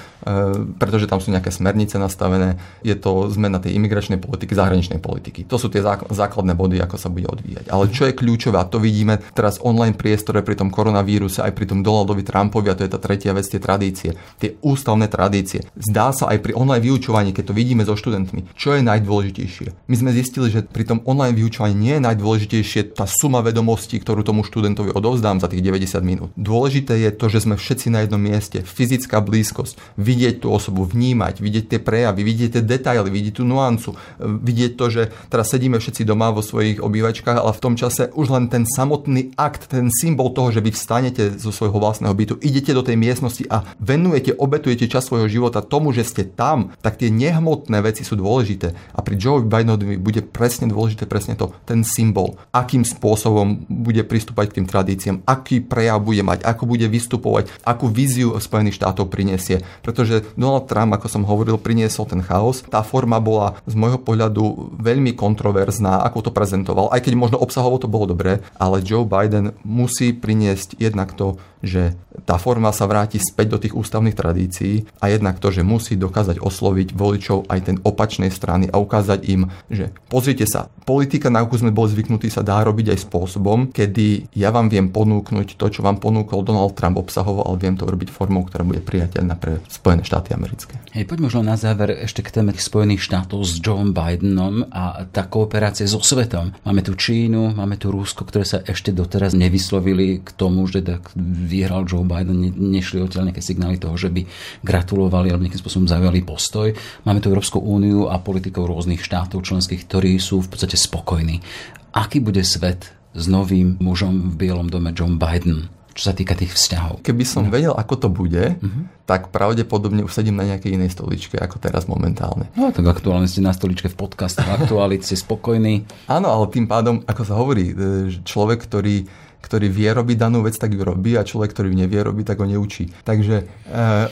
pretože 0.76 1.08
tam 1.08 1.16
sú 1.16 1.32
nejaké 1.32 1.48
smernice 1.48 1.96
nastavené, 1.96 2.60
je 2.84 2.92
to 2.92 3.32
zmena 3.32 3.56
tej 3.56 3.72
imigračnej 3.80 4.20
politiky, 4.20 4.52
zahraničnej 4.52 5.00
politiky. 5.00 5.48
To 5.48 5.56
sú 5.56 5.72
tie 5.72 5.80
základné 6.12 6.52
body, 6.52 6.76
ako 6.84 6.96
sa 7.00 7.08
bude 7.08 7.24
odvíjať. 7.24 7.72
Ale 7.72 7.88
čo 7.88 8.04
je 8.04 8.12
kľúčové, 8.12 8.60
a 8.60 8.68
to 8.68 8.76
vidíme 8.84 9.16
teraz 9.32 9.56
online 9.64 9.96
priestore 9.96 10.44
pri 10.44 10.60
tom 10.60 10.68
koronavíruse, 10.68 11.40
aj 11.40 11.56
pri 11.56 11.72
tom 11.72 11.80
Donaldovi 11.80 12.20
Trumpovi, 12.20 12.68
a 12.68 12.76
to 12.76 12.84
je 12.84 12.92
tá 12.92 13.00
tretia 13.00 13.32
vec, 13.32 13.48
tie 13.48 13.56
tradície, 13.56 14.12
tie 14.36 14.60
ústavné 14.60 15.08
tradície. 15.08 15.64
Zdá 15.80 16.12
sa 16.12 16.28
aj 16.28 16.44
pri 16.44 16.52
online 16.52 16.84
vyučovaní, 16.84 17.32
keď 17.32 17.44
to 17.48 17.56
vidíme 17.56 17.88
so 17.88 17.96
študentmi, 17.96 18.52
čo 18.52 18.76
je 18.76 18.84
najdôležitejšie. 18.84 19.88
My 19.88 19.96
sme 19.96 20.12
zistili, 20.12 20.52
že 20.52 20.68
pri 20.68 20.84
tom 20.84 21.00
online 21.08 21.32
vyučovaní 21.32 21.72
nie 21.72 21.94
je 21.96 22.04
najdôležitejšie 22.04 22.92
tá 22.92 23.08
suma 23.10 23.42
vedomostí, 23.42 23.98
ktorú 23.98 24.22
tomu 24.22 24.46
študentovi 24.46 24.94
odovzdám 24.94 25.42
za 25.42 25.50
tých 25.50 25.66
90 25.66 26.00
minút. 26.06 26.30
Dôležité 26.38 26.94
je 27.02 27.10
to, 27.10 27.26
že 27.26 27.42
sme 27.42 27.58
všetci 27.58 27.90
na 27.90 28.06
jednom 28.06 28.22
mieste, 28.22 28.62
fyzická 28.62 29.18
blízkosť, 29.18 29.98
vidieť 29.98 30.46
tú 30.46 30.54
osobu, 30.54 30.86
vnímať, 30.86 31.42
vidieť 31.42 31.64
tie 31.76 31.80
prejavy, 31.82 32.22
vidieť 32.22 32.50
tie 32.58 32.62
detaily, 32.62 33.10
vidieť 33.10 33.34
tú 33.36 33.44
nuancu, 33.44 33.98
vidieť 34.22 34.72
to, 34.78 34.86
že 34.88 35.02
teraz 35.26 35.50
sedíme 35.50 35.82
všetci 35.82 36.06
doma 36.06 36.30
vo 36.30 36.40
svojich 36.40 36.78
obývačkách, 36.78 37.42
ale 37.42 37.50
v 37.50 37.62
tom 37.62 37.74
čase 37.74 38.14
už 38.14 38.30
len 38.30 38.46
ten 38.46 38.62
samotný 38.64 39.34
akt, 39.34 39.66
ten 39.74 39.90
symbol 39.90 40.30
toho, 40.30 40.54
že 40.54 40.62
vy 40.62 40.70
vstanete 40.70 41.34
zo 41.34 41.50
svojho 41.50 41.76
vlastného 41.76 42.14
bytu, 42.14 42.34
idete 42.38 42.70
do 42.70 42.86
tej 42.86 42.94
miestnosti 42.94 43.42
a 43.50 43.66
venujete, 43.82 44.36
obetujete 44.38 44.86
čas 44.86 45.10
svojho 45.10 45.26
života 45.26 45.64
tomu, 45.64 45.90
že 45.90 46.06
ste 46.06 46.22
tam, 46.22 46.70
tak 46.84 47.02
tie 47.02 47.10
nehmotné 47.10 47.82
veci 47.82 48.06
sú 48.06 48.14
dôležité. 48.14 48.72
A 48.94 49.00
pri 49.02 49.18
Joe 49.18 49.42
Bidenovi 49.42 49.98
bude 49.98 50.22
presne 50.22 50.70
dôležité 50.70 51.10
presne 51.10 51.34
to, 51.34 51.50
ten 51.66 51.82
symbol. 51.82 52.38
Akým 52.54 52.86
spôsobom 53.00 53.64
bude 53.64 54.04
pristúpať 54.04 54.52
k 54.52 54.56
tým 54.60 54.66
tradíciám, 54.68 55.16
aký 55.24 55.64
prejav 55.64 56.04
bude 56.04 56.20
mať, 56.20 56.44
ako 56.44 56.68
bude 56.68 56.84
vystupovať, 56.84 57.48
akú 57.64 57.88
víziu 57.88 58.36
Spojených 58.36 58.76
štátov 58.76 59.08
prinesie. 59.08 59.64
Pretože 59.80 60.28
Donald 60.36 60.68
Trump, 60.68 60.92
ako 60.92 61.08
som 61.08 61.24
hovoril, 61.24 61.56
priniesol 61.56 62.04
ten 62.04 62.20
chaos. 62.20 62.60
Tá 62.68 62.84
forma 62.84 63.16
bola 63.16 63.56
z 63.64 63.72
môjho 63.72 63.96
pohľadu 63.96 64.76
veľmi 64.76 65.16
kontroverzná, 65.16 66.04
ako 66.04 66.28
to 66.28 66.30
prezentoval, 66.36 66.92
aj 66.92 67.00
keď 67.00 67.16
možno 67.16 67.40
obsahovo 67.40 67.80
to 67.80 67.88
bolo 67.88 68.12
dobré, 68.12 68.44
ale 68.60 68.84
Joe 68.84 69.08
Biden 69.08 69.56
musí 69.64 70.12
priniesť 70.12 70.76
jednak 70.76 71.16
to, 71.16 71.40
že 71.60 71.96
tá 72.24 72.36
forma 72.36 72.72
sa 72.74 72.88
vráti 72.88 73.20
späť 73.20 73.46
do 73.56 73.58
tých 73.60 73.76
ústavných 73.76 74.16
tradícií 74.16 74.88
a 75.00 75.12
jednak 75.12 75.38
to, 75.38 75.52
že 75.52 75.64
musí 75.64 75.96
dokázať 75.96 76.40
osloviť 76.40 76.92
voličov 76.96 77.48
aj 77.48 77.60
ten 77.64 77.76
opačnej 77.80 78.32
strany 78.32 78.68
a 78.68 78.80
ukázať 78.80 79.20
im, 79.28 79.48
že 79.68 79.92
pozrite 80.08 80.44
sa, 80.48 80.68
politika, 80.84 81.30
na 81.30 81.44
akú 81.44 81.56
sme 81.56 81.70
boli 81.70 81.92
zvyknutí, 81.92 82.28
sa 82.32 82.42
dá 82.42 82.60
robiť 82.64 82.96
aj 82.96 82.98
spôsobom, 83.06 83.70
kedy 83.70 84.32
ja 84.34 84.50
vám 84.50 84.66
viem 84.66 84.90
ponúknuť 84.90 85.54
to, 85.54 85.66
čo 85.70 85.80
vám 85.86 86.02
ponúkol 86.02 86.42
Donald 86.42 86.74
Trump 86.74 86.98
obsahovo, 86.98 87.46
ale 87.46 87.62
viem 87.62 87.76
to 87.78 87.86
robiť 87.86 88.10
formou, 88.10 88.42
ktorá 88.44 88.66
bude 88.66 88.82
priateľná 88.82 89.38
pre 89.38 89.62
Spojené 89.70 90.02
štáty 90.02 90.34
americké. 90.34 90.76
Hej, 90.90 91.06
poď 91.06 91.30
možno 91.30 91.46
na 91.46 91.54
záver 91.54 91.94
ešte 91.94 92.26
k 92.26 92.40
téme 92.40 92.52
Spojených 92.56 93.06
štátov 93.06 93.40
s 93.46 93.62
Joe 93.62 93.80
Bidenom 93.86 94.66
a 94.68 95.06
tá 95.08 95.24
kooperácia 95.24 95.86
so 95.86 96.02
svetom. 96.02 96.52
Máme 96.66 96.82
tu 96.82 96.98
Čínu, 96.98 97.54
máme 97.54 97.78
tu 97.78 97.88
Rusko, 97.94 98.26
ktoré 98.26 98.44
sa 98.44 98.58
ešte 98.66 98.90
doteraz 98.90 99.32
nevyslovili 99.32 100.20
k 100.20 100.28
tomu, 100.34 100.66
že 100.66 100.82
tak 100.84 101.14
vyhral 101.50 101.82
Joe 101.82 102.06
Biden, 102.06 102.38
ne, 102.38 102.50
nešli 102.54 103.02
odtiaľ 103.02 103.34
nejaké 103.34 103.42
signály 103.42 103.82
toho, 103.82 103.98
že 103.98 104.06
by 104.14 104.22
gratulovali 104.62 105.34
alebo 105.34 105.42
nejakým 105.42 105.58
spôsobom 105.58 105.90
zaujali 105.90 106.22
postoj. 106.22 106.70
Máme 107.02 107.18
tu 107.18 107.34
Európsku 107.34 107.58
úniu 107.58 108.06
a 108.06 108.22
politikov 108.22 108.70
rôznych 108.70 109.02
štátov 109.02 109.42
členských, 109.42 109.82
ktorí 109.90 110.22
sú 110.22 110.46
v 110.46 110.50
podstate 110.54 110.78
spokojní. 110.78 111.42
Aký 111.90 112.22
bude 112.22 112.46
svet 112.46 112.94
s 113.10 113.26
novým 113.26 113.74
mužom 113.82 114.30
v 114.30 114.46
Bielom 114.46 114.70
dome 114.70 114.94
John 114.94 115.18
Biden? 115.18 115.80
čo 116.00 116.08
sa 116.10 116.14
týka 116.16 116.38
tých 116.38 116.54
vzťahov. 116.54 117.02
Keby 117.02 117.24
som 117.26 117.50
vedel, 117.50 117.74
ako 117.74 117.94
to 118.06 118.08
bude, 118.08 118.56
uh-huh. 118.56 118.82
tak 119.04 119.34
pravdepodobne 119.34 120.06
už 120.06 120.16
sedím 120.16 120.38
na 120.38 120.46
nejakej 120.48 120.78
inej 120.78 120.94
stoličke, 120.94 121.36
ako 121.36 121.60
teraz 121.60 121.90
momentálne. 121.90 122.48
No 122.54 122.70
tak 122.70 122.86
aktuálne 122.86 123.26
ste 123.26 123.42
na 123.42 123.52
stoličke 123.52 123.90
v 123.90 123.98
podcaste, 123.98 124.40
aktuálne 124.40 125.02
ste 125.02 125.18
spokojní. 125.18 125.84
Áno, 126.16 126.30
ale 126.30 126.48
tým 126.48 126.70
pádom, 126.70 127.02
ako 127.04 127.22
sa 127.26 127.34
hovorí, 127.36 127.74
e, 127.74 128.16
človek, 128.22 128.64
ktorý 128.64 129.04
ktorý 129.42 129.66
vie 129.66 129.90
robiť 129.90 130.16
danú 130.16 130.46
vec, 130.46 130.54
tak 130.54 130.70
ju 130.70 130.86
robí 130.86 131.18
a 131.18 131.26
človek, 131.26 131.50
ktorý 131.50 131.74
ju 131.74 131.76
nevie 131.82 132.00
robiť, 132.00 132.24
tak 132.30 132.38
ho 132.38 132.46
neučí. 132.46 132.94
Takže 133.02 133.36
e, 133.42 133.44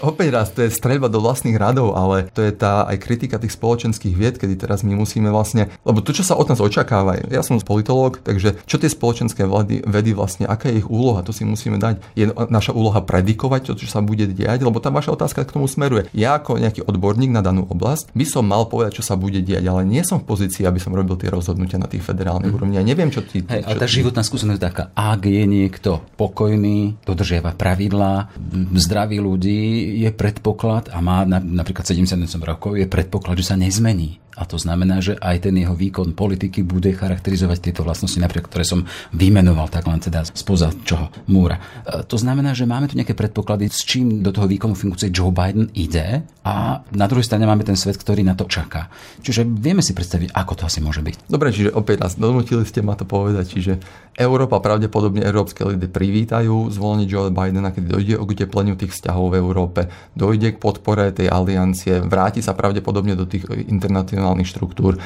opäť 0.03 0.29
raz, 0.35 0.51
to 0.51 0.67
je 0.67 0.75
streľba 0.75 1.07
do 1.07 1.23
vlastných 1.23 1.55
radov, 1.55 1.95
ale 1.95 2.27
to 2.35 2.43
je 2.43 2.51
tá 2.51 2.89
aj 2.91 2.99
kritika 2.99 3.39
tých 3.39 3.55
spoločenských 3.55 4.15
vied, 4.19 4.35
kedy 4.41 4.59
teraz 4.59 4.83
my 4.83 4.99
musíme 4.99 5.31
vlastne, 5.31 5.71
lebo 5.87 6.03
to, 6.03 6.11
čo 6.11 6.27
sa 6.27 6.35
od 6.35 6.51
nás 6.51 6.59
očakáva, 6.59 7.21
ja 7.29 7.45
som 7.47 7.61
politológ, 7.69 8.25
takže 8.25 8.57
čo 8.65 8.81
tie 8.81 8.89
spoločenské 8.89 9.45
vedy, 9.45 9.85
vedy 9.85 10.17
vlastne, 10.17 10.49
aká 10.49 10.73
je 10.73 10.81
ich 10.81 10.89
úloha, 10.89 11.21
to 11.21 11.37
si 11.37 11.45
musíme 11.45 11.77
dať. 11.77 12.01
Je 12.17 12.33
naša 12.33 12.73
úloha 12.73 13.05
predikovať 13.05 13.69
to, 13.69 13.85
čo 13.85 13.87
sa 13.93 14.01
bude 14.01 14.25
diať, 14.33 14.65
lebo 14.65 14.81
tá 14.81 14.89
vaša 14.89 15.13
otázka 15.13 15.45
k 15.45 15.53
tomu 15.53 15.69
smeruje. 15.69 16.09
Ja 16.17 16.41
ako 16.41 16.57
nejaký 16.57 16.89
odborník 16.89 17.29
na 17.29 17.45
danú 17.45 17.69
oblasť 17.69 18.17
by 18.17 18.25
som 18.25 18.49
mal 18.49 18.65
povedať, 18.65 19.03
čo 19.03 19.05
sa 19.05 19.21
bude 19.21 19.45
diať, 19.45 19.69
ale 19.69 19.85
nie 19.85 20.01
som 20.01 20.25
v 20.25 20.29
pozícii, 20.33 20.65
aby 20.65 20.81
som 20.81 20.97
robil 20.97 21.21
tie 21.21 21.29
rozhodnutia 21.29 21.77
na 21.77 21.91
tých 21.91 22.01
federálnych 22.01 22.49
mm. 22.49 22.57
úrovni. 22.57 22.75
Ja 22.81 22.87
neviem, 22.87 23.13
čo 23.13 23.21
ty. 23.21 23.45
Hej, 23.45 23.69
ale 23.69 23.77
tá 23.77 23.85
životná 23.85 24.25
skúsenosť 24.25 24.61
taká, 24.63 24.85
ak 25.19 25.27
je 25.27 25.45
niekto 25.51 26.07
pokojný, 26.15 26.95
dodržiava 27.03 27.59
pravidlá, 27.59 28.31
zdraví 28.79 29.19
ľudí, 29.19 29.99
je 29.99 30.15
predpoklad 30.15 30.95
a 30.95 31.03
má 31.03 31.27
napríklad 31.27 31.83
78 31.83 32.39
rokov, 32.47 32.79
je 32.79 32.87
predpoklad, 32.87 33.35
že 33.43 33.51
sa 33.51 33.59
nezmení. 33.59 34.23
A 34.39 34.47
to 34.47 34.55
znamená, 34.55 35.03
že 35.03 35.19
aj 35.19 35.51
ten 35.51 35.55
jeho 35.59 35.75
výkon 35.75 36.15
politiky 36.15 36.63
bude 36.63 36.95
charakterizovať 36.95 37.59
tieto 37.59 37.83
vlastnosti, 37.83 38.23
napríklad, 38.23 38.47
ktoré 38.47 38.63
som 38.63 38.87
vymenoval, 39.11 39.67
tak 39.67 39.91
len 39.91 39.99
teda 39.99 40.23
spoza 40.31 40.71
čoho 40.87 41.11
múra. 41.27 41.59
E, 41.83 42.07
to 42.07 42.15
znamená, 42.15 42.55
že 42.55 42.63
máme 42.63 42.87
tu 42.87 42.95
nejaké 42.95 43.19
predpoklady, 43.19 43.67
s 43.67 43.83
čím 43.83 44.23
do 44.23 44.31
toho 44.31 44.47
výkonu 44.47 44.79
funkcie 44.79 45.11
Joe 45.11 45.35
Biden 45.35 45.75
ide 45.75 46.23
a 46.47 46.87
na 46.95 47.07
druhej 47.11 47.27
strane 47.27 47.51
máme 47.51 47.67
ten 47.67 47.75
svet, 47.75 47.99
ktorý 47.99 48.23
na 48.23 48.39
to 48.39 48.47
čaká. 48.47 48.87
Čiže 49.27 49.43
vieme 49.43 49.83
si 49.83 49.91
predstaviť, 49.91 50.31
ako 50.31 50.53
to 50.55 50.63
asi 50.71 50.79
môže 50.79 51.03
byť. 51.03 51.27
Dobre, 51.27 51.51
čiže 51.51 51.75
opäť 51.75 52.07
raz 52.07 52.15
donútili 52.15 52.63
ste 52.63 52.79
ma 52.79 52.95
to 52.95 53.03
povedať, 53.03 53.59
čiže 53.59 53.73
Európa 54.15 54.63
pravdepodobne 54.63 55.08
európske 55.17 55.65
ľudia 55.65 55.89
privítajú 55.89 56.69
zvolenie 56.69 57.09
Joe 57.09 57.33
Bidena, 57.33 57.71
keď 57.73 57.85
dojde 57.89 58.15
k 58.19 58.33
utepleniu 58.35 58.75
tých 58.75 58.93
vzťahov 58.93 59.33
v 59.33 59.39
Európe, 59.39 59.81
dojde 60.19 60.57
k 60.57 60.61
podpore 60.61 61.15
tej 61.15 61.31
aliancie, 61.31 62.03
vráti 62.03 62.43
sa 62.43 62.59
pravdepodobne 62.59 63.15
do 63.15 63.25
tých 63.25 63.47
internacionálnych 63.47 64.51
štruktúr. 64.51 64.99
E, 64.99 65.01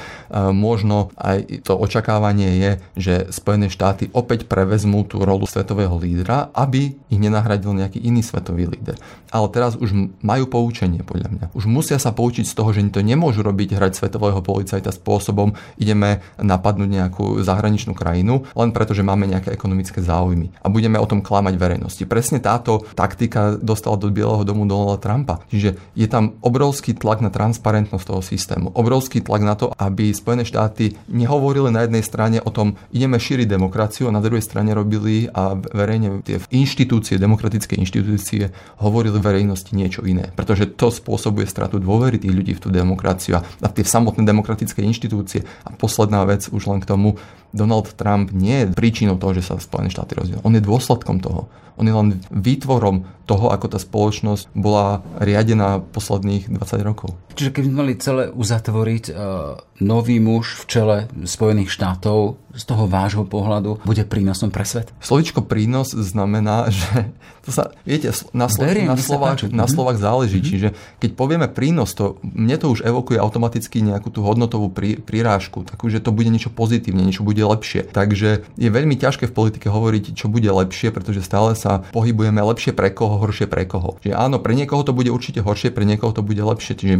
možno 0.56 1.12
aj 1.20 1.66
to 1.68 1.76
očakávanie 1.76 2.50
je, 2.56 2.70
že 2.96 3.14
Spojené 3.28 3.68
štáty 3.68 4.08
opäť 4.16 4.48
prevezmú 4.48 5.04
tú 5.04 5.20
rolu 5.20 5.44
svetového 5.44 5.92
lídra, 6.00 6.48
aby 6.56 6.96
ich 6.96 7.20
nenahradil 7.20 7.76
nejaký 7.76 8.00
iný 8.00 8.24
svetový 8.24 8.72
líder. 8.72 8.96
Ale 9.28 9.46
teraz 9.52 9.76
už 9.76 9.92
majú 10.24 10.48
poučenie, 10.48 11.04
podľa 11.04 11.28
mňa. 11.28 11.46
Už 11.52 11.68
musia 11.68 12.00
sa 12.00 12.16
poučiť 12.16 12.48
z 12.48 12.54
toho, 12.56 12.72
že 12.72 12.80
to 12.88 13.04
nemôžu 13.04 13.44
robiť 13.44 13.76
hrať 13.76 13.92
svetového 14.00 14.40
policajta 14.40 14.88
spôsobom, 14.88 15.52
ideme 15.76 16.24
napadnúť 16.40 16.88
nejakú 16.88 17.26
zahraničnú 17.44 17.92
krajinu, 17.92 18.48
len 18.56 18.70
preto, 18.72 18.96
že 18.96 19.04
máme 19.04 19.28
nejaké 19.28 19.52
ekonomické 19.52 19.91
záujmy. 20.00 20.54
A 20.62 20.72
budeme 20.72 20.96
o 20.96 21.04
tom 21.04 21.20
klamať 21.20 21.58
verejnosti. 21.58 22.04
Presne 22.08 22.40
táto 22.40 22.86
taktika 22.96 23.58
dostala 23.58 23.98
do 23.98 24.08
Bieleho 24.08 24.46
domu 24.46 24.64
Donalda 24.64 25.02
Trumpa. 25.02 25.44
Čiže 25.50 25.76
je 25.92 26.06
tam 26.08 26.38
obrovský 26.40 26.96
tlak 26.96 27.20
na 27.20 27.28
transparentnosť 27.28 28.04
toho 28.06 28.22
systému, 28.22 28.70
obrovský 28.72 29.20
tlak 29.20 29.42
na 29.42 29.58
to, 29.58 29.74
aby 29.76 30.14
Spojené 30.14 30.46
štáty 30.46 30.94
nehovorili 31.10 31.68
na 31.74 31.84
jednej 31.84 32.04
strane 32.06 32.38
o 32.40 32.50
tom, 32.54 32.78
ideme 32.94 33.18
šíriť 33.18 33.50
demokraciu 33.50 34.08
a 34.08 34.14
na 34.14 34.22
druhej 34.22 34.44
strane 34.44 34.70
robili 34.72 35.26
a 35.32 35.58
verejne 35.58 36.22
tie 36.22 36.38
inštitúcie, 36.54 37.18
demokratické 37.18 37.74
inštitúcie 37.74 38.54
hovorili 38.78 39.18
verejnosti 39.18 39.74
niečo 39.74 40.06
iné. 40.06 40.30
Pretože 40.36 40.70
to 40.78 40.94
spôsobuje 40.94 41.48
stratu 41.48 41.82
dôvery 41.82 42.22
tých 42.22 42.30
ľudí 42.30 42.52
v 42.54 42.62
tú 42.62 42.68
demokraciu 42.70 43.42
a 43.42 43.68
tie 43.72 43.82
samotné 43.82 44.22
demokratické 44.22 44.84
inštitúcie. 44.84 45.42
A 45.66 45.74
posledná 45.74 46.22
vec 46.28 46.46
už 46.52 46.68
len 46.70 46.78
k 46.78 46.86
tomu, 46.86 47.18
Donald 47.52 47.92
Trump 47.94 48.32
nie 48.32 48.64
je 48.64 48.72
príčinou 48.72 49.20
toho, 49.20 49.36
že 49.36 49.44
sa 49.44 49.60
Spojené 49.60 49.92
štáty 49.92 50.16
rozdiel. 50.16 50.40
On 50.42 50.52
je 50.52 50.64
dôsledkom 50.64 51.20
toho. 51.20 51.52
On 51.76 51.84
je 51.84 51.94
len 51.94 52.20
výtvorom 52.32 53.04
toho, 53.24 53.50
ako 53.50 53.66
tá 53.72 53.78
spoločnosť 53.78 54.50
bola 54.54 55.00
riadená 55.18 55.80
posledných 55.80 56.50
20 56.50 56.88
rokov. 56.88 57.14
Čiže 57.32 57.52
keby 57.54 57.66
sme 57.68 57.80
mali 57.80 57.92
celé 57.96 58.24
uzatvoriť, 58.28 59.04
uh, 59.12 59.56
nový 59.82 60.22
muž 60.22 60.62
v 60.62 60.64
čele 60.68 60.96
Spojených 61.26 61.74
štátov 61.74 62.38
z 62.52 62.64
toho 62.68 62.84
vášho 62.84 63.24
pohľadu 63.24 63.82
bude 63.82 64.04
prínosom 64.04 64.52
pre 64.52 64.62
svet? 64.62 64.92
Slovičko 65.00 65.42
prínos 65.42 65.96
znamená, 65.96 66.68
že 66.74 67.10
to 67.42 67.50
sa, 67.50 67.74
viete, 67.82 68.12
na, 68.30 68.46
slo- 68.46 68.68
Verím, 68.68 68.92
na, 68.92 68.96
Slovách, 69.00 69.50
na 69.50 69.66
mhm. 69.66 69.72
Slovách 69.72 69.98
záleží. 69.98 70.38
Mm-hmm. 70.38 70.52
Čiže 70.54 70.68
keď 71.02 71.10
povieme 71.18 71.48
prínos, 71.50 71.96
to, 71.96 72.22
mne 72.22 72.54
to 72.60 72.70
už 72.70 72.86
evokuje 72.86 73.18
automaticky 73.18 73.82
nejakú 73.82 74.14
tú 74.14 74.22
hodnotovú 74.22 74.70
prí, 74.70 75.00
prirážku, 75.02 75.66
takú, 75.66 75.90
že 75.90 75.98
to 75.98 76.14
bude 76.14 76.30
niečo 76.30 76.54
pozitívne, 76.54 77.02
niečo 77.02 77.26
bude 77.26 77.42
lepšie. 77.42 77.90
Takže 77.90 78.46
je 78.46 78.68
veľmi 78.70 78.94
ťažké 78.94 79.26
v 79.26 79.34
politike 79.34 79.66
hovoriť, 79.66 80.14
čo 80.14 80.30
bude 80.30 80.46
lepšie, 80.46 80.94
pretože 80.94 81.26
stále 81.26 81.58
sa 81.58 81.82
pohybujeme 81.90 82.38
lepšie 82.38 82.70
pre 82.70 82.94
koho, 82.94 83.18
horšie 83.22 83.46
pre 83.46 83.62
koho. 83.70 83.94
Čiže 84.02 84.18
áno, 84.18 84.42
pre 84.42 84.58
niekoho 84.58 84.82
to 84.82 84.90
bude 84.90 85.14
určite 85.14 85.38
horšie, 85.38 85.70
pre 85.70 85.86
niekoho 85.86 86.10
to 86.10 86.26
bude 86.26 86.42
lepšie. 86.42 86.74
Čiže 86.74 86.94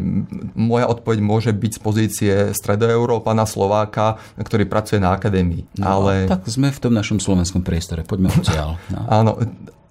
moja 0.55 0.87
odpoveď 0.87 1.19
môže 1.19 1.51
byť 1.51 1.73
z 1.75 1.81
pozície 1.83 2.35
stredoeurópana, 2.55 3.43
Slováka, 3.43 4.23
ktorý 4.39 4.71
pracuje 4.71 5.03
na 5.03 5.11
akadémii. 5.19 5.67
No, 5.83 5.99
Ale... 5.99 6.31
Tak 6.31 6.47
sme 6.47 6.71
v 6.71 6.79
tom 6.79 6.95
našom 6.95 7.19
slovenskom 7.19 7.67
priestore. 7.67 8.07
Poďme 8.07 8.31
odtiaľ. 8.31 8.79
No. 8.95 9.01
Áno, 9.11 9.31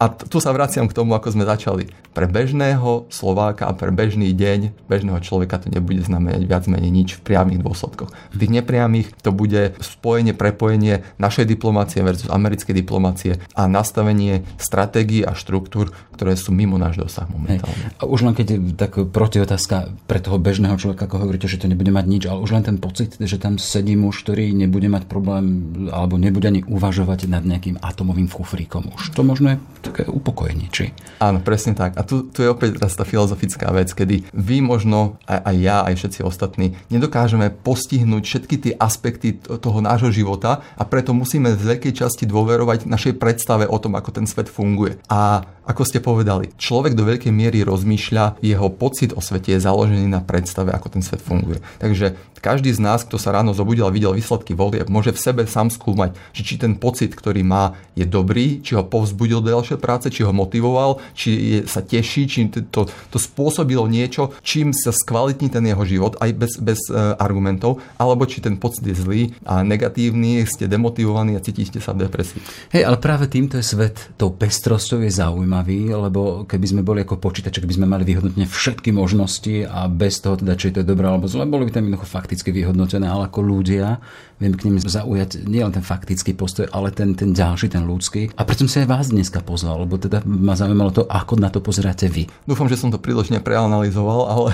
A 0.01 0.09
tu 0.09 0.41
sa 0.41 0.49
vraciam 0.49 0.89
k 0.89 0.97
tomu, 0.97 1.13
ako 1.13 1.29
sme 1.29 1.45
začali. 1.45 1.85
Pre 2.11 2.25
bežného 2.25 3.05
Slováka 3.13 3.69
a 3.69 3.77
pre 3.77 3.93
bežný 3.93 4.33
deň 4.33 4.89
bežného 4.89 5.21
človeka 5.21 5.61
to 5.61 5.69
nebude 5.69 6.01
znamenať 6.01 6.41
viac 6.49 6.65
menej 6.65 6.89
nič 6.89 7.09
v 7.21 7.31
priamých 7.31 7.61
dôsledkoch. 7.61 8.09
V 8.09 8.37
tých 8.41 8.49
nepriamých 8.49 9.13
to 9.21 9.29
bude 9.29 9.77
spojenie, 9.77 10.33
prepojenie 10.33 11.05
našej 11.21 11.45
diplomácie 11.45 12.01
versus 12.01 12.33
americkej 12.33 12.73
diplomácie 12.73 13.37
a 13.53 13.69
nastavenie 13.69 14.41
stratégií 14.57 15.21
a 15.21 15.37
štruktúr, 15.37 15.93
ktoré 16.17 16.33
sú 16.33 16.49
mimo 16.49 16.81
náš 16.81 16.97
dosah 16.97 17.29
momentálne. 17.29 17.93
Hej. 17.93 18.01
A 18.01 18.09
už 18.09 18.25
len 18.25 18.33
keď 18.33 18.47
je 18.51 18.57
tak 18.73 18.97
protiotázka 19.05 19.93
pre 20.09 20.17
toho 20.17 20.41
bežného 20.41 20.81
človeka, 20.81 21.05
ako 21.05 21.29
hovoríte, 21.29 21.45
že 21.45 21.61
to 21.61 21.69
nebude 21.69 21.93
mať 21.93 22.05
nič, 22.09 22.23
ale 22.25 22.41
už 22.41 22.57
len 22.57 22.65
ten 22.65 22.81
pocit, 22.81 23.21
že 23.21 23.37
tam 23.37 23.61
sedí 23.61 23.93
muž, 23.93 24.25
ktorý 24.25 24.49
nebude 24.49 24.89
mať 24.89 25.05
problém 25.05 25.77
alebo 25.93 26.17
nebude 26.17 26.49
ani 26.49 26.65
uvažovať 26.65 27.29
nad 27.29 27.45
nejakým 27.45 27.77
atomovým 27.77 28.25
kufríkom. 28.27 28.89
Už 28.97 29.13
to 29.13 29.21
možno 29.21 29.53
je 29.53 29.57
také 29.91 30.07
upokojenie, 30.07 30.71
či? 30.71 30.95
Áno, 31.19 31.43
presne 31.43 31.75
tak. 31.75 31.99
A 31.99 32.07
tu, 32.07 32.31
tu 32.31 32.41
je 32.41 32.49
opäť 32.49 32.79
teraz 32.79 32.95
tá 32.95 33.03
filozofická 33.03 33.67
vec, 33.75 33.91
kedy 33.91 34.31
vy 34.31 34.63
možno, 34.63 35.19
aj, 35.27 35.39
aj 35.43 35.55
ja, 35.59 35.77
aj 35.83 35.93
všetci 35.99 36.19
ostatní, 36.23 36.79
nedokážeme 36.87 37.51
postihnúť 37.51 38.23
všetky 38.23 38.55
tie 38.57 38.73
aspekty 38.79 39.35
toho 39.37 39.79
nášho 39.83 40.09
života 40.09 40.63
a 40.79 40.83
preto 40.87 41.11
musíme 41.11 41.51
z 41.53 41.75
veľkej 41.75 41.93
časti 41.93 42.23
dôverovať 42.23 42.87
našej 42.87 43.19
predstave 43.19 43.67
o 43.67 43.77
tom, 43.77 43.99
ako 43.99 44.15
ten 44.15 44.25
svet 44.25 44.47
funguje. 44.47 44.97
A 45.11 45.43
ako 45.61 45.85
ste 45.85 46.01
povedali, 46.01 46.49
človek 46.57 46.97
do 46.97 47.05
veľkej 47.05 47.29
miery 47.29 47.61
rozmýšľa, 47.61 48.41
jeho 48.41 48.67
pocit 48.73 49.13
o 49.13 49.21
svete 49.21 49.53
je 49.53 49.61
založený 49.61 50.09
na 50.09 50.19
predstave, 50.19 50.73
ako 50.73 50.87
ten 50.89 51.05
svet 51.05 51.21
funguje. 51.21 51.61
Takže 51.77 52.17
každý 52.41 52.73
z 52.73 52.81
nás, 52.81 53.05
kto 53.05 53.21
sa 53.21 53.29
ráno 53.29 53.53
zobudil 53.53 53.85
a 53.85 53.93
videl 53.93 54.17
výsledky 54.17 54.57
volieb, 54.57 54.89
môže 54.89 55.13
v 55.13 55.21
sebe 55.21 55.41
sám 55.45 55.69
skúmať, 55.69 56.17
že 56.33 56.41
či 56.41 56.57
ten 56.57 56.73
pocit, 56.73 57.13
ktorý 57.13 57.45
má, 57.45 57.77
je 57.93 58.09
dobrý, 58.09 58.65
či 58.65 58.73
ho 58.73 58.81
povzbudil 58.81 59.45
do 59.45 59.53
ďalšej 59.53 59.77
práce, 59.83 60.07
či 60.07 60.23
ho 60.23 60.31
motivoval, 60.31 61.03
či 61.13 61.29
je, 61.29 61.59
sa 61.67 61.83
teší, 61.83 62.23
či 62.25 62.39
to, 62.71 62.87
to 62.87 63.17
spôsobilo 63.19 63.85
niečo, 63.85 64.31
čím 64.41 64.71
sa 64.71 64.95
skvalitní 64.95 65.51
ten 65.51 65.65
jeho 65.67 65.83
život, 65.83 66.15
aj 66.23 66.31
bez, 66.31 66.51
bez 66.63 66.79
uh, 66.89 67.19
argumentov, 67.19 67.83
alebo 67.99 68.23
či 68.25 68.39
ten 68.39 68.55
pocit 68.55 68.87
je 68.87 68.95
zlý 68.95 69.21
a 69.45 69.61
negatívny, 69.61 70.47
ste 70.47 70.71
demotivovaní 70.71 71.35
a 71.35 71.43
cítite 71.43 71.83
sa 71.83 71.91
v 71.91 72.07
depresii. 72.07 72.39
Hej, 72.71 72.87
ale 72.87 72.97
práve 72.97 73.27
týmto 73.27 73.59
je 73.59 73.65
svet, 73.67 74.15
tou 74.15 74.31
pestrosťou 74.31 75.03
je 75.03 75.11
zaujímavý, 75.11 75.91
lebo 75.91 76.47
keby 76.47 76.65
sme 76.65 76.81
boli 76.81 77.03
ako 77.03 77.19
počítač, 77.19 77.59
keby 77.59 77.75
sme 77.75 77.87
mali 77.91 78.07
vyhodnotne 78.07 78.47
všetky 78.47 78.95
možnosti 78.95 79.67
a 79.67 79.85
bez 79.91 80.23
toho 80.23 80.39
teda, 80.39 80.57
či 80.57 80.71
je 80.71 80.81
to 80.81 80.95
dobré 80.95 81.05
alebo 81.05 81.27
zle, 81.27 81.43
boli 81.45 81.67
by 81.67 81.75
tam 81.75 81.85
jednoducho 81.85 82.07
fakt 82.07 82.21
fakticky 82.31 82.55
vyhodnotené, 82.55 83.11
ale 83.11 83.27
ako 83.27 83.43
ľudia 83.43 83.99
viem 84.41 84.57
k 84.57 84.65
nim 84.65 84.81
zaujať 84.81 85.45
nielen 85.45 85.69
ten 85.69 85.85
faktický 85.85 86.33
postoj, 86.33 86.65
ale 86.73 86.89
ten, 86.89 87.13
ten 87.13 87.31
ďalší, 87.31 87.69
ten 87.69 87.85
ľudský. 87.85 88.33
A 88.33 88.41
preto 88.41 88.65
som 88.65 88.69
si 88.73 88.81
aj 88.81 88.89
vás 88.89 89.13
dneska 89.13 89.45
pozval, 89.45 89.85
lebo 89.85 90.01
teda 90.01 90.25
ma 90.25 90.57
zaujímalo 90.57 90.89
to, 90.89 91.05
ako 91.05 91.37
na 91.37 91.53
to 91.53 91.61
pozeráte 91.61 92.09
vy. 92.09 92.25
Dúfam, 92.49 92.65
že 92.65 92.81
som 92.81 92.89
to 92.89 92.97
príliš 92.97 93.29
nepreanalizoval, 93.29 94.21
ale 94.25 94.49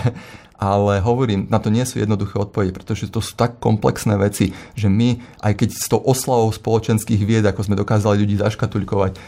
ale 0.58 1.00
hovorím, 1.06 1.46
na 1.54 1.62
to 1.62 1.70
nie 1.70 1.86
sú 1.86 2.02
jednoduché 2.02 2.42
odpovede, 2.42 2.74
pretože 2.74 3.14
to 3.14 3.22
sú 3.22 3.38
tak 3.38 3.62
komplexné 3.62 4.18
veci, 4.18 4.58
že 4.74 4.90
my, 4.90 5.22
aj 5.46 5.54
keď 5.54 5.70
s 5.78 5.86
tou 5.86 6.02
oslavou 6.02 6.50
spoločenských 6.50 7.22
vied, 7.22 7.46
ako 7.46 7.62
sme 7.70 7.76
dokázali 7.78 8.26
ľudí 8.26 8.42
zaškatulkovať, 8.42 9.12
e, 9.14 9.20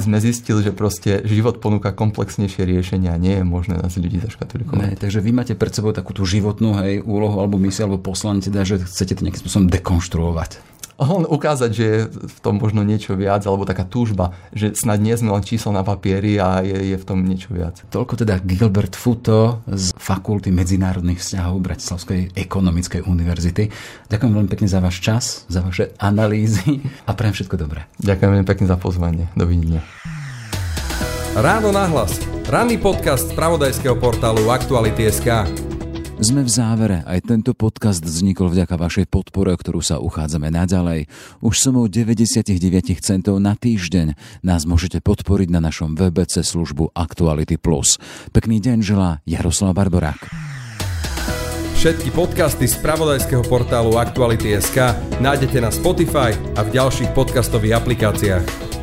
sme 0.00 0.16
zistili, 0.18 0.64
že 0.64 0.72
proste 0.72 1.20
život 1.28 1.60
ponúka 1.60 1.92
komplexnejšie 1.92 2.64
riešenia 2.64 3.12
a 3.12 3.20
nie 3.20 3.36
je 3.38 3.44
možné 3.44 3.76
nás 3.76 3.92
ľudí 3.94 4.24
zaškatulkovať. 4.24 4.80
Ne, 4.80 4.96
takže 4.96 5.20
vy 5.20 5.30
máte 5.36 5.52
pred 5.52 5.70
sebou 5.70 5.92
takú 5.92 6.16
tú 6.16 6.24
životnú 6.24 6.80
hej, 6.80 7.04
úlohu 7.04 7.36
alebo 7.36 7.60
misiu 7.60 7.84
alebo 7.84 8.00
poslanie, 8.00 8.40
teda, 8.40 8.64
že 8.64 8.80
chcete 8.80 9.20
to 9.20 9.24
nejakým 9.28 9.44
spôsobom 9.44 9.68
dekonštruovať 9.68 10.70
len 11.00 11.24
ukázať, 11.24 11.70
že 11.72 11.84
je 11.84 11.98
v 12.12 12.38
tom 12.44 12.60
možno 12.60 12.84
niečo 12.84 13.16
viac, 13.16 13.40
alebo 13.48 13.64
taká 13.64 13.88
túžba, 13.88 14.36
že 14.52 14.76
snad 14.76 15.00
nie 15.00 15.16
sme 15.16 15.32
len 15.32 15.40
číslo 15.40 15.72
na 15.72 15.80
papieri 15.80 16.36
a 16.36 16.60
je, 16.60 16.92
je 16.92 16.96
v 17.00 17.04
tom 17.08 17.24
niečo 17.24 17.56
viac. 17.56 17.80
Toľko 17.88 18.20
teda 18.20 18.38
Gilbert 18.44 18.92
Futo 18.92 19.64
z 19.64 19.96
Fakulty 19.96 20.52
medzinárodných 20.52 21.24
vzťahov 21.24 21.64
Bratislavskej 21.64 22.36
ekonomickej 22.36 23.08
univerzity. 23.08 23.72
Ďakujem 24.12 24.32
veľmi 24.36 24.50
pekne 24.52 24.68
za 24.68 24.84
váš 24.84 25.00
čas, 25.00 25.48
za 25.48 25.64
vaše 25.64 25.96
analýzy 25.96 26.84
a 27.08 27.16
prajem 27.16 27.34
všetko 27.40 27.56
dobré. 27.56 27.88
Ďakujem 28.04 28.30
veľmi 28.36 28.48
pekne 28.48 28.66
za 28.68 28.76
pozvanie. 28.76 29.24
Dovidenia. 29.32 29.80
Ráno 31.32 31.70
nahlas. 31.72 32.18
Ranný 32.50 32.82
podcast 32.82 33.30
z 33.30 33.38
pravodajského 33.38 33.94
portálu 33.96 34.50
Aktuality.sk. 34.50 35.79
Sme 36.20 36.44
v 36.44 36.52
závere. 36.52 37.00
Aj 37.08 37.16
tento 37.24 37.56
podcast 37.56 38.04
vznikol 38.04 38.52
vďaka 38.52 38.76
vašej 38.76 39.08
podpore, 39.08 39.56
ktorú 39.56 39.80
sa 39.80 40.04
uchádzame 40.04 40.52
naďalej. 40.52 41.08
Už 41.40 41.56
sumou 41.56 41.88
99 41.88 42.60
centov 43.00 43.40
na 43.40 43.56
týždeň 43.56 44.20
nás 44.44 44.68
môžete 44.68 45.00
podporiť 45.00 45.48
na 45.48 45.64
našom 45.64 45.96
webe 45.96 46.28
službu 46.28 46.92
Actuality+. 46.92 47.56
Pekný 48.36 48.60
deň 48.60 48.78
želá 48.84 49.24
Jaroslav 49.24 49.72
Barborák. 49.72 50.28
Všetky 51.80 52.12
podcasty 52.12 52.68
z 52.68 52.76
pravodajského 52.84 53.40
portálu 53.48 53.96
Aktuality.sk 53.96 54.92
nájdete 55.24 55.56
na 55.64 55.72
Spotify 55.72 56.36
a 56.52 56.60
v 56.60 56.68
ďalších 56.68 57.16
podcastových 57.16 57.80
aplikáciách. 57.80 58.79